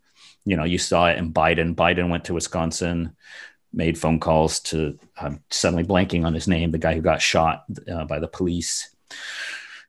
You 0.47 0.57
know, 0.57 0.65
you 0.65 0.79
saw 0.79 1.09
it 1.09 1.19
in 1.19 1.35
Biden. 1.35 1.75
Biden 1.75 2.09
went 2.09 2.25
to 2.25 2.35
Wisconsin, 2.35 3.15
made 3.73 3.99
phone 3.99 4.21
calls 4.21 4.61
to. 4.61 4.99
I'm 5.21 5.43
suddenly 5.51 5.85
blanking 5.85 6.25
on 6.25 6.33
his 6.33 6.49
name. 6.49 6.71
The 6.71 6.79
guy 6.79 6.95
who 6.95 7.03
got 7.03 7.21
shot 7.21 7.65
uh, 7.93 8.05
by 8.05 8.19
the 8.19 8.29
police 8.29 8.91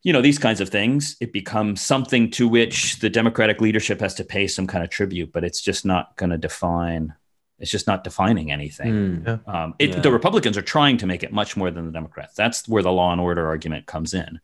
you 0.04 0.14
know 0.14 0.22
these 0.22 0.38
kinds 0.38 0.62
of 0.62 0.70
things 0.70 1.18
it 1.20 1.34
becomes 1.34 1.82
something 1.82 2.30
to 2.30 2.48
which 2.48 3.00
the 3.00 3.10
democratic 3.10 3.60
leadership 3.60 4.00
has 4.00 4.14
to 4.14 4.24
pay 4.24 4.48
some 4.48 4.68
kind 4.68 4.84
of 4.84 4.92
tribute 4.92 5.32
but 5.34 5.44
it's 5.44 5.60
just 5.60 5.86
not 5.86 6.16
going 6.16 6.30
to 6.30 6.38
define 6.38 7.16
it's 7.60 7.72
just 7.72 7.88
not 7.88 8.04
defining 8.04 8.52
anything. 8.52 9.24
Mm. 9.24 9.48
Um, 9.48 9.76
it, 9.80 9.90
yeah. 9.90 10.00
The 10.00 10.12
Republicans 10.12 10.58
are 10.58 10.62
trying 10.62 10.98
to 10.98 11.08
make 11.08 11.24
it 11.24 11.32
much 11.32 11.58
more 11.58 11.72
than 11.72 11.86
the 11.86 11.92
Democrats. 11.92 12.36
That's 12.36 12.68
where 12.68 12.84
the 12.84 12.92
law 12.92 13.12
and 13.12 13.20
order 13.20 13.48
argument 13.48 13.88
comes 13.88 14.14
in. 14.14 14.40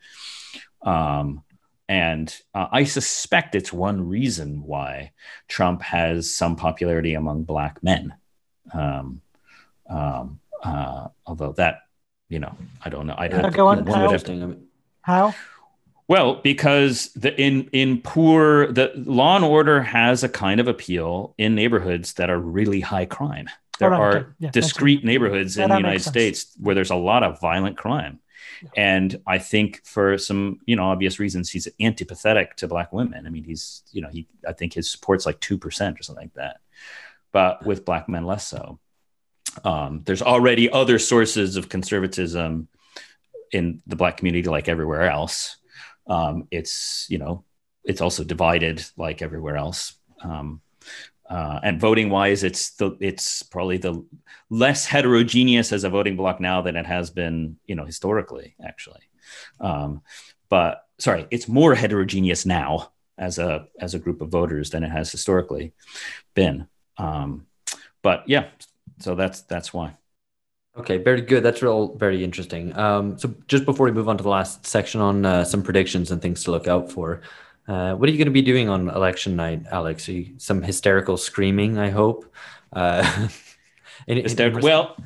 Um, 0.82 1.44
and 1.90 2.36
uh, 2.54 2.68
I 2.72 2.86
suspect 2.86 3.56
it's 3.56 3.74
one 3.74 4.08
reason 4.08 4.64
why 4.64 5.12
Trump 5.48 5.82
has 5.82 6.34
some 6.34 6.56
popularity 6.56 7.14
among 7.14 7.44
black 7.44 7.84
men. 7.84 8.14
Um, 8.74 9.22
um 9.90 10.40
uh, 10.64 11.10
although 11.26 11.52
that, 11.54 11.82
you 12.30 12.40
know, 12.40 12.56
I 12.84 12.90
don't 12.90 13.06
know. 13.06 13.16
I'd 13.18 13.34
have 13.34 13.44
to, 13.44 13.52
go 13.52 13.68
on. 13.68 13.86
How? 13.86 14.54
How? 15.02 15.36
Well, 16.08 16.36
because 16.36 17.12
the 17.16 17.40
in 17.40 17.70
in 17.72 18.02
poor 18.02 18.72
the 18.72 18.92
law 18.96 19.36
and 19.36 19.46
order 19.46 19.82
has 19.82 20.24
a 20.24 20.30
kind 20.30 20.60
of 20.60 20.68
appeal 20.68 21.34
in 21.38 21.56
neighborhoods 21.56 22.14
that 22.14 22.30
are 22.30 22.40
really 22.40 22.82
high 22.82 23.06
crime. 23.06 23.50
There 23.80 23.90
right, 23.90 24.00
are 24.00 24.18
okay. 24.18 24.28
yeah, 24.40 24.52
discrete 24.52 25.04
neighborhoods 25.04 25.58
in 25.58 25.70
the 25.70 25.78
United 25.78 26.04
States 26.04 26.54
where 26.60 26.76
there's 26.76 26.92
a 26.92 26.96
lot 26.96 27.24
of 27.24 27.42
violent 27.42 27.78
crime. 27.78 28.20
And 28.76 29.20
I 29.28 29.38
think 29.38 29.86
for 29.86 30.18
some, 30.18 30.60
you 30.66 30.76
know, 30.76 30.84
obvious 30.84 31.20
reasons, 31.20 31.50
he's 31.50 31.68
antipathetic 31.80 32.54
to 32.56 32.68
black 32.68 32.94
women. 32.94 33.26
I 33.26 33.30
mean, 33.30 33.44
he's, 33.44 33.84
you 33.92 34.02
know, 34.02 34.10
he 34.10 34.28
I 34.48 34.54
think 34.54 34.74
his 34.74 34.92
support's 34.92 35.26
like 35.26 35.40
two 35.40 35.58
percent 35.58 36.00
or 36.00 36.04
something 36.04 36.26
like 36.26 36.34
that. 36.34 36.62
But 37.32 37.66
with 37.66 37.86
black 37.86 38.08
men 38.08 38.26
less 38.26 38.48
so. 38.48 38.80
Um, 39.64 40.02
there's 40.06 40.22
already 40.22 40.70
other 40.70 40.98
sources 40.98 41.58
of 41.58 41.70
conservatism 41.70 42.68
in 43.52 43.82
the 43.86 43.96
black 43.96 44.18
community 44.18 44.50
like 44.50 44.68
everywhere 44.68 45.04
else 45.04 45.58
um, 46.08 46.48
it's 46.52 47.06
you 47.10 47.18
know 47.18 47.44
it's 47.84 48.02
also 48.02 48.24
divided 48.24 48.84
like 48.98 49.22
everywhere 49.22 49.58
else. 49.58 49.94
Um, 50.22 50.62
uh, 51.30 51.60
and 51.64 51.80
voting 51.80 52.10
wise, 52.10 52.44
it's 52.44 52.72
the 52.72 52.98
it's 53.00 53.44
probably 53.44 53.78
the 53.78 54.06
less 54.50 54.86
heterogeneous 54.86 55.72
as 55.72 55.84
a 55.84 55.90
voting 55.90 56.16
block 56.16 56.40
now 56.40 56.62
than 56.62 56.76
it 56.76 56.86
has 56.86 57.10
been, 57.10 57.58
you 57.66 57.76
know, 57.76 57.86
historically, 57.86 58.56
actually. 58.64 59.02
Um, 59.60 60.02
but 60.50 60.86
sorry, 61.00 61.28
it's 61.32 61.48
more 61.48 61.76
heterogeneous 61.76 62.46
now 62.46 62.92
as 63.18 63.40
a 63.40 63.68
as 63.80 63.94
a 63.94 64.00
group 64.00 64.22
of 64.22 64.30
voters 64.30 64.70
than 64.70 64.84
it 64.84 64.92
has 64.92 65.12
historically 65.12 65.74
been. 66.34 66.68
Um, 66.98 67.48
but 68.02 68.28
yeah, 68.28 68.50
so 69.00 69.16
that's 69.16 69.42
that's 69.42 69.74
why. 69.74 69.96
Okay, 70.76 70.98
very 70.98 71.22
good. 71.22 71.44
That's 71.44 71.62
real, 71.62 71.96
very 71.96 72.24
interesting. 72.24 72.76
Um, 72.76 73.18
so 73.20 73.34
just 73.48 73.64
before 73.64 73.86
we 73.86 73.92
move 73.92 74.10
on 74.10 74.18
to 74.18 74.24
the 74.24 74.30
last 74.30 74.66
section 74.66 75.02
on 75.02 75.24
uh, 75.24 75.44
some 75.44 75.62
predictions 75.62 76.10
and 76.10 76.20
things 76.20 76.44
to 76.44 76.52
look 76.52 76.68
out 76.68 76.92
for, 76.92 77.22
uh, 77.68 77.96
what 77.96 78.10
are 78.10 78.12
you 78.12 78.18
going 78.18 78.26
to 78.26 78.32
be 78.32 78.42
doing 78.42 78.70
on 78.70 78.90
election 78.90 79.36
night, 79.36 79.64
Alex? 79.72 80.08
You, 80.08 80.34
some 80.38 80.62
hysterical 80.62 81.18
screaming, 81.18 81.78
I 81.78 81.90
hope. 81.90 82.26
Uh, 82.72 83.30
in, 84.08 84.18
hysterical. 84.18 84.60
In 84.60 84.64
well, 84.64 84.98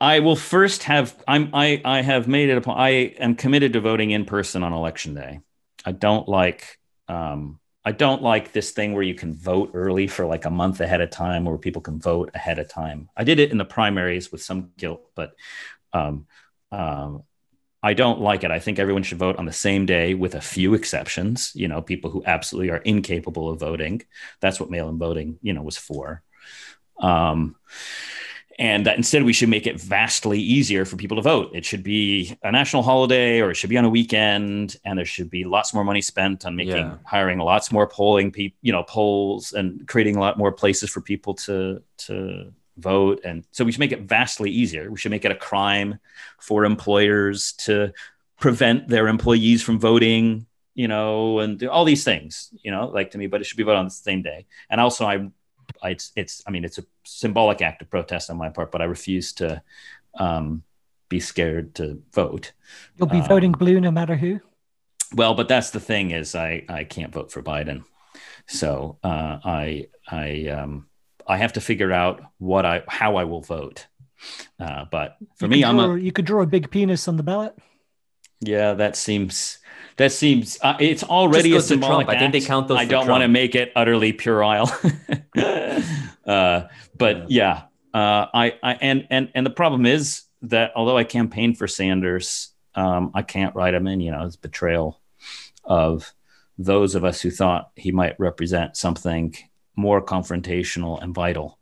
I 0.00 0.20
will 0.20 0.36
first 0.36 0.84
have 0.84 1.22
I'm 1.26 1.50
I 1.52 1.80
I 1.84 2.02
have 2.02 2.28
made 2.28 2.48
it 2.48 2.58
upon 2.58 2.78
I 2.78 3.14
am 3.18 3.36
committed 3.36 3.72
to 3.74 3.80
voting 3.80 4.10
in 4.10 4.24
person 4.24 4.62
on 4.62 4.72
election 4.72 5.14
day. 5.14 5.40
I 5.84 5.92
don't 5.92 6.28
like 6.28 6.78
um 7.08 7.60
I 7.84 7.92
don't 7.92 8.22
like 8.22 8.52
this 8.52 8.70
thing 8.70 8.94
where 8.94 9.02
you 9.02 9.14
can 9.14 9.34
vote 9.34 9.70
early 9.74 10.06
for 10.06 10.24
like 10.24 10.46
a 10.46 10.50
month 10.50 10.80
ahead 10.80 11.02
of 11.02 11.10
time 11.10 11.44
where 11.44 11.58
people 11.58 11.82
can 11.82 12.00
vote 12.00 12.30
ahead 12.34 12.58
of 12.58 12.68
time. 12.68 13.10
I 13.16 13.24
did 13.24 13.38
it 13.38 13.50
in 13.50 13.58
the 13.58 13.64
primaries 13.64 14.32
with 14.32 14.42
some 14.42 14.72
guilt, 14.78 15.10
but 15.14 15.34
um, 15.92 16.26
um, 16.72 17.24
I 17.84 17.92
don't 17.92 18.22
like 18.22 18.44
it. 18.44 18.50
I 18.50 18.60
think 18.60 18.78
everyone 18.78 19.02
should 19.02 19.18
vote 19.18 19.36
on 19.36 19.44
the 19.44 19.52
same 19.52 19.84
day 19.84 20.14
with 20.14 20.34
a 20.34 20.40
few 20.40 20.72
exceptions, 20.72 21.52
you 21.54 21.68
know, 21.68 21.82
people 21.82 22.10
who 22.10 22.22
absolutely 22.24 22.70
are 22.70 22.78
incapable 22.78 23.50
of 23.50 23.60
voting. 23.60 24.00
That's 24.40 24.58
what 24.58 24.70
mail 24.70 24.88
in 24.88 24.96
voting, 24.96 25.38
you 25.42 25.52
know, 25.52 25.60
was 25.60 25.76
for. 25.76 26.22
Um, 26.98 27.56
and 28.58 28.86
that 28.86 28.96
instead 28.96 29.22
we 29.24 29.34
should 29.34 29.50
make 29.50 29.66
it 29.66 29.78
vastly 29.78 30.40
easier 30.40 30.86
for 30.86 30.96
people 30.96 31.18
to 31.18 31.22
vote. 31.22 31.50
It 31.54 31.66
should 31.66 31.82
be 31.82 32.38
a 32.42 32.50
national 32.50 32.84
holiday 32.84 33.40
or 33.40 33.50
it 33.50 33.56
should 33.56 33.68
be 33.68 33.76
on 33.76 33.84
a 33.84 33.90
weekend, 33.90 34.78
and 34.86 34.98
there 34.98 35.04
should 35.04 35.28
be 35.28 35.44
lots 35.44 35.74
more 35.74 35.84
money 35.84 36.00
spent 36.00 36.46
on 36.46 36.56
making 36.56 36.76
yeah. 36.76 36.96
hiring 37.04 37.38
lots 37.38 37.70
more 37.70 37.86
polling 37.86 38.30
people, 38.30 38.56
you 38.62 38.72
know, 38.72 38.84
polls 38.84 39.52
and 39.52 39.86
creating 39.86 40.16
a 40.16 40.20
lot 40.20 40.38
more 40.38 40.52
places 40.52 40.88
for 40.88 41.02
people 41.02 41.34
to 41.34 41.82
to 41.98 42.50
vote. 42.76 43.20
And 43.24 43.44
so 43.50 43.64
we 43.64 43.72
should 43.72 43.80
make 43.80 43.92
it 43.92 44.02
vastly 44.02 44.50
easier. 44.50 44.90
We 44.90 44.98
should 44.98 45.10
make 45.10 45.24
it 45.24 45.32
a 45.32 45.36
crime 45.36 45.98
for 46.40 46.64
employers 46.64 47.52
to 47.52 47.92
prevent 48.38 48.88
their 48.88 49.08
employees 49.08 49.62
from 49.62 49.78
voting, 49.78 50.46
you 50.74 50.88
know, 50.88 51.38
and 51.38 51.62
all 51.64 51.84
these 51.84 52.04
things, 52.04 52.50
you 52.62 52.70
know, 52.70 52.88
like 52.88 53.12
to 53.12 53.18
me, 53.18 53.26
but 53.26 53.40
it 53.40 53.44
should 53.44 53.56
be 53.56 53.62
voted 53.62 53.78
on 53.78 53.84
the 53.84 53.90
same 53.90 54.22
day. 54.22 54.46
And 54.70 54.80
also 54.80 55.06
I'm 55.06 55.32
it's 55.82 56.12
it's 56.16 56.42
I 56.46 56.50
mean 56.50 56.64
it's 56.64 56.78
a 56.78 56.84
symbolic 57.04 57.62
act 57.62 57.82
of 57.82 57.90
protest 57.90 58.30
on 58.30 58.36
my 58.36 58.48
part, 58.48 58.70
but 58.70 58.82
I 58.82 58.84
refuse 58.84 59.32
to 59.34 59.62
um, 60.18 60.62
be 61.08 61.20
scared 61.20 61.74
to 61.76 62.02
vote. 62.12 62.52
You'll 62.96 63.08
be 63.08 63.20
um, 63.20 63.28
voting 63.28 63.52
blue 63.52 63.80
no 63.80 63.90
matter 63.90 64.16
who. 64.16 64.40
Well, 65.14 65.34
but 65.34 65.48
that's 65.48 65.70
the 65.70 65.80
thing 65.80 66.10
is 66.10 66.34
I 66.34 66.64
I 66.68 66.84
can't 66.84 67.12
vote 67.12 67.30
for 67.30 67.42
Biden, 67.42 67.84
so 68.46 68.98
uh, 69.02 69.38
I 69.44 69.88
I 70.08 70.48
um, 70.48 70.86
I 71.26 71.38
have 71.38 71.54
to 71.54 71.60
figure 71.60 71.92
out 71.92 72.22
what 72.38 72.66
I 72.66 72.82
how 72.88 73.16
I 73.16 73.24
will 73.24 73.40
vote. 73.40 73.86
Uh, 74.58 74.84
but 74.90 75.16
for 75.36 75.46
you 75.46 75.50
me, 75.50 75.64
I'm 75.64 75.78
a, 75.78 75.96
you 75.96 76.12
could 76.12 76.24
draw 76.24 76.42
a 76.42 76.46
big 76.46 76.70
penis 76.70 77.08
on 77.08 77.16
the 77.16 77.22
ballot. 77.22 77.54
Yeah, 78.40 78.74
that 78.74 78.96
seems 78.96 79.58
that 79.96 80.12
seems 80.12 80.58
uh, 80.62 80.76
it's 80.80 81.02
already 81.02 81.54
a 81.56 81.60
symbolic. 81.60 82.08
I 82.08 82.18
think 82.18 82.32
they 82.32 82.40
count 82.40 82.68
those. 82.68 82.78
I 82.78 82.84
don't 82.84 83.08
want 83.08 83.22
to 83.22 83.28
make 83.28 83.54
it 83.54 83.72
utterly 83.76 84.12
puerile. 84.12 84.70
uh, 86.26 86.62
but 86.96 87.30
yeah, 87.30 87.62
uh, 87.92 88.26
I, 88.34 88.58
I 88.62 88.74
and 88.80 89.06
and 89.10 89.30
and 89.34 89.46
the 89.46 89.50
problem 89.50 89.86
is 89.86 90.22
that 90.42 90.72
although 90.74 90.96
I 90.96 91.04
campaigned 91.04 91.58
for 91.58 91.68
Sanders, 91.68 92.50
um, 92.74 93.12
I 93.14 93.22
can't 93.22 93.54
write 93.54 93.74
him 93.74 93.86
in. 93.86 94.00
You 94.00 94.10
know, 94.10 94.26
it's 94.26 94.36
betrayal 94.36 95.00
of 95.64 96.12
those 96.58 96.94
of 96.94 97.04
us 97.04 97.20
who 97.20 97.30
thought 97.30 97.70
he 97.76 97.92
might 97.92 98.18
represent 98.18 98.76
something 98.76 99.34
more 99.76 100.00
confrontational 100.00 101.02
and 101.02 101.14
vital 101.14 101.58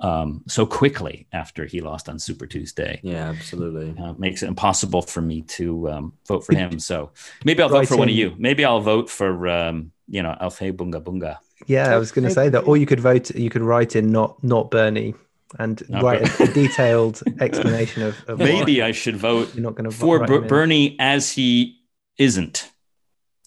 um, 0.00 0.42
so 0.48 0.66
quickly 0.66 1.26
after 1.32 1.66
he 1.66 1.80
lost 1.80 2.08
on 2.08 2.18
Super 2.18 2.46
Tuesday. 2.46 3.00
Yeah, 3.02 3.28
absolutely. 3.28 3.94
Uh, 4.02 4.14
makes 4.14 4.42
it 4.42 4.46
impossible 4.46 5.02
for 5.02 5.20
me 5.20 5.42
to 5.42 5.90
um, 5.90 6.12
vote 6.26 6.44
for 6.44 6.54
him. 6.54 6.78
So 6.78 7.10
maybe 7.44 7.62
I'll 7.62 7.68
vote 7.68 7.88
for 7.88 7.96
one 7.96 8.08
of 8.08 8.14
you. 8.14 8.34
Maybe 8.38 8.64
I'll 8.64 8.80
vote 8.80 9.10
for 9.10 9.48
um, 9.48 9.92
you 10.08 10.22
know 10.22 10.36
Aufhebunga 10.40 11.02
Bunga. 11.02 11.38
Yeah, 11.66 11.92
I 11.92 11.98
was 11.98 12.12
going 12.12 12.26
to 12.26 12.30
say 12.30 12.48
that, 12.48 12.66
or 12.66 12.76
you 12.76 12.86
could 12.86 13.00
vote. 13.00 13.30
You 13.34 13.50
could 13.50 13.62
write 13.62 13.94
in 13.94 14.10
not 14.10 14.42
not 14.42 14.70
Bernie 14.70 15.14
and 15.58 15.82
not 15.90 16.02
write 16.02 16.40
a, 16.40 16.44
a, 16.44 16.46
detailed 16.46 17.22
explanation 17.40 18.02
of. 18.02 18.16
of 18.28 18.38
maybe 18.38 18.82
I 18.82 18.92
should 18.92 19.16
vote 19.16 19.54
You're 19.54 19.64
not 19.64 19.74
going 19.74 19.90
to 19.90 19.94
for 19.94 20.24
Ber- 20.24 20.42
Bernie 20.42 20.96
as 20.98 21.30
he 21.30 21.80
isn't. 22.16 22.70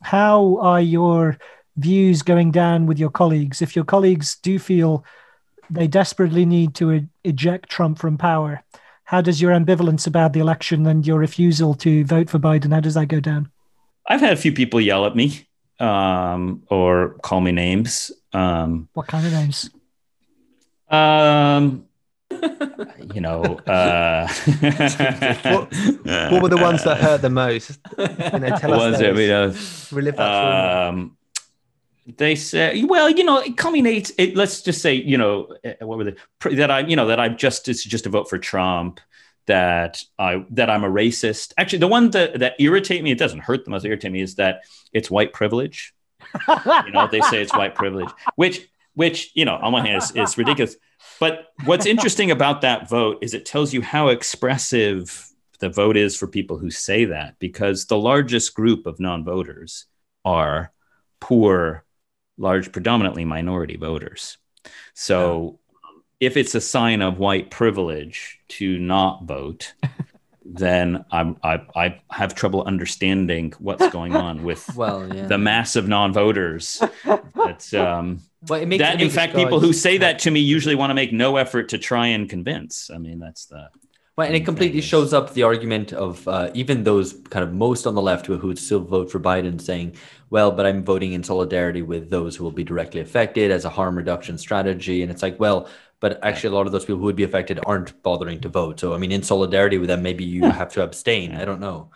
How 0.04 0.58
are 0.58 0.82
your 0.82 1.38
views 1.76 2.22
going 2.22 2.52
down 2.52 2.86
with 2.86 3.00
your 3.00 3.10
colleagues? 3.10 3.62
If 3.62 3.76
your 3.76 3.86
colleagues 3.86 4.36
do 4.36 4.60
feel 4.60 5.04
they 5.70 5.88
desperately 5.88 6.46
need 6.46 6.76
to 6.76 6.92
e- 6.92 7.08
eject 7.24 7.70
Trump 7.70 7.98
from 8.00 8.18
power. 8.18 8.64
How 9.06 9.22
does 9.22 9.42
your 9.42 9.52
ambivalence 9.52 10.08
about 10.08 10.34
the 10.34 10.40
election 10.40 10.86
and 10.88 11.06
your 11.06 11.20
refusal 11.20 11.74
to 11.76 12.06
vote 12.06 12.30
for 12.30 12.40
Biden, 12.40 12.74
how 12.74 12.80
does 12.80 12.94
that 12.94 13.08
go 13.08 13.20
down? 13.20 13.52
I've 14.08 14.22
had 14.22 14.34
a 14.34 14.38
few 14.38 14.54
people 14.54 14.82
yell 14.82 15.06
at 15.06 15.16
me 15.16 15.48
um, 15.80 16.64
or 16.68 17.16
call 17.22 17.42
me 17.42 17.52
names. 17.52 18.12
Um, 18.34 18.90
what 18.94 19.08
kind 19.08 19.26
of 19.26 19.34
names? 19.34 19.70
Um, 20.90 21.86
you 23.14 23.22
know, 23.22 23.44
uh, 23.44 24.28
what, 25.44 25.72
what, 26.32 26.42
were 26.42 26.50
the 26.50 26.60
ones 26.60 26.84
that 26.84 26.98
hurt 27.00 27.22
the 27.22 27.30
most? 27.30 27.80
You 27.98 28.08
know, 28.40 28.58
tell 28.58 28.74
us 28.74 28.98
those. 28.98 29.00
That, 29.00 29.92
Relive 29.96 30.16
that 30.18 30.88
um, 30.90 31.18
they 32.06 32.36
say, 32.36 32.84
well, 32.84 33.10
you 33.10 33.24
know, 33.24 33.40
it 33.40 33.58
culminates. 33.58 34.12
It, 34.18 34.36
let's 34.36 34.62
just 34.62 34.82
say, 34.82 34.96
you 34.96 35.18
know, 35.18 35.56
eh, 35.64 35.76
what 35.80 35.98
were 35.98 36.04
they 36.04 36.56
that 36.56 36.70
I, 36.70 36.80
you 36.82 36.96
know, 36.96 37.08
that 37.08 37.20
I'm 37.20 37.38
just 37.38 37.70
it's 37.70 37.84
just 37.84 38.06
a 38.06 38.10
vote 38.10 38.30
for 38.30 38.38
Trump. 38.38 39.00
That 39.46 40.02
I 40.18 40.46
that 40.52 40.70
I'm 40.70 40.86
a 40.86 40.90
racist. 40.90 41.54
Actually, 41.58 41.80
the 41.80 41.88
one 41.88 42.12
that 42.12 42.40
that 42.40 42.56
irritate 42.60 43.04
me, 43.04 43.12
it 43.12 43.18
doesn't 43.18 43.40
hurt 43.40 43.66
the 43.66 43.72
most 43.72 43.86
irritate 43.86 44.12
me, 44.12 44.22
is 44.22 44.36
that 44.36 44.62
it's 44.94 45.12
white 45.12 45.34
privilege. 45.34 45.94
you 46.48 46.92
know, 46.92 47.08
they 47.12 47.20
say 47.22 47.42
it's 47.42 47.54
white 47.54 47.76
privilege, 47.76 48.10
which 48.36 48.70
which 48.94 49.32
you 49.34 49.44
know, 49.44 49.56
on 49.56 49.74
one 49.74 49.86
hand, 49.86 50.02
is 50.16 50.38
ridiculous. 50.38 50.78
But 51.20 51.48
what's 51.66 51.86
interesting 51.86 52.32
about 52.32 52.62
that 52.62 52.90
vote 52.90 53.20
is 53.22 53.34
it 53.34 53.46
tells 53.46 53.74
you 53.74 53.82
how 53.82 54.10
expressive 54.10 55.30
the 55.60 55.70
vote 55.70 55.98
is 55.98 56.16
for 56.16 56.28
people 56.28 56.58
who 56.58 56.70
say 56.70 57.06
that, 57.06 57.38
because 57.40 57.86
the 57.86 57.98
largest 57.98 58.54
group 58.54 58.86
of 58.86 59.00
non-voters 59.00 59.86
are 60.24 60.72
poor 61.20 61.84
large, 62.38 62.72
predominantly 62.72 63.26
minority 63.26 63.78
voters. 63.78 64.38
So 64.94 65.60
yeah. 66.20 66.28
if 66.28 66.38
it's 66.38 66.56
a 66.56 66.62
sign 66.62 67.02
of 67.02 67.20
white 67.20 67.52
privilege 67.52 68.40
to 68.50 68.80
not 68.80 69.24
vote, 69.24 69.74
then 70.46 71.06
I'm, 71.12 71.38
I, 71.44 71.62
I 71.76 72.02
have 72.12 72.36
trouble 72.36 72.64
understanding 72.64 73.54
what's 73.60 73.88
going 73.90 74.16
on 74.16 74.44
with 74.44 74.70
well, 74.76 75.14
yeah. 75.14 75.28
the 75.28 75.38
mass 75.38 75.76
of 75.76 75.88
non-voters. 75.88 76.82
That's 77.36 77.74
um, 77.74 78.22
well, 78.48 78.62
it 78.62 78.68
makes, 78.68 78.82
that 78.82 79.02
in 79.02 79.10
fact, 79.10 79.36
people 79.36 79.60
who 79.60 79.72
say 79.72 79.98
that 80.00 80.20
to 80.20 80.32
me 80.32 80.42
usually 80.42 80.76
want 80.76 80.90
to 80.90 80.96
make 80.96 81.14
no 81.14 81.38
effort 81.38 81.70
to 81.70 81.78
try 81.78 82.08
and 82.08 82.30
convince. 82.30 82.90
I 82.94 82.98
mean, 82.98 83.20
that's 83.20 83.46
the 83.46 83.70
well, 84.16 84.28
and 84.28 84.36
it 84.36 84.46
completely 84.46 84.82
shows 84.82 85.14
up 85.14 85.34
the 85.34 85.44
argument 85.44 85.92
of 85.92 86.28
uh, 86.28 86.52
even 86.54 86.84
those 86.84 87.14
kind 87.30 87.44
of 87.44 87.52
most 87.54 87.88
on 87.88 87.96
the 87.96 88.02
left 88.02 88.28
who 88.28 88.38
would 88.38 88.60
still 88.60 88.80
vote 88.80 89.12
for 89.12 89.20
Biden 89.20 89.60
saying, 89.60 89.96
well, 90.30 90.52
but 90.52 90.66
I'm 90.66 90.84
voting 90.84 91.14
in 91.14 91.24
solidarity 91.24 91.82
with 91.82 92.10
those 92.10 92.36
who 92.36 92.44
will 92.44 92.52
be 92.52 92.64
directly 92.64 93.02
affected 93.02 93.50
as 93.50 93.66
a 93.66 93.70
harm 93.70 93.96
reduction 93.96 94.38
strategy. 94.38 95.02
And 95.02 95.12
it's 95.12 95.24
like, 95.24 95.40
well, 95.40 95.68
but 96.00 96.20
actually, 96.24 96.54
a 96.54 96.56
lot 96.56 96.66
of 96.68 96.74
those 96.74 96.84
people 96.84 96.98
who 96.98 97.06
would 97.06 97.16
be 97.16 97.24
affected 97.24 97.60
aren't 97.66 98.02
bothering 98.04 98.42
to 98.42 98.50
vote. 98.50 98.80
So, 98.80 98.94
I 98.94 98.98
mean, 98.98 99.12
in 99.12 99.24
solidarity 99.24 99.78
with 99.78 99.88
them, 99.88 100.04
maybe 100.04 100.26
you 100.26 100.44
have 100.44 100.72
to 100.74 100.84
abstain. 100.84 101.34
I 101.34 101.46
don't 101.46 101.62
know. 101.62 101.92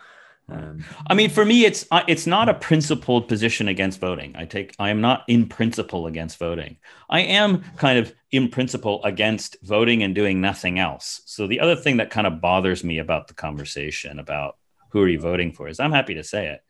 Um, 0.50 0.84
I 1.06 1.14
mean, 1.14 1.28
for 1.28 1.44
me, 1.44 1.66
it's 1.66 1.86
it's 2.06 2.26
not 2.26 2.48
a 2.48 2.54
principled 2.54 3.28
position 3.28 3.68
against 3.68 4.00
voting. 4.00 4.34
I 4.36 4.46
take 4.46 4.74
I 4.78 4.88
am 4.90 5.00
not 5.00 5.24
in 5.28 5.46
principle 5.46 6.06
against 6.06 6.38
voting. 6.38 6.78
I 7.10 7.20
am 7.20 7.62
kind 7.76 7.98
of 7.98 8.14
in 8.30 8.48
principle 8.48 9.02
against 9.04 9.56
voting 9.62 10.02
and 10.02 10.14
doing 10.14 10.40
nothing 10.40 10.78
else. 10.78 11.20
So 11.26 11.46
the 11.46 11.60
other 11.60 11.76
thing 11.76 11.98
that 11.98 12.10
kind 12.10 12.26
of 12.26 12.40
bothers 12.40 12.82
me 12.82 12.98
about 12.98 13.28
the 13.28 13.34
conversation 13.34 14.18
about 14.18 14.56
who 14.90 15.02
are 15.02 15.08
you 15.08 15.20
voting 15.20 15.52
for 15.52 15.68
is 15.68 15.80
I'm 15.80 15.92
happy 15.92 16.14
to 16.14 16.24
say 16.24 16.48
it, 16.48 16.62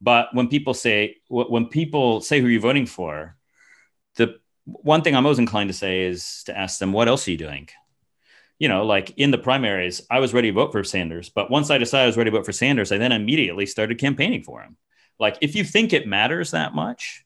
but 0.00 0.28
when 0.34 0.48
people 0.48 0.74
say 0.74 1.16
when 1.28 1.66
people 1.66 2.20
say 2.20 2.40
who 2.40 2.46
are 2.46 2.50
you're 2.50 2.60
voting 2.60 2.86
for, 2.86 3.36
the 4.16 4.38
one 4.64 5.00
thing 5.00 5.16
I'm 5.16 5.24
always 5.24 5.38
inclined 5.38 5.70
to 5.70 5.74
say 5.74 6.02
is 6.02 6.42
to 6.46 6.56
ask 6.56 6.78
them 6.78 6.92
what 6.92 7.08
else 7.08 7.26
are 7.26 7.30
you 7.30 7.38
doing 7.38 7.68
you 8.62 8.68
know, 8.68 8.86
like 8.86 9.12
in 9.16 9.32
the 9.32 9.38
primaries, 9.38 10.02
I 10.08 10.20
was 10.20 10.32
ready 10.32 10.48
to 10.48 10.54
vote 10.54 10.70
for 10.70 10.84
Sanders. 10.84 11.28
But 11.28 11.50
once 11.50 11.68
I 11.68 11.78
decided 11.78 12.04
I 12.04 12.06
was 12.06 12.16
ready 12.16 12.30
to 12.30 12.36
vote 12.36 12.46
for 12.46 12.52
Sanders, 12.52 12.92
I 12.92 12.96
then 12.96 13.10
immediately 13.10 13.66
started 13.66 13.98
campaigning 13.98 14.44
for 14.44 14.62
him. 14.62 14.76
Like, 15.18 15.36
if 15.40 15.56
you 15.56 15.64
think 15.64 15.92
it 15.92 16.06
matters 16.06 16.52
that 16.52 16.72
much, 16.72 17.24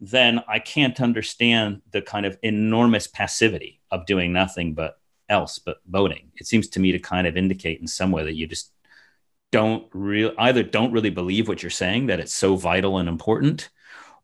then 0.00 0.42
I 0.48 0.58
can't 0.58 1.00
understand 1.00 1.82
the 1.92 2.02
kind 2.02 2.26
of 2.26 2.36
enormous 2.42 3.06
passivity 3.06 3.80
of 3.92 4.06
doing 4.06 4.32
nothing 4.32 4.74
but 4.74 4.98
else 5.28 5.60
but 5.60 5.76
voting. 5.88 6.32
It 6.34 6.48
seems 6.48 6.66
to 6.70 6.80
me 6.80 6.90
to 6.90 6.98
kind 6.98 7.28
of 7.28 7.36
indicate 7.36 7.80
in 7.80 7.86
some 7.86 8.10
way 8.10 8.24
that 8.24 8.34
you 8.34 8.48
just 8.48 8.72
don't 9.52 9.86
really 9.92 10.34
either 10.36 10.64
don't 10.64 10.90
really 10.90 11.10
believe 11.10 11.46
what 11.46 11.62
you're 11.62 11.70
saying 11.70 12.06
that 12.06 12.18
it's 12.18 12.34
so 12.34 12.56
vital 12.56 12.98
and 12.98 13.08
important, 13.08 13.70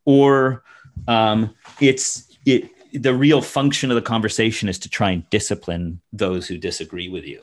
or 0.05 0.65
um, 1.07 1.55
it's 1.81 2.37
it 2.45 2.73
the 2.93 3.15
real 3.15 3.43
function 3.43 3.91
of 3.91 3.95
the 3.95 4.03
conversation 4.03 4.69
is 4.69 4.79
to 4.81 4.89
try 4.89 5.11
and 5.11 5.29
discipline 5.31 6.01
those 6.13 6.49
who 6.49 6.59
disagree 6.59 7.09
with 7.09 7.25
you. 7.25 7.43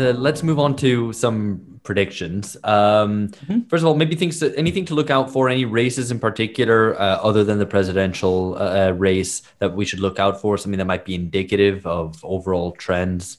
Uh, 0.00 0.12
let's 0.12 0.42
move 0.42 0.58
on 0.58 0.74
to 0.76 1.12
some 1.12 1.80
predictions. 1.82 2.56
Um, 2.64 3.28
mm-hmm. 3.28 3.60
First 3.68 3.82
of 3.82 3.88
all, 3.88 3.94
maybe 3.94 4.16
things 4.16 4.38
to, 4.40 4.56
anything 4.56 4.84
to 4.86 4.94
look 4.94 5.10
out 5.10 5.30
for, 5.30 5.48
any 5.48 5.64
races 5.64 6.10
in 6.10 6.18
particular, 6.18 6.98
uh, 7.00 7.16
other 7.16 7.44
than 7.44 7.58
the 7.58 7.66
presidential 7.66 8.56
uh, 8.56 8.88
uh, 8.88 8.90
race 8.92 9.42
that 9.58 9.74
we 9.74 9.84
should 9.84 10.00
look 10.00 10.18
out 10.18 10.40
for, 10.40 10.56
something 10.56 10.78
that 10.78 10.86
might 10.86 11.04
be 11.04 11.14
indicative 11.14 11.86
of 11.86 12.24
overall 12.24 12.72
trends. 12.72 13.38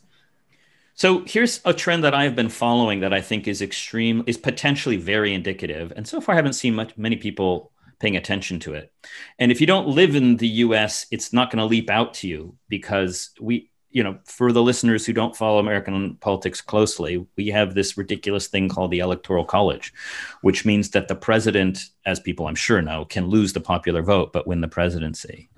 So 0.94 1.24
here's 1.26 1.62
a 1.66 1.74
trend 1.74 2.04
that 2.04 2.14
I've 2.14 2.36
been 2.36 2.50
following 2.50 3.00
that 3.00 3.14
I 3.14 3.22
think 3.22 3.48
is 3.48 3.62
extreme, 3.62 4.24
is 4.28 4.38
potentially 4.38 4.98
very 4.98 5.34
indicative, 5.34 5.92
and 5.96 6.08
so 6.08 6.22
far 6.22 6.34
I 6.34 6.36
haven't 6.36 6.54
seen 6.54 6.76
much 6.76 6.96
many 6.98 7.16
people 7.16 7.72
paying 8.00 8.18
attention 8.18 8.60
to 8.60 8.74
it. 8.74 8.92
And 9.40 9.52
if 9.52 9.62
you 9.62 9.68
don't 9.68 9.88
live 9.88 10.16
in 10.16 10.38
the 10.38 10.48
U.S., 10.48 11.06
it's 11.12 11.32
not 11.34 11.52
going 11.52 11.60
to 11.60 11.66
leap 11.66 11.90
out 11.90 12.16
to 12.16 12.28
you 12.28 12.56
because 12.68 13.32
we 13.40 13.71
you 13.92 14.04
know, 14.04 14.18
for 14.26 14.52
the 14.52 14.64
listeners 14.64 15.06
who 15.06 15.14
don't 15.14 15.36
follow 15.36 15.60
American 15.60 16.16
politics 16.16 16.62
closely, 16.62 17.26
we 17.36 17.48
have 17.48 17.74
this 17.74 17.98
ridiculous 17.98 18.48
thing 18.48 18.70
called 18.70 18.92
the 18.92 19.00
Electoral 19.00 19.46
College, 19.46 19.94
which 20.42 20.66
means 20.66 20.92
that 20.92 21.08
the 21.08 21.16
president, 21.16 21.86
as 22.06 22.20
people 22.20 22.48
I'm 22.48 22.56
sure 22.56 22.82
know, 22.82 23.06
can 23.06 23.28
lose 23.28 23.54
the 23.54 23.62
popular 23.62 24.02
vote 24.02 24.32
but 24.34 24.48
win 24.48 24.62
the 24.62 24.68
presidency. 24.68 25.50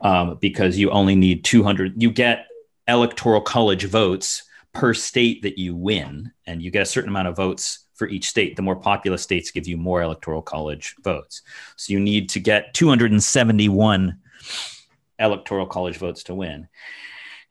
Um, 0.00 0.38
because 0.40 0.78
you 0.78 0.90
only 0.90 1.14
need 1.14 1.44
200, 1.44 2.02
you 2.02 2.10
get 2.10 2.46
Electoral 2.88 3.40
College 3.40 3.84
votes 3.84 4.42
per 4.72 4.92
state 4.92 5.42
that 5.42 5.58
you 5.58 5.74
win, 5.74 6.32
and 6.46 6.60
you 6.60 6.70
get 6.70 6.82
a 6.82 6.86
certain 6.86 7.10
amount 7.10 7.28
of 7.28 7.36
votes 7.36 7.86
for 7.94 8.08
each 8.08 8.26
state. 8.26 8.56
The 8.56 8.62
more 8.62 8.76
populous 8.76 9.22
states 9.22 9.50
give 9.50 9.68
you 9.68 9.76
more 9.76 10.02
Electoral 10.02 10.42
College 10.42 10.96
votes. 11.02 11.42
So 11.76 11.92
you 11.92 12.00
need 12.00 12.28
to 12.30 12.40
get 12.40 12.74
271 12.74 14.18
Electoral 15.18 15.66
College 15.66 15.96
votes 15.96 16.24
to 16.24 16.34
win. 16.34 16.68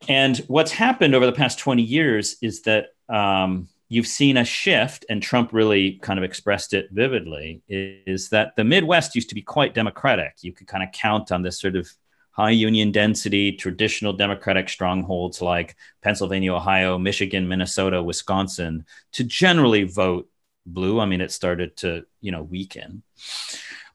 And 0.08 0.38
what's 0.48 0.72
happened 0.72 1.16
over 1.16 1.26
the 1.26 1.32
past 1.32 1.60
20 1.60 1.82
years 1.82 2.38
is 2.42 2.62
that 2.64 2.88
um, 3.10 3.68
you've 3.90 4.08
seen 4.08 4.38
a 4.38 4.46
shift, 4.46 5.06
and 5.10 5.22
Trump 5.22 5.54
really 5.54 5.94
kind 6.02 6.18
of 6.18 6.24
expressed 6.24 6.74
it 6.74 6.90
vividly, 6.92 7.62
is 7.68 8.30
that 8.30 8.56
the 8.56 8.64
Midwest 8.64 9.16
used 9.16 9.30
to 9.30 9.36
be 9.36 9.42
quite 9.42 9.74
Democratic. 9.74 10.36
You 10.42 10.52
could 10.52 10.68
kind 10.68 10.84
of 10.84 10.92
count 10.92 11.32
on 11.32 11.42
this 11.42 11.60
sort 11.60 11.76
of 11.76 11.90
high 12.32 12.50
union 12.50 12.92
density, 12.92 13.52
traditional 13.52 14.12
Democratic 14.12 14.68
strongholds 14.68 15.42
like 15.42 15.76
Pennsylvania, 16.02 16.54
Ohio, 16.54 16.98
Michigan, 16.98 17.48
Minnesota, 17.48 18.02
Wisconsin 18.02 18.86
to 19.12 19.24
generally 19.24 19.84
vote 19.84 20.28
blue. 20.66 21.00
I 21.00 21.06
mean, 21.06 21.22
it 21.22 21.32
started 21.32 21.78
to, 21.78 22.06
you 22.22 22.32
know, 22.32 22.42
weaken. 22.42 23.04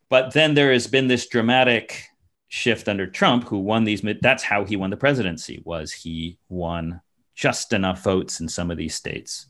But 0.09 0.33
then 0.33 0.55
there 0.55 0.73
has 0.73 0.87
been 0.87 1.09
this 1.09 1.27
dramatic 1.27 2.05
shift 2.49 2.89
under 2.89 3.07
Trump, 3.07 3.45
who 3.45 3.59
won 3.59 3.85
these. 3.85 4.03
That's 4.21 4.43
how 4.43 4.65
he 4.65 4.77
won 4.77 4.91
the 4.91 4.97
presidency. 4.97 5.63
Was 5.65 5.93
he 5.93 6.39
won 6.49 7.01
just 7.35 7.73
enough 7.73 8.03
votes 8.03 8.41
in 8.41 8.49
some 8.49 8.71
of 8.71 8.77
these 8.77 8.95
states 8.95 9.47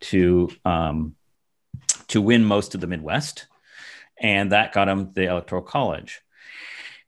to 0.00 0.48
um, 0.64 1.16
to 2.08 2.20
win 2.20 2.44
most 2.44 2.74
of 2.74 2.80
the 2.80 2.86
Midwest, 2.86 3.46
and 4.18 4.52
that 4.52 4.72
got 4.72 4.88
him 4.88 5.12
the 5.14 5.24
Electoral 5.24 5.62
College. 5.62 6.20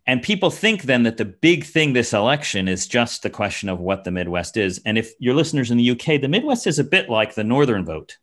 And 0.07 0.23
people 0.23 0.51
think 0.51 0.85
then 0.85 1.03
that 1.03 1.19
the 1.19 1.27
big 1.27 1.65
thing 1.65 1.93
this 1.93 2.15
election 2.15 2.67
is 2.67 2.87
just 2.87 3.23
the 3.23 3.29
question 3.29 3.69
of 3.69 3.79
what 3.79 4.05
the 4.05 4.11
Midwest 4.11 4.57
is. 4.57 4.81
And 4.87 4.97
if 4.97 5.13
your 5.19 5.35
listeners 5.35 5.71
in 5.71 5.77
the 5.77 5.91
UK, 5.91 6.19
the 6.19 6.29
Midwest 6.29 6.67
is 6.67 6.79
a 6.79 6.85
bit 6.85 7.11
like 7.11 7.35
the 7.35 7.45
Northern 7.45 7.85
vote. 7.85 8.17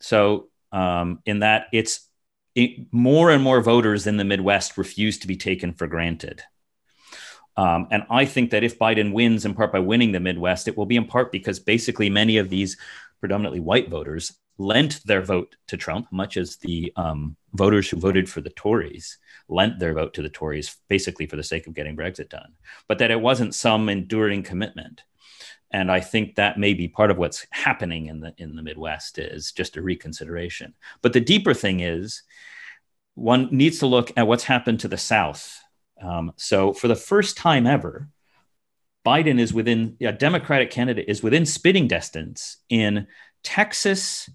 So, 0.00 0.48
um, 0.72 1.20
in 1.24 1.38
that 1.38 1.68
it's 1.72 2.05
it, 2.56 2.86
more 2.90 3.30
and 3.30 3.42
more 3.42 3.60
voters 3.60 4.06
in 4.06 4.16
the 4.16 4.24
Midwest 4.24 4.76
refuse 4.76 5.18
to 5.18 5.28
be 5.28 5.36
taken 5.36 5.72
for 5.72 5.86
granted. 5.86 6.42
Um, 7.56 7.86
and 7.90 8.02
I 8.10 8.24
think 8.24 8.50
that 8.50 8.64
if 8.64 8.78
Biden 8.78 9.12
wins 9.12 9.44
in 9.44 9.54
part 9.54 9.72
by 9.72 9.78
winning 9.78 10.12
the 10.12 10.20
Midwest, 10.20 10.66
it 10.66 10.76
will 10.76 10.86
be 10.86 10.96
in 10.96 11.06
part 11.06 11.30
because 11.30 11.60
basically 11.60 12.10
many 12.10 12.38
of 12.38 12.50
these 12.50 12.76
predominantly 13.20 13.60
white 13.60 13.88
voters 13.88 14.36
lent 14.58 15.00
their 15.04 15.22
vote 15.22 15.56
to 15.68 15.76
Trump, 15.76 16.08
much 16.10 16.36
as 16.36 16.56
the 16.56 16.92
um, 16.96 17.36
voters 17.52 17.88
who 17.88 17.98
voted 17.98 18.28
for 18.28 18.40
the 18.40 18.50
Tories 18.50 19.18
lent 19.48 19.78
their 19.78 19.94
vote 19.94 20.14
to 20.14 20.22
the 20.22 20.28
Tories 20.28 20.76
basically 20.88 21.26
for 21.26 21.36
the 21.36 21.42
sake 21.42 21.66
of 21.66 21.74
getting 21.74 21.96
Brexit 21.96 22.30
done, 22.30 22.54
but 22.88 22.98
that 22.98 23.10
it 23.10 23.20
wasn't 23.20 23.54
some 23.54 23.88
enduring 23.88 24.42
commitment. 24.42 25.02
And 25.76 25.92
I 25.92 26.00
think 26.00 26.36
that 26.36 26.58
may 26.58 26.72
be 26.72 26.88
part 26.88 27.10
of 27.10 27.18
what's 27.18 27.46
happening 27.50 28.06
in 28.06 28.20
the 28.20 28.32
in 28.38 28.56
the 28.56 28.62
Midwest 28.62 29.18
is 29.18 29.52
just 29.52 29.76
a 29.76 29.82
reconsideration. 29.82 30.72
But 31.02 31.12
the 31.12 31.20
deeper 31.20 31.52
thing 31.52 31.80
is, 31.80 32.22
one 33.14 33.50
needs 33.50 33.80
to 33.80 33.86
look 33.86 34.10
at 34.16 34.26
what's 34.26 34.44
happened 34.44 34.80
to 34.80 34.88
the 34.88 34.96
South. 34.96 35.60
Um, 36.00 36.32
so 36.36 36.72
for 36.72 36.88
the 36.88 36.96
first 36.96 37.36
time 37.36 37.66
ever, 37.66 38.08
Biden 39.04 39.38
is 39.38 39.52
within 39.52 39.98
a 40.00 40.12
Democratic 40.12 40.70
candidate 40.70 41.10
is 41.10 41.22
within 41.22 41.44
spitting 41.44 41.88
distance 41.88 42.56
in 42.70 43.06
Texas 43.42 44.30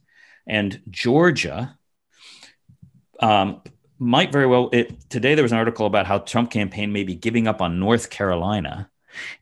and 0.45 0.79
Georgia. 0.91 1.75
Um, 3.19 3.63
might 3.97 4.31
very 4.31 4.45
well 4.45 4.69
it, 4.71 5.09
today 5.09 5.33
there 5.33 5.43
was 5.43 5.53
an 5.53 5.57
article 5.57 5.87
about 5.87 6.05
how 6.05 6.19
Trump 6.19 6.51
campaign 6.51 6.91
may 6.91 7.03
be 7.03 7.15
giving 7.15 7.47
up 7.47 7.63
on 7.63 7.79
North 7.79 8.11
Carolina 8.11 8.90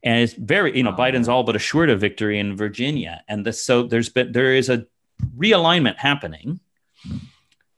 and 0.04 0.22
it's 0.22 0.34
very 0.34 0.76
you 0.76 0.84
know 0.84 0.94
biden's 0.94 1.30
all 1.30 1.44
but 1.44 1.56
assured 1.56 1.90
a 1.90 1.96
victory 1.96 2.40
in 2.40 2.56
virginia. 2.58 3.24
And 3.28 3.46
the, 3.46 3.54
so 3.54 3.84
there's 3.84 4.10
been 4.10 4.32
there 4.32 4.54
is 4.54 4.70
a 4.70 4.86
realignment 5.38 5.98
happening 5.98 6.60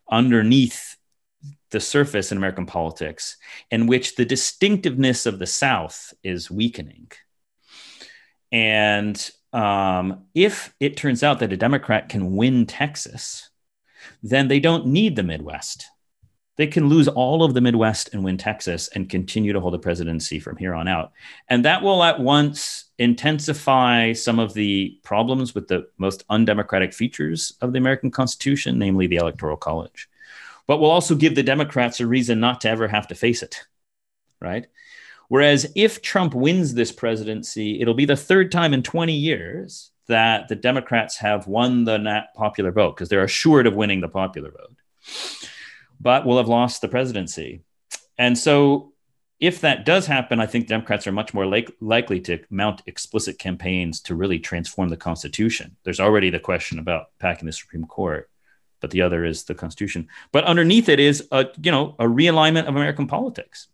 underneath 0.10 0.98
the 1.72 1.80
surface 1.80 2.32
in 2.32 2.38
american 2.38 2.66
politics 2.66 3.38
in 3.70 3.88
which 3.88 4.16
the 4.16 4.26
distinctiveness 4.26 5.26
of 5.26 5.40
the 5.40 5.48
south 5.48 6.14
is 6.24 6.52
weakening. 6.52 7.12
And 8.52 9.32
um, 9.54 10.26
if 10.36 10.74
it 10.80 10.98
turns 10.98 11.24
out 11.24 11.40
that 11.40 11.54
a 11.54 11.58
democrat 11.58 12.10
can 12.10 12.36
win 12.36 12.66
texas 12.66 13.50
then 14.24 14.48
they 14.48 14.60
don't 14.60 14.88
need 14.88 15.16
the 15.16 15.24
midwest 15.24 15.86
they 16.58 16.68
can 16.68 16.90
lose 16.90 17.08
all 17.08 17.44
of 17.44 17.54
the 17.54 17.62
Midwest 17.62 18.14
and 18.14 18.24
win 18.24 18.38
Texas 18.38 18.90
and 18.90 19.10
continue 19.10 19.54
to 19.54 19.60
hold 19.60 19.74
the 19.74 19.80
presidency 19.80 20.40
from 20.40 20.58
here 20.58 20.74
on 20.74 20.88
out. 20.88 21.12
And 21.50 21.66
that 21.66 21.82
will 21.82 22.04
at 22.04 22.20
once 22.20 22.86
intensify 22.98 24.14
some 24.14 24.38
of 24.38 24.54
the 24.54 25.00
problems 25.04 25.56
with 25.56 25.68
the 25.68 25.88
most 25.98 26.24
undemocratic 26.30 26.94
features 26.94 27.54
of 27.62 27.72
the 27.72 27.80
American 27.80 28.12
Constitution, 28.12 28.78
namely 28.78 29.08
the 29.08 29.16
Electoral 29.16 29.58
College. 29.58 30.10
But 30.68 30.78
will 30.78 30.92
also 30.92 31.16
give 31.16 31.36
the 31.36 31.44
Democrats 31.44 32.00
a 32.00 32.08
reason 32.08 32.40
not 32.40 32.62
to 32.62 32.70
ever 32.70 32.88
have 32.88 33.08
to 33.08 33.16
face 33.16 33.42
it, 33.42 33.66
right? 34.40 34.68
Whereas 35.30 35.72
if 35.76 36.02
Trump 36.02 36.34
wins 36.34 36.74
this 36.74 36.92
presidency, 36.92 37.82
it'll 37.82 37.94
be 37.94 38.06
the 38.06 38.18
third 38.18 38.52
time 38.52 38.74
in 38.74 38.84
20 38.84 39.14
years 39.14 39.92
that 40.08 40.50
the 40.50 40.56
Democrats 40.56 41.18
have 41.18 41.48
won 41.48 41.86
the 41.86 42.24
popular 42.36 42.72
vote 42.72 42.96
because 42.96 43.08
they're 43.08 43.24
assured 43.24 43.66
of 43.66 43.76
winning 43.76 44.02
the 44.02 44.10
popular 44.10 44.52
vote 44.52 44.76
but 46.02 46.26
will 46.26 46.38
have 46.38 46.48
lost 46.48 46.82
the 46.82 46.88
presidency. 46.88 47.62
And 48.18 48.38
so, 48.38 48.94
if 49.40 49.62
that 49.62 49.86
does 49.86 50.06
happen, 50.06 50.40
I 50.40 50.46
think 50.46 50.68
Democrats 50.68 51.08
are 51.08 51.12
much 51.12 51.34
more 51.34 51.48
like, 51.48 51.72
likely 51.80 52.20
to 52.22 52.40
mount 52.52 52.84
explicit 52.86 53.40
campaigns 53.40 54.00
to 54.02 54.14
really 54.14 54.38
transform 54.38 54.90
the 54.90 54.98
Constitution. 54.98 55.76
There's 55.84 56.00
already 56.00 56.30
the 56.30 56.40
question 56.40 56.78
about 56.78 57.08
packing 57.18 57.48
the 57.48 57.52
Supreme 57.52 57.86
Court, 57.86 58.30
but 58.82 58.92
the 58.92 59.02
other 59.02 59.26
is 59.26 59.44
the 59.44 59.56
Constitution. 59.56 60.08
But 60.32 60.44
underneath 60.44 60.90
it 60.90 61.00
is 61.00 61.28
a 61.32 61.48
you 61.62 61.72
know 61.72 61.96
a 61.98 62.06
realignment 62.06 62.68
of 62.68 62.76
American 62.76 63.08
politics, 63.08 63.68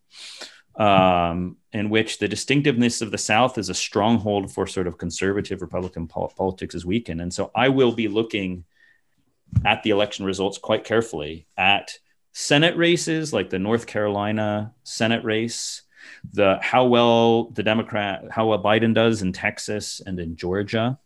um, 0.75 1.57
in 1.73 1.89
which 1.89 2.19
the 2.19 2.27
distinctiveness 2.27 3.01
of 3.01 3.11
the 3.11 3.17
South 3.17 3.57
as 3.57 3.69
a 3.69 3.73
stronghold 3.73 4.51
for 4.51 4.67
sort 4.67 4.87
of 4.87 4.97
conservative 4.97 5.61
Republican 5.61 6.07
pol- 6.07 6.33
politics 6.37 6.75
is 6.75 6.85
weakened. 6.85 7.19
And 7.19 7.33
so 7.33 7.51
I 7.53 7.69
will 7.69 7.91
be 7.91 8.07
looking 8.07 8.63
at 9.65 9.83
the 9.83 9.89
election 9.89 10.25
results 10.25 10.57
quite 10.57 10.83
carefully 10.83 11.47
at 11.57 11.97
Senate 12.39 12.77
races, 12.77 13.33
like 13.33 13.49
the 13.49 13.57
North 13.57 13.87
Carolina 13.87 14.71
Senate 14.83 15.23
race, 15.23 15.81
the 16.33 16.59
how 16.61 16.85
well 16.85 17.45
the 17.45 17.63
Democrat, 17.63 18.25
how 18.29 18.45
well 18.45 18.61
Biden 18.61 18.93
does 18.93 19.23
in 19.23 19.33
Texas 19.33 20.03
and 20.05 20.19
in 20.19 20.35
Georgia, 20.35 20.99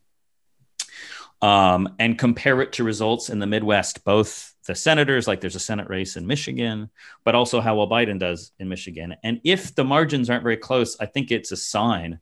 um, 1.42 1.96
and 2.00 2.20
compare 2.20 2.60
it 2.62 2.74
to 2.74 2.84
results 2.84 3.30
in 3.30 3.40
the 3.40 3.48
Midwest, 3.48 4.04
both 4.04 4.54
the 4.68 4.76
senators, 4.76 5.26
like 5.26 5.40
there's 5.40 5.56
a 5.56 5.60
Senate 5.60 5.88
race 5.88 6.18
in 6.18 6.28
Michigan, 6.28 6.90
but 7.24 7.34
also 7.34 7.62
how 7.62 7.78
well 7.78 7.90
Biden 7.90 8.20
does 8.20 8.52
in 8.60 8.68
Michigan. 8.68 9.16
And 9.24 9.40
if 9.46 9.74
the 9.74 9.86
margins 9.86 10.30
aren't 10.30 10.44
very 10.44 10.58
close, 10.58 11.00
I 11.00 11.06
think 11.06 11.32
it's 11.32 11.54
a 11.54 11.58
sign 11.58 12.20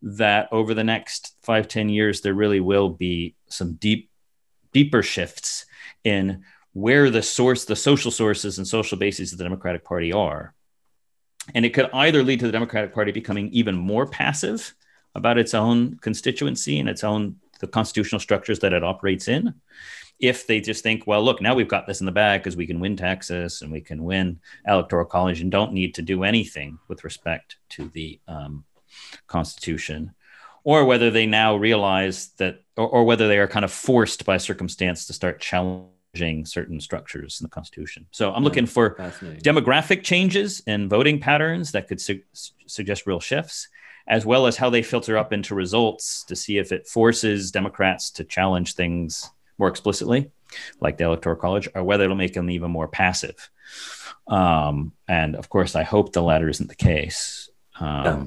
that 0.00 0.48
over 0.50 0.72
the 0.72 0.82
next 0.82 1.36
five 1.42 1.68
ten 1.68 1.90
years, 1.90 2.22
there 2.22 2.32
really 2.32 2.60
will 2.60 2.88
be 2.88 3.34
some 3.50 3.74
deep, 3.74 4.08
deeper 4.72 5.02
shifts 5.02 5.66
in 6.04 6.42
where 6.76 7.08
the 7.08 7.22
source, 7.22 7.64
the 7.64 7.74
social 7.74 8.10
sources 8.10 8.58
and 8.58 8.68
social 8.68 8.98
bases 8.98 9.32
of 9.32 9.38
the 9.38 9.44
Democratic 9.44 9.82
Party 9.82 10.12
are. 10.12 10.52
And 11.54 11.64
it 11.64 11.72
could 11.72 11.88
either 11.90 12.22
lead 12.22 12.40
to 12.40 12.46
the 12.46 12.52
Democratic 12.52 12.92
Party 12.92 13.12
becoming 13.12 13.48
even 13.48 13.74
more 13.74 14.06
passive 14.06 14.74
about 15.14 15.38
its 15.38 15.54
own 15.54 15.96
constituency 16.02 16.78
and 16.78 16.86
its 16.86 17.02
own 17.02 17.36
the 17.60 17.66
constitutional 17.66 18.20
structures 18.20 18.58
that 18.58 18.74
it 18.74 18.84
operates 18.84 19.26
in. 19.26 19.54
If 20.20 20.46
they 20.46 20.60
just 20.60 20.82
think, 20.82 21.06
well, 21.06 21.24
look, 21.24 21.40
now 21.40 21.54
we've 21.54 21.66
got 21.66 21.86
this 21.86 22.00
in 22.00 22.06
the 22.06 22.12
bag 22.12 22.42
because 22.42 22.58
we 22.58 22.66
can 22.66 22.78
win 22.78 22.94
Texas 22.94 23.62
and 23.62 23.72
we 23.72 23.80
can 23.80 24.04
win 24.04 24.38
electoral 24.66 25.06
college 25.06 25.40
and 25.40 25.50
don't 25.50 25.72
need 25.72 25.94
to 25.94 26.02
do 26.02 26.24
anything 26.24 26.78
with 26.88 27.04
respect 27.04 27.56
to 27.70 27.88
the 27.88 28.20
um, 28.28 28.64
Constitution, 29.28 30.14
or 30.62 30.84
whether 30.84 31.10
they 31.10 31.24
now 31.24 31.56
realize 31.56 32.32
that, 32.36 32.62
or, 32.76 32.86
or 32.86 33.04
whether 33.04 33.28
they 33.28 33.38
are 33.38 33.48
kind 33.48 33.64
of 33.64 33.72
forced 33.72 34.26
by 34.26 34.36
circumstance 34.36 35.06
to 35.06 35.14
start 35.14 35.40
challenging 35.40 35.95
certain 36.44 36.80
structures 36.80 37.40
in 37.40 37.44
the 37.44 37.50
Constitution. 37.50 38.06
So 38.10 38.32
I'm 38.32 38.44
looking 38.44 38.66
for 38.66 38.96
demographic 39.42 40.02
changes 40.02 40.62
in 40.66 40.88
voting 40.88 41.20
patterns 41.20 41.72
that 41.72 41.88
could 41.88 42.00
su- 42.00 42.22
suggest 42.66 43.06
real 43.06 43.20
shifts, 43.20 43.68
as 44.08 44.24
well 44.24 44.46
as 44.46 44.56
how 44.56 44.70
they 44.70 44.82
filter 44.82 45.16
up 45.16 45.32
into 45.32 45.54
results 45.54 46.24
to 46.24 46.36
see 46.36 46.58
if 46.58 46.72
it 46.72 46.86
forces 46.86 47.50
Democrats 47.50 48.10
to 48.12 48.24
challenge 48.24 48.74
things 48.74 49.30
more 49.58 49.68
explicitly, 49.68 50.30
like 50.80 50.96
the 50.96 51.04
Electoral 51.04 51.36
College, 51.36 51.68
or 51.74 51.84
whether 51.84 52.04
it'll 52.04 52.16
make 52.16 52.34
them 52.34 52.50
even 52.50 52.70
more 52.70 52.88
passive. 52.88 53.50
Um, 54.28 54.92
and 55.08 55.36
of 55.36 55.48
course, 55.48 55.76
I 55.76 55.82
hope 55.82 56.12
the 56.12 56.22
latter 56.22 56.48
isn't 56.48 56.68
the 56.68 56.74
case. 56.74 57.50
Um, 57.78 58.04
yeah. 58.04 58.24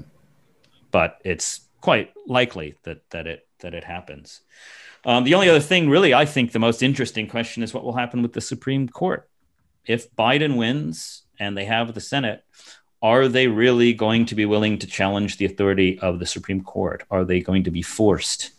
But 0.92 1.22
it's 1.24 1.62
quite 1.82 2.14
likely 2.26 2.76
that 2.84 3.10
that 3.12 3.28
it 3.28 3.48
that 3.60 3.74
it 3.74 3.84
happens. 3.84 4.42
Um, 5.06 5.24
the 5.24 5.34
only 5.34 5.50
other 5.50 5.60
thing, 5.60 5.90
really, 5.90 6.14
I 6.14 6.26
think 6.26 6.52
the 6.52 6.60
most 6.60 6.84
interesting 6.84 7.28
question 7.28 7.64
is 7.64 7.74
what 7.74 7.84
will 7.84 7.96
happen 7.96 8.22
with 8.22 8.34
the 8.34 8.42
Supreme 8.42 8.90
Court 8.90 9.30
if 9.86 10.14
Biden 10.16 10.58
wins 10.58 11.24
and 11.40 11.58
they 11.58 11.66
have 11.66 11.94
the 11.94 12.02
Senate. 12.02 12.44
Are 13.02 13.30
they 13.30 13.48
really 13.48 13.94
going 13.94 14.26
to 14.26 14.36
be 14.36 14.46
willing 14.46 14.78
to 14.80 14.88
challenge 14.88 15.38
the 15.38 15.46
authority 15.46 15.98
of 16.00 16.20
the 16.20 16.26
Supreme 16.26 16.62
Court? 16.62 17.04
Are 17.10 17.24
they 17.24 17.40
going 17.40 17.64
to 17.64 17.72
be 17.72 17.82
forced 17.82 18.52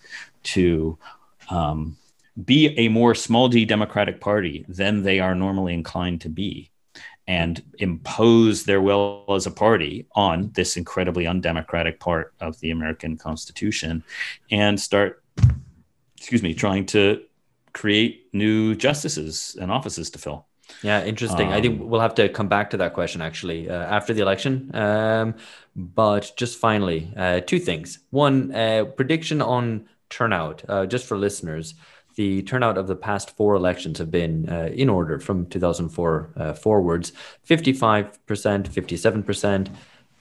to 0.44 0.98
um, 1.50 1.98
be 2.42 2.68
a 2.78 2.88
more 2.88 3.14
small 3.14 3.48
d 3.48 3.66
Democratic 3.66 4.18
Party 4.18 4.64
than 4.66 5.02
they 5.02 5.20
are 5.20 5.34
normally 5.34 5.74
inclined 5.74 6.22
to 6.22 6.28
be? 6.28 6.70
and 7.30 7.62
impose 7.78 8.64
their 8.64 8.80
will 8.80 9.24
as 9.28 9.46
a 9.46 9.52
party 9.52 10.04
on 10.16 10.50
this 10.54 10.76
incredibly 10.76 11.28
undemocratic 11.28 12.00
part 12.00 12.34
of 12.40 12.58
the 12.58 12.72
American 12.72 13.16
Constitution 13.16 14.02
and 14.50 14.80
start, 14.80 15.22
excuse 16.30 16.44
me, 16.44 16.54
trying 16.54 16.86
to 16.86 17.20
create 17.72 18.28
new 18.32 18.76
justices 18.76 19.56
and 19.60 19.68
offices 19.72 20.10
to 20.10 20.18
fill. 20.20 20.46
Yeah, 20.80 21.02
interesting. 21.02 21.48
Um, 21.48 21.52
I 21.52 21.60
think 21.60 21.80
um, 21.80 21.88
we'll 21.88 22.00
have 22.00 22.14
to 22.14 22.28
come 22.28 22.46
back 22.46 22.70
to 22.70 22.76
that 22.76 22.94
question 22.94 23.20
actually 23.20 23.68
uh, 23.68 23.74
after 23.74 24.14
the 24.14 24.22
election. 24.22 24.70
Um, 24.72 25.34
but 25.74 26.30
just 26.36 26.56
finally, 26.60 27.12
uh, 27.16 27.40
two 27.40 27.58
things. 27.58 27.98
One, 28.10 28.54
uh, 28.54 28.84
prediction 28.84 29.42
on 29.42 29.88
turnout, 30.08 30.62
uh, 30.68 30.86
just 30.86 31.04
for 31.04 31.18
listeners 31.18 31.74
the 32.16 32.42
turnout 32.42 32.76
of 32.76 32.86
the 32.86 32.96
past 32.96 33.36
four 33.36 33.54
elections 33.54 33.98
have 33.98 34.10
been 34.10 34.48
uh, 34.48 34.68
in 34.72 34.88
order 34.88 35.18
from 35.18 35.46
2004 35.46 36.30
uh, 36.36 36.52
forwards 36.52 37.12
55%, 37.48 38.10
57%. 38.28 39.68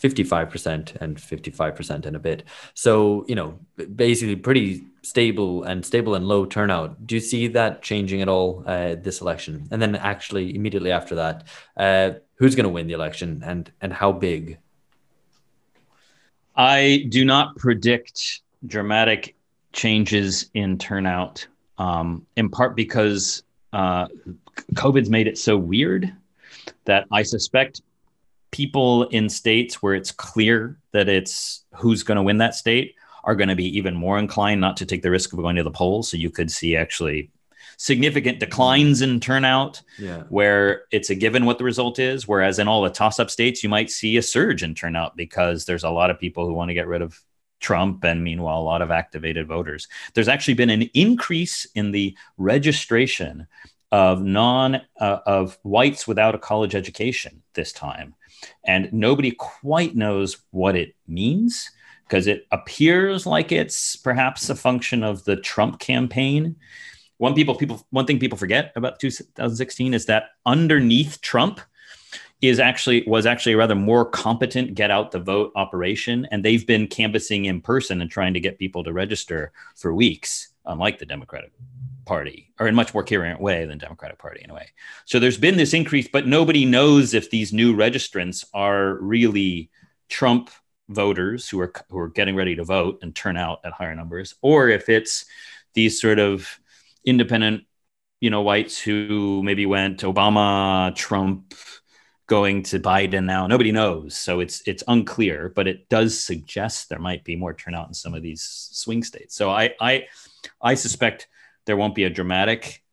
55% 0.01 0.95
and 1.01 1.17
55% 1.17 2.05
and 2.05 2.15
a 2.15 2.19
bit. 2.19 2.43
So, 2.73 3.25
you 3.27 3.35
know, 3.35 3.59
basically 3.95 4.37
pretty 4.37 4.85
stable 5.01 5.63
and 5.63 5.85
stable 5.85 6.15
and 6.15 6.27
low 6.27 6.45
turnout. 6.45 7.05
Do 7.05 7.15
you 7.15 7.21
see 7.21 7.47
that 7.47 7.81
changing 7.81 8.21
at 8.21 8.27
all 8.27 8.63
uh, 8.65 8.95
this 8.95 9.21
election? 9.21 9.67
And 9.71 9.81
then 9.81 9.95
actually 9.95 10.55
immediately 10.55 10.91
after 10.91 11.15
that, 11.15 11.47
uh, 11.77 12.11
who's 12.35 12.55
going 12.55 12.65
to 12.65 12.69
win 12.69 12.87
the 12.87 12.93
election 12.93 13.41
and 13.45 13.71
and 13.81 13.93
how 13.93 14.11
big? 14.11 14.59
I 16.55 17.05
do 17.09 17.23
not 17.23 17.55
predict 17.55 18.41
dramatic 18.65 19.35
changes 19.71 20.49
in 20.53 20.77
turnout 20.77 21.47
um, 21.77 22.25
in 22.35 22.49
part 22.49 22.75
because 22.75 23.43
uh, 23.71 24.07
COVID's 24.73 25.09
made 25.09 25.27
it 25.27 25.37
so 25.37 25.57
weird 25.57 26.13
that 26.85 27.05
I 27.11 27.23
suspect 27.23 27.81
people 28.51 29.03
in 29.09 29.29
states 29.29 29.81
where 29.81 29.93
it's 29.93 30.11
clear 30.11 30.77
that 30.91 31.07
it's 31.07 31.63
who's 31.75 32.03
going 32.03 32.17
to 32.17 32.23
win 32.23 32.39
that 32.39 32.55
state 32.55 32.95
are 33.23 33.35
going 33.35 33.49
to 33.49 33.55
be 33.55 33.77
even 33.77 33.95
more 33.95 34.17
inclined 34.17 34.61
not 34.61 34.77
to 34.77 34.85
take 34.85 35.01
the 35.01 35.11
risk 35.11 35.33
of 35.33 35.39
going 35.39 35.55
to 35.55 35.63
the 35.63 35.71
polls. 35.71 36.09
So 36.09 36.17
you 36.17 36.29
could 36.29 36.51
see 36.51 36.75
actually 36.75 37.31
significant 37.77 38.39
declines 38.39 39.01
in 39.01 39.21
turnout 39.21 39.81
yeah. 39.97 40.23
where 40.29 40.83
it's 40.91 41.09
a 41.09 41.15
given 41.15 41.45
what 41.45 41.57
the 41.57 41.63
result 41.63 41.97
is. 41.97 42.27
Whereas 42.27 42.59
in 42.59 42.67
all 42.67 42.81
the 42.81 42.89
toss 42.89 43.19
up 43.19 43.29
states, 43.29 43.63
you 43.63 43.69
might 43.69 43.89
see 43.89 44.17
a 44.17 44.21
surge 44.21 44.63
in 44.63 44.75
turnout 44.75 45.15
because 45.15 45.65
there's 45.65 45.85
a 45.85 45.89
lot 45.89 46.09
of 46.09 46.19
people 46.19 46.45
who 46.45 46.53
want 46.53 46.69
to 46.69 46.73
get 46.73 46.87
rid 46.87 47.01
of 47.01 47.19
Trump 47.59 48.03
and 48.03 48.23
meanwhile 48.23 48.59
a 48.59 48.63
lot 48.63 48.81
of 48.81 48.91
activated 48.91 49.47
voters. 49.47 49.87
There's 50.13 50.27
actually 50.27 50.55
been 50.55 50.69
an 50.69 50.83
increase 50.93 51.65
in 51.75 51.91
the 51.91 52.17
registration 52.37 53.47
of 53.91 54.21
non 54.21 54.81
uh, 54.99 55.19
of 55.25 55.57
whites 55.63 56.07
without 56.07 56.35
a 56.35 56.39
college 56.39 56.75
education 56.75 57.41
this 57.53 57.73
time, 57.73 58.13
and 58.63 58.91
nobody 58.93 59.31
quite 59.31 59.95
knows 59.95 60.37
what 60.51 60.75
it 60.75 60.95
means 61.07 61.71
because 62.09 62.25
it 62.25 62.47
appears 62.51 63.25
like 63.25 63.51
it's 63.51 63.95
perhaps 63.95 64.49
a 64.49 64.55
function 64.55 65.03
of 65.03 65.23
the 65.25 65.35
Trump 65.35 65.79
campaign. 65.79 66.55
One 67.17 67.35
people 67.35 67.55
people 67.55 67.85
one 67.91 68.05
thing 68.05 68.19
people 68.19 68.37
forget 68.37 68.73
about 68.75 68.99
2016 68.99 69.93
is 69.93 70.07
that 70.07 70.31
underneath 70.45 71.21
Trump 71.21 71.59
is 72.41 72.59
actually 72.59 73.03
was 73.05 73.25
actually 73.25 73.53
a 73.53 73.57
rather 73.57 73.75
more 73.75 74.05
competent 74.05 74.73
get 74.73 74.89
out 74.89 75.11
the 75.11 75.19
vote 75.19 75.51
operation 75.55 76.25
and 76.31 76.43
they've 76.43 76.65
been 76.65 76.87
canvassing 76.87 77.45
in 77.45 77.61
person 77.61 78.01
and 78.01 78.09
trying 78.09 78.33
to 78.33 78.39
get 78.39 78.57
people 78.57 78.83
to 78.83 78.93
register 78.93 79.51
for 79.75 79.93
weeks 79.93 80.53
unlike 80.65 80.99
the 80.99 81.05
democratic 81.05 81.51
party 82.05 82.49
or 82.59 82.67
in 82.67 82.75
much 82.75 82.93
more 82.93 83.03
coherent 83.03 83.41
way 83.41 83.65
than 83.65 83.77
democratic 83.77 84.17
party 84.17 84.41
in 84.41 84.49
a 84.49 84.53
way 84.53 84.67
so 85.03 85.19
there's 85.19 85.37
been 85.37 85.57
this 85.57 85.73
increase 85.73 86.07
but 86.07 86.27
nobody 86.27 86.63
knows 86.63 87.13
if 87.13 87.29
these 87.29 87.51
new 87.51 87.75
registrants 87.75 88.45
are 88.53 88.93
really 89.01 89.69
trump 90.07 90.49
voters 90.89 91.47
who 91.47 91.59
are 91.59 91.71
who 91.89 91.99
are 91.99 92.09
getting 92.09 92.35
ready 92.35 92.55
to 92.55 92.63
vote 92.63 92.99
and 93.01 93.15
turn 93.15 93.37
out 93.37 93.59
at 93.63 93.71
higher 93.71 93.95
numbers 93.95 94.35
or 94.41 94.69
if 94.69 94.89
it's 94.89 95.25
these 95.73 96.01
sort 96.01 96.19
of 96.19 96.59
independent 97.05 97.63
you 98.19 98.29
know 98.29 98.41
whites 98.41 98.79
who 98.79 99.41
maybe 99.43 99.65
went 99.65 100.01
obama 100.01 100.93
trump 100.95 101.53
going 102.29 102.61
to 102.61 102.79
Biden 102.79 103.25
now. 103.25 103.47
Nobody 103.47 103.73
knows, 103.73 104.15
so 104.15 104.39
it's 104.39 104.61
it's 104.65 104.83
unclear, 104.87 105.51
but 105.53 105.67
it 105.67 105.89
does 105.89 106.23
suggest 106.23 106.87
there 106.87 106.99
might 106.99 107.25
be 107.25 107.35
more 107.35 107.53
turnout 107.53 107.87
in 107.87 107.93
some 107.93 108.13
of 108.13 108.21
these 108.21 108.43
swing 108.71 109.03
states. 109.03 109.35
So 109.35 109.49
I 109.49 109.73
I 109.81 110.05
I 110.61 110.75
suspect 110.75 111.27
there 111.65 111.75
won't 111.75 111.95
be 111.95 112.05
a 112.05 112.09
dramatic 112.09 112.83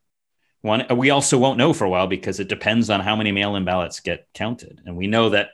one. 0.61 0.85
We 0.97 1.11
also 1.11 1.37
won't 1.37 1.59
know 1.59 1.71
for 1.71 1.85
a 1.85 1.89
while 1.89 2.07
because 2.07 2.39
it 2.39 2.49
depends 2.49 2.89
on 2.89 2.99
how 2.99 3.15
many 3.15 3.31
mail-in 3.31 3.63
ballots 3.63 4.01
get 4.01 4.27
counted, 4.33 4.81
and 4.85 4.97
we 4.97 5.07
know 5.07 5.29
that 5.29 5.51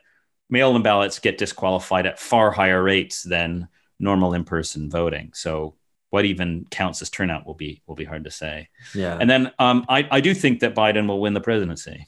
mail-in 0.54 0.84
ballots 0.84 1.20
get 1.20 1.38
disqualified 1.38 2.06
at 2.06 2.20
far 2.20 2.52
higher 2.52 2.82
rates 2.82 3.24
than 3.24 3.68
normal 4.00 4.34
in-person 4.34 4.90
voting. 4.90 5.32
So 5.34 5.76
what 6.12 6.26
even 6.26 6.68
counts 6.70 7.02
as 7.02 7.10
turnout 7.10 7.46
will 7.48 7.56
be 7.56 7.82
will 7.88 7.96
be 7.96 8.06
hard 8.06 8.24
to 8.26 8.32
say. 8.32 8.70
Yeah. 8.94 9.18
And 9.20 9.28
then 9.30 9.52
um, 9.58 9.86
I 9.90 10.08
I 10.12 10.22
do 10.22 10.34
think 10.34 10.60
that 10.60 10.76
Biden 10.76 11.08
will 11.08 11.20
win 11.20 11.34
the 11.34 11.42
presidency. 11.42 12.06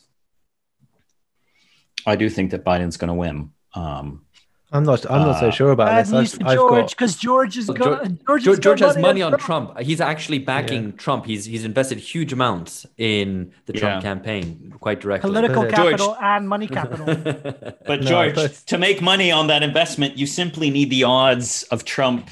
I 2.06 2.16
do 2.16 2.30
think 2.30 2.52
that 2.52 2.64
Biden's 2.64 2.98
going 2.98 3.08
to 3.08 3.16
win. 3.16 3.52
Um, 3.74 4.25
I'm 4.72 4.84
not. 4.84 5.10
I'm 5.10 5.22
not 5.22 5.36
uh, 5.36 5.40
so 5.40 5.52
sure 5.52 5.72
about 5.72 5.88
bad 5.88 6.06
this. 6.06 6.12
News 6.12 6.34
for 6.34 6.54
George, 6.54 6.90
because 6.92 7.16
George 7.16 7.58
is 7.58 7.68
got, 7.68 8.04
George, 8.26 8.44
George, 8.44 8.60
George 8.60 8.80
has 8.80 8.98
money 8.98 9.22
on 9.22 9.32
Trump. 9.38 9.74
Trump. 9.74 9.80
He's 9.80 10.02
actually 10.02 10.40
backing 10.40 10.86
yeah. 10.86 10.92
Trump. 10.98 11.26
He's 11.26 11.46
he's 11.46 11.64
invested 11.64 12.00
huge 12.00 12.34
amounts 12.34 12.86
in 12.98 13.52
the 13.68 13.74
Trump 13.74 14.02
yeah. 14.04 14.10
campaign, 14.10 14.74
quite 14.80 15.00
directly. 15.00 15.30
Political 15.30 15.64
but, 15.64 15.72
capital 15.72 16.08
George, 16.08 16.18
and 16.22 16.50
money 16.50 16.68
capital. 16.68 17.06
but 17.86 18.02
George, 18.02 18.36
no, 18.36 18.48
to 18.48 18.78
make 18.78 19.02
money 19.02 19.32
on 19.32 19.48
that 19.48 19.62
investment, 19.62 20.18
you 20.18 20.26
simply 20.26 20.72
need 20.72 20.90
the 20.90 21.04
odds 21.04 21.64
of 21.64 21.86
Trump. 21.86 22.30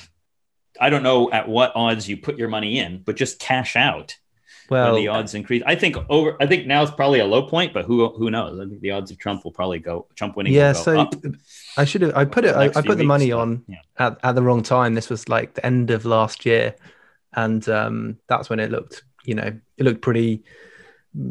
I 0.82 0.90
don't 0.90 1.04
know 1.04 1.32
at 1.32 1.48
what 1.48 1.72
odds 1.76 2.10
you 2.10 2.18
put 2.18 2.38
your 2.38 2.50
money 2.50 2.80
in, 2.80 3.04
but 3.06 3.16
just 3.16 3.40
cash 3.40 3.76
out 3.76 4.18
well, 4.74 4.96
the 4.96 5.08
odds 5.08 5.34
increase. 5.34 5.64
I 5.66 5.76
think 5.76 5.98
over. 6.10 6.36
I 6.42 6.48
think 6.48 6.68
now 6.68 6.84
is 6.84 6.92
probably 6.92 7.20
a 7.20 7.26
low 7.26 7.44
point, 7.44 7.74
but 7.74 7.86
who 7.86 8.10
who 8.10 8.30
knows? 8.30 8.60
I 8.60 8.66
think 8.66 8.82
the 8.82 8.92
odds 8.92 9.12
of 9.12 9.18
Trump 9.18 9.44
will 9.44 9.52
probably 9.52 9.80
go 9.80 10.08
Trump 10.16 10.36
winning. 10.36 10.54
Yeah, 10.54 10.74
so 10.74 11.00
up. 11.00 11.16
I 11.78 11.86
should 11.86 12.02
have. 12.02 12.16
I 12.16 12.26
put 12.26 12.46
it. 12.46 12.56
I, 12.56 12.66
I, 12.66 12.82
put 12.82 12.98
the 12.98 13.04
money 13.04 13.26
weeks, 13.26 13.36
on 13.36 13.64
yeah. 13.68 13.78
at, 13.98 14.18
at 14.24 14.36
the 14.36 14.44
wrong 14.44 14.64
time. 14.64 14.94
This 14.94 15.10
was 15.10 15.30
like 15.30 15.54
the 15.54 15.66
end 15.66 15.92
of 15.92 16.06
last 16.06 16.46
year, 16.46 16.76
and 17.34 17.68
um, 17.70 18.18
that's 18.28 18.50
when 18.50 18.60
it 18.60 18.72
looked. 18.72 19.04
You 19.24 19.36
know, 19.36 19.60
it 19.78 19.84
looked 19.84 20.02
pretty 20.02 20.44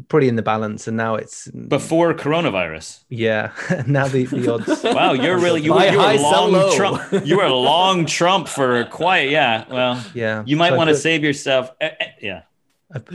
pretty 0.08 0.28
in 0.28 0.36
the 0.36 0.42
balance 0.42 0.86
and 0.86 0.96
now 0.96 1.16
it's 1.16 1.48
before 1.48 2.14
coronavirus 2.14 3.02
yeah 3.08 3.50
now 3.86 4.06
the, 4.06 4.26
the 4.26 4.52
odds 4.52 4.82
wow 4.84 5.12
you're 5.12 5.38
really 5.38 5.60
you, 5.60 5.74
were, 5.74 5.84
you 5.84 5.98
were 5.98 6.14
long 6.14 6.76
trump 6.76 7.26
you 7.26 7.36
were 7.36 7.44
a 7.44 7.52
long 7.52 8.06
trump 8.06 8.46
for 8.46 8.84
quite 8.84 9.28
yeah 9.28 9.64
well 9.68 10.04
yeah 10.14 10.44
you 10.46 10.56
might 10.56 10.70
so 10.70 10.76
want 10.76 10.88
to 10.88 10.94
save 10.94 11.24
yourself 11.24 11.72
eh, 11.80 11.90
eh, 11.98 12.06
yeah 12.20 12.42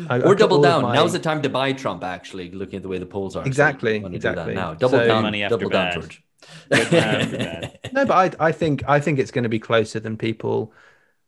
I, 0.09 0.21
or 0.21 0.35
double 0.35 0.61
down. 0.61 0.83
My... 0.83 0.95
Now's 0.95 1.13
the 1.13 1.19
time 1.19 1.41
to 1.43 1.49
buy 1.49 1.73
Trump. 1.73 2.03
Actually, 2.03 2.51
looking 2.51 2.77
at 2.77 2.83
the 2.83 2.87
way 2.87 2.97
the 2.97 3.05
polls 3.05 3.35
are. 3.35 3.45
Exactly. 3.45 4.01
So 4.01 4.07
exactly. 4.07 4.53
now, 4.53 4.73
double 4.73 4.99
so, 4.99 5.07
down. 5.07 5.23
Money 5.23 5.43
after 5.43 5.57
double 5.57 5.69
bad. 5.69 5.93
down, 5.93 6.01
George. 6.01 6.23
no, 7.93 8.05
but 8.05 8.39
I, 8.39 8.47
I 8.47 8.51
think 8.51 8.83
I 8.87 8.99
think 8.99 9.19
it's 9.19 9.31
going 9.31 9.43
to 9.43 9.49
be 9.49 9.59
closer 9.59 9.99
than 9.99 10.17
people 10.17 10.73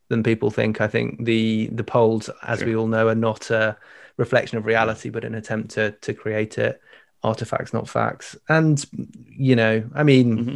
than 0.07 0.23
people 0.23 0.51
think. 0.51 0.81
I 0.81 0.87
think 0.87 1.25
the 1.25 1.69
the 1.71 1.83
polls, 1.83 2.29
as 2.43 2.59
sure. 2.59 2.67
we 2.67 2.75
all 2.75 2.87
know, 2.87 3.07
are 3.07 3.15
not 3.15 3.49
a 3.49 3.77
reflection 4.17 4.57
of 4.57 4.65
reality, 4.65 5.09
but 5.09 5.25
an 5.25 5.35
attempt 5.35 5.71
to 5.71 5.91
to 5.91 6.13
create 6.13 6.57
it. 6.57 6.81
Artifacts, 7.23 7.73
not 7.73 7.89
facts. 7.89 8.35
And 8.47 8.83
you 9.27 9.55
know, 9.55 9.83
I 9.93 10.03
mean, 10.03 10.37
mm-hmm. 10.37 10.55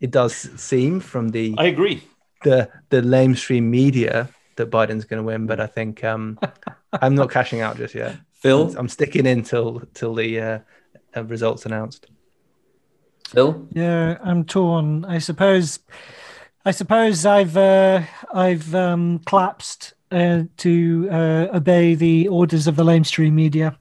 it 0.00 0.10
does 0.10 0.34
seem 0.34 1.00
from 1.00 1.30
the. 1.30 1.54
I 1.58 1.66
agree 1.66 2.02
the 2.42 2.68
the 2.90 3.00
lamestream 3.00 3.64
media 3.64 4.28
that 4.58 4.70
Biden's 4.70 5.04
going 5.04 5.20
to 5.22 5.26
win, 5.26 5.46
but 5.46 5.58
I 5.58 5.66
think 5.66 6.04
um, 6.04 6.38
I'm 6.92 7.14
not 7.14 7.30
cashing 7.30 7.60
out 7.60 7.76
just 7.76 7.94
yet. 7.94 8.16
Phil, 8.34 8.72
I'm 8.76 8.88
sticking 8.88 9.26
in 9.26 9.42
till 9.42 9.82
till 9.94 10.14
the 10.14 10.40
uh, 10.40 10.58
uh, 11.16 11.24
results 11.24 11.66
announced. 11.66 12.06
Phil, 13.28 13.66
yeah, 13.72 14.18
I'm 14.22 14.44
torn. 14.44 15.04
I 15.04 15.18
suppose, 15.18 15.80
I 16.64 16.70
suppose 16.70 17.26
I've 17.26 17.56
uh, 17.56 18.02
I've 18.32 18.74
um, 18.74 19.20
collapsed 19.26 19.94
uh, 20.10 20.44
to 20.58 21.08
uh, 21.10 21.46
obey 21.54 21.94
the 21.94 22.28
orders 22.28 22.66
of 22.66 22.76
the 22.76 22.84
lamestream 22.84 23.32
media 23.32 23.76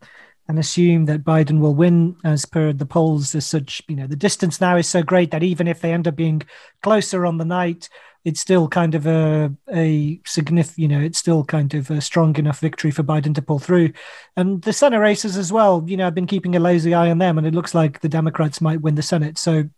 and 0.49 0.57
assume 0.57 1.05
that 1.05 1.23
Biden 1.23 1.59
will 1.59 1.75
win 1.75 2.15
as 2.23 2.45
per 2.45 2.73
the 2.73 2.85
polls. 2.85 3.35
As 3.35 3.45
such, 3.45 3.81
you 3.87 3.95
know, 3.95 4.07
the 4.07 4.15
distance 4.15 4.61
now 4.61 4.77
is 4.77 4.87
so 4.87 5.03
great 5.03 5.31
that 5.31 5.43
even 5.43 5.67
if 5.67 5.81
they 5.81 5.93
end 5.93 6.07
up 6.07 6.15
being 6.15 6.41
closer 6.81 7.25
on 7.25 7.37
the 7.37 7.45
night, 7.45 7.89
it's 8.23 8.39
still 8.39 8.67
kind 8.67 8.95
of 8.95 9.07
a 9.07 9.53
a 9.73 10.19
significant, 10.25 10.79
you 10.79 10.87
know, 10.87 10.99
it's 10.99 11.19
still 11.19 11.43
kind 11.43 11.73
of 11.73 11.89
a 11.89 12.01
strong 12.01 12.35
enough 12.37 12.59
victory 12.59 12.91
for 12.91 13.03
Biden 13.03 13.33
to 13.35 13.41
pull 13.41 13.59
through. 13.59 13.93
And 14.35 14.61
the 14.61 14.73
Senate 14.73 14.99
races 14.99 15.37
as 15.37 15.51
well, 15.51 15.83
you 15.87 15.97
know, 15.97 16.07
I've 16.07 16.15
been 16.15 16.27
keeping 16.27 16.55
a 16.55 16.59
lazy 16.59 16.93
eye 16.93 17.09
on 17.09 17.17
them, 17.17 17.37
and 17.37 17.47
it 17.47 17.55
looks 17.55 17.73
like 17.73 18.01
the 18.01 18.09
Democrats 18.09 18.61
might 18.61 18.81
win 18.81 18.95
the 18.95 19.01
Senate. 19.01 19.37
So. 19.37 19.69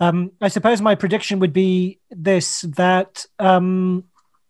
Um, 0.00 0.32
I 0.40 0.48
suppose 0.48 0.80
my 0.80 0.96
prediction 0.96 1.38
would 1.38 1.52
be 1.52 2.00
this 2.10 2.62
that 2.62 3.24
um, 3.38 4.02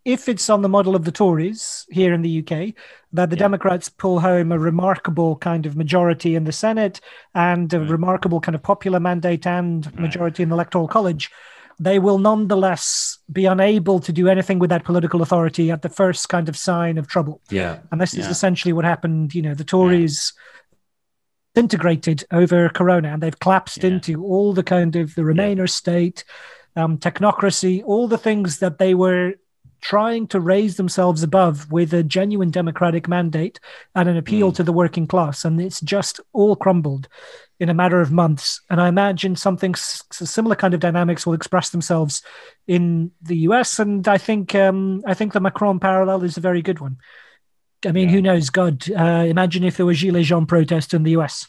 if 0.05 0.29
it's 0.29 0.51
on 0.51 0.63
the 0.63 0.69
model 0.69 0.95
of 0.95 1.05
the 1.05 1.13
Tories 1.13 1.87
here 1.91 2.13
in 2.13 2.23
the 2.23 2.41
UK, 2.41 2.75
that 3.13 3.31
the 3.31 3.37
yeah. 3.37 3.41
Democrats 3.41 3.89
pull 3.89 4.21
home 4.21 4.53
a 4.53 4.59
remarkable 4.59 5.37
kind 5.37 5.67
of 5.67 5.77
majority 5.77 6.35
in 6.35 6.45
the 6.45 6.53
Senate 6.53 7.01
and 7.35 7.73
a 7.73 7.81
right. 7.81 7.89
remarkable 7.89 8.41
kind 8.41 8.55
of 8.55 8.63
popular 8.63 9.01
mandate 9.01 9.47
and 9.47 9.87
right. 9.87 10.01
majority 10.01 10.43
in 10.43 10.51
the 10.51 10.55
Electoral 10.55 10.89
College, 10.89 11.31
they 11.79 11.99
will 11.99 12.19
nonetheless 12.19 13.19
be 13.33 13.47
unable 13.47 14.01
to 14.01 14.13
do 14.13 14.29
anything 14.29 14.59
with 14.59 14.71
that 14.71 14.85
political 14.85 15.23
authority 15.23 15.71
at 15.71 15.83
the 15.83 15.89
first 15.89 16.29
kind 16.29 16.49
of 16.49 16.57
sign 16.57 16.99
of 16.99 17.09
trouble. 17.09 17.41
Yeah. 17.51 17.79
And 17.91 18.01
this 18.01 18.15
yeah. 18.15 18.21
is 18.21 18.29
essentially 18.29 18.73
what 18.73 18.85
happened. 18.85 19.35
You 19.35 19.43
know, 19.43 19.55
the 19.55 19.65
Tories. 19.65 20.33
Yeah. 20.35 20.41
Integrated 21.57 22.25
over 22.33 22.69
Corona, 22.69 23.13
and 23.13 23.23
they've 23.23 23.39
collapsed 23.39 23.85
into 23.85 24.25
all 24.25 24.53
the 24.53 24.65
kind 24.65 24.97
of 24.97 25.15
the 25.15 25.23
Remainer 25.23 25.71
state, 25.71 26.25
um, 26.75 26.99
technocracy, 26.99 27.81
all 27.87 28.09
the 28.09 28.19
things 28.19 28.59
that 28.59 28.79
they 28.79 28.93
were 28.93 29.35
trying 29.85 30.27
to 30.27 30.41
raise 30.41 30.77
themselves 30.77 31.23
above 31.23 31.71
with 31.71 31.93
a 31.93 32.03
genuine 32.03 32.51
democratic 32.51 33.07
mandate 33.07 33.61
and 33.95 34.09
an 34.09 34.17
appeal 34.17 34.51
mm. 34.51 34.55
to 34.57 34.63
the 34.63 34.73
working 34.73 35.07
class. 35.07 35.45
And 35.45 35.61
it's 35.61 35.83
just 35.83 36.21
all 36.33 36.57
crumbled 36.57 37.07
in 37.61 37.69
a 37.69 37.75
matter 37.75 38.01
of 38.01 38.11
months. 38.11 38.63
And 38.71 38.81
I 38.81 38.89
imagine 38.89 39.37
something 39.37 39.75
similar 39.75 40.57
kind 40.57 40.73
of 40.73 40.81
dynamics 40.81 41.27
will 41.27 41.35
express 41.35 41.69
themselves 41.69 42.23
in 42.67 43.13
the 43.21 43.37
US. 43.49 43.79
And 43.79 44.09
I 44.09 44.17
think 44.17 44.55
um, 44.55 45.03
I 45.07 45.13
think 45.13 45.35
the 45.35 45.41
Macron 45.41 45.79
parallel 45.79 46.25
is 46.25 46.39
a 46.39 46.41
very 46.41 46.63
good 46.63 46.81
one. 46.81 46.97
I 47.85 47.93
mean, 47.93 48.09
yeah. 48.09 48.15
who 48.15 48.23
knows? 48.23 48.49
God, 48.49 48.91
uh, 48.91 49.27
imagine 49.29 49.65
if 49.65 49.77
there 49.77 49.85
was 49.85 49.99
Gilets 49.99 50.25
Jaunes 50.25 50.49
protest 50.49 50.95
in 50.95 51.03
the 51.03 51.11
US. 51.13 51.47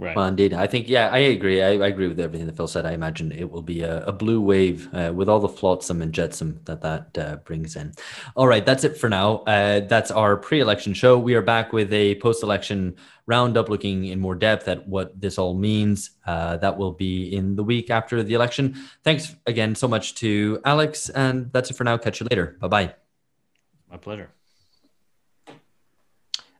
Right. 0.00 0.14
Well, 0.14 0.26
indeed. 0.26 0.54
I 0.54 0.68
think, 0.68 0.88
yeah, 0.88 1.08
I 1.08 1.18
agree. 1.18 1.60
I, 1.60 1.70
I, 1.70 1.88
agree 1.88 2.06
with 2.06 2.20
everything 2.20 2.46
that 2.46 2.56
Phil 2.56 2.68
said. 2.68 2.86
I 2.86 2.92
imagine 2.92 3.32
it 3.32 3.50
will 3.50 3.62
be 3.62 3.82
a, 3.82 4.04
a 4.04 4.12
blue 4.12 4.40
wave 4.40 4.88
uh, 4.94 5.12
with 5.12 5.28
all 5.28 5.40
the 5.40 5.48
flotsam 5.48 6.00
and 6.02 6.12
jetsam 6.12 6.60
that 6.66 6.82
that 6.82 7.18
uh, 7.18 7.36
brings 7.44 7.74
in. 7.74 7.92
All 8.36 8.46
right, 8.46 8.64
that's 8.64 8.84
it 8.84 8.96
for 8.96 9.08
now. 9.08 9.38
Uh, 9.38 9.80
that's 9.80 10.12
our 10.12 10.36
pre 10.36 10.60
election 10.60 10.94
show. 10.94 11.18
We 11.18 11.34
are 11.34 11.42
back 11.42 11.72
with 11.72 11.92
a 11.92 12.14
post 12.16 12.44
election 12.44 12.94
roundup 13.26 13.68
looking 13.68 14.04
in 14.04 14.20
more 14.20 14.36
depth 14.36 14.68
at 14.68 14.86
what 14.86 15.20
this 15.20 15.36
all 15.36 15.54
means. 15.54 16.10
Uh, 16.24 16.58
that 16.58 16.78
will 16.78 16.92
be 16.92 17.34
in 17.34 17.56
the 17.56 17.64
week 17.64 17.90
after 17.90 18.22
the 18.22 18.34
election. 18.34 18.76
Thanks 19.02 19.34
again 19.46 19.74
so 19.74 19.88
much 19.88 20.14
to 20.16 20.60
Alex. 20.64 21.08
And 21.08 21.52
that's 21.52 21.72
it 21.72 21.74
for 21.74 21.82
now. 21.82 21.98
Catch 21.98 22.20
you 22.20 22.28
later. 22.30 22.56
Bye 22.60 22.68
bye. 22.68 22.94
My 23.90 23.96
pleasure. 23.96 24.30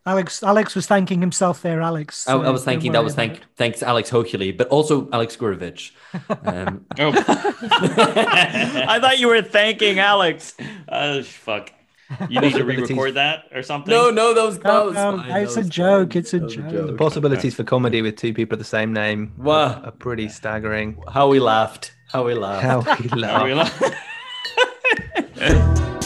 Alex 0.07 0.43
Alex 0.43 0.75
was 0.75 0.87
thanking 0.87 1.21
himself 1.21 1.63
there, 1.63 1.81
Alex. 1.81 2.29
I, 2.29 2.35
I 2.35 2.51
was 2.51 2.65
thanking 2.65 2.93
that 2.93 3.05
was 3.05 3.15
thank 3.15 3.41
thanks 3.57 3.83
Alex 3.83 4.11
Hochuli, 4.11 4.57
but 4.57 4.69
also 4.69 5.09
Alex 5.13 5.37
Gourevitch. 5.37 5.93
Um, 6.45 6.87
oh. 6.99 7.13
I 8.89 8.99
thought 9.01 9.19
you 9.19 9.29
were 9.29 9.43
thanking 9.43 9.99
Alex. 9.99 10.55
Oh 10.89 11.23
fuck. 11.23 11.73
You 12.31 12.41
need 12.41 12.55
to 12.55 12.65
re-record 12.65 13.13
that 13.15 13.45
or 13.53 13.63
something? 13.63 13.93
No, 13.93 14.11
no, 14.11 14.33
that 14.33 14.43
was, 14.43 14.59
no, 14.63 14.89
no, 14.91 15.23
it's 15.37 15.59
a 15.59 15.65
joke. 15.65 16.17
It's 16.17 16.33
a 16.33 16.41
joke. 16.41 16.87
The 16.87 16.95
possibilities 16.95 17.55
for 17.55 17.65
comedy 17.65 18.01
with 18.01 18.17
two 18.17 18.33
people 18.33 18.55
of 18.55 18.61
the 18.61 18.65
same 18.65 18.95
name 18.95 19.35
wow. 19.37 19.83
are 19.83 19.91
pretty 19.91 20.31
staggering. 20.31 20.97
How 21.13 21.29
we 21.29 21.39
laughed. 21.39 21.93
How 22.11 22.25
we 22.25 22.33
laughed. 22.33 22.65
How 22.65 22.79
we 22.97 23.09
laughed. 23.21 23.37
How 23.37 23.45
we 23.45 23.53
laughed. 23.55 23.83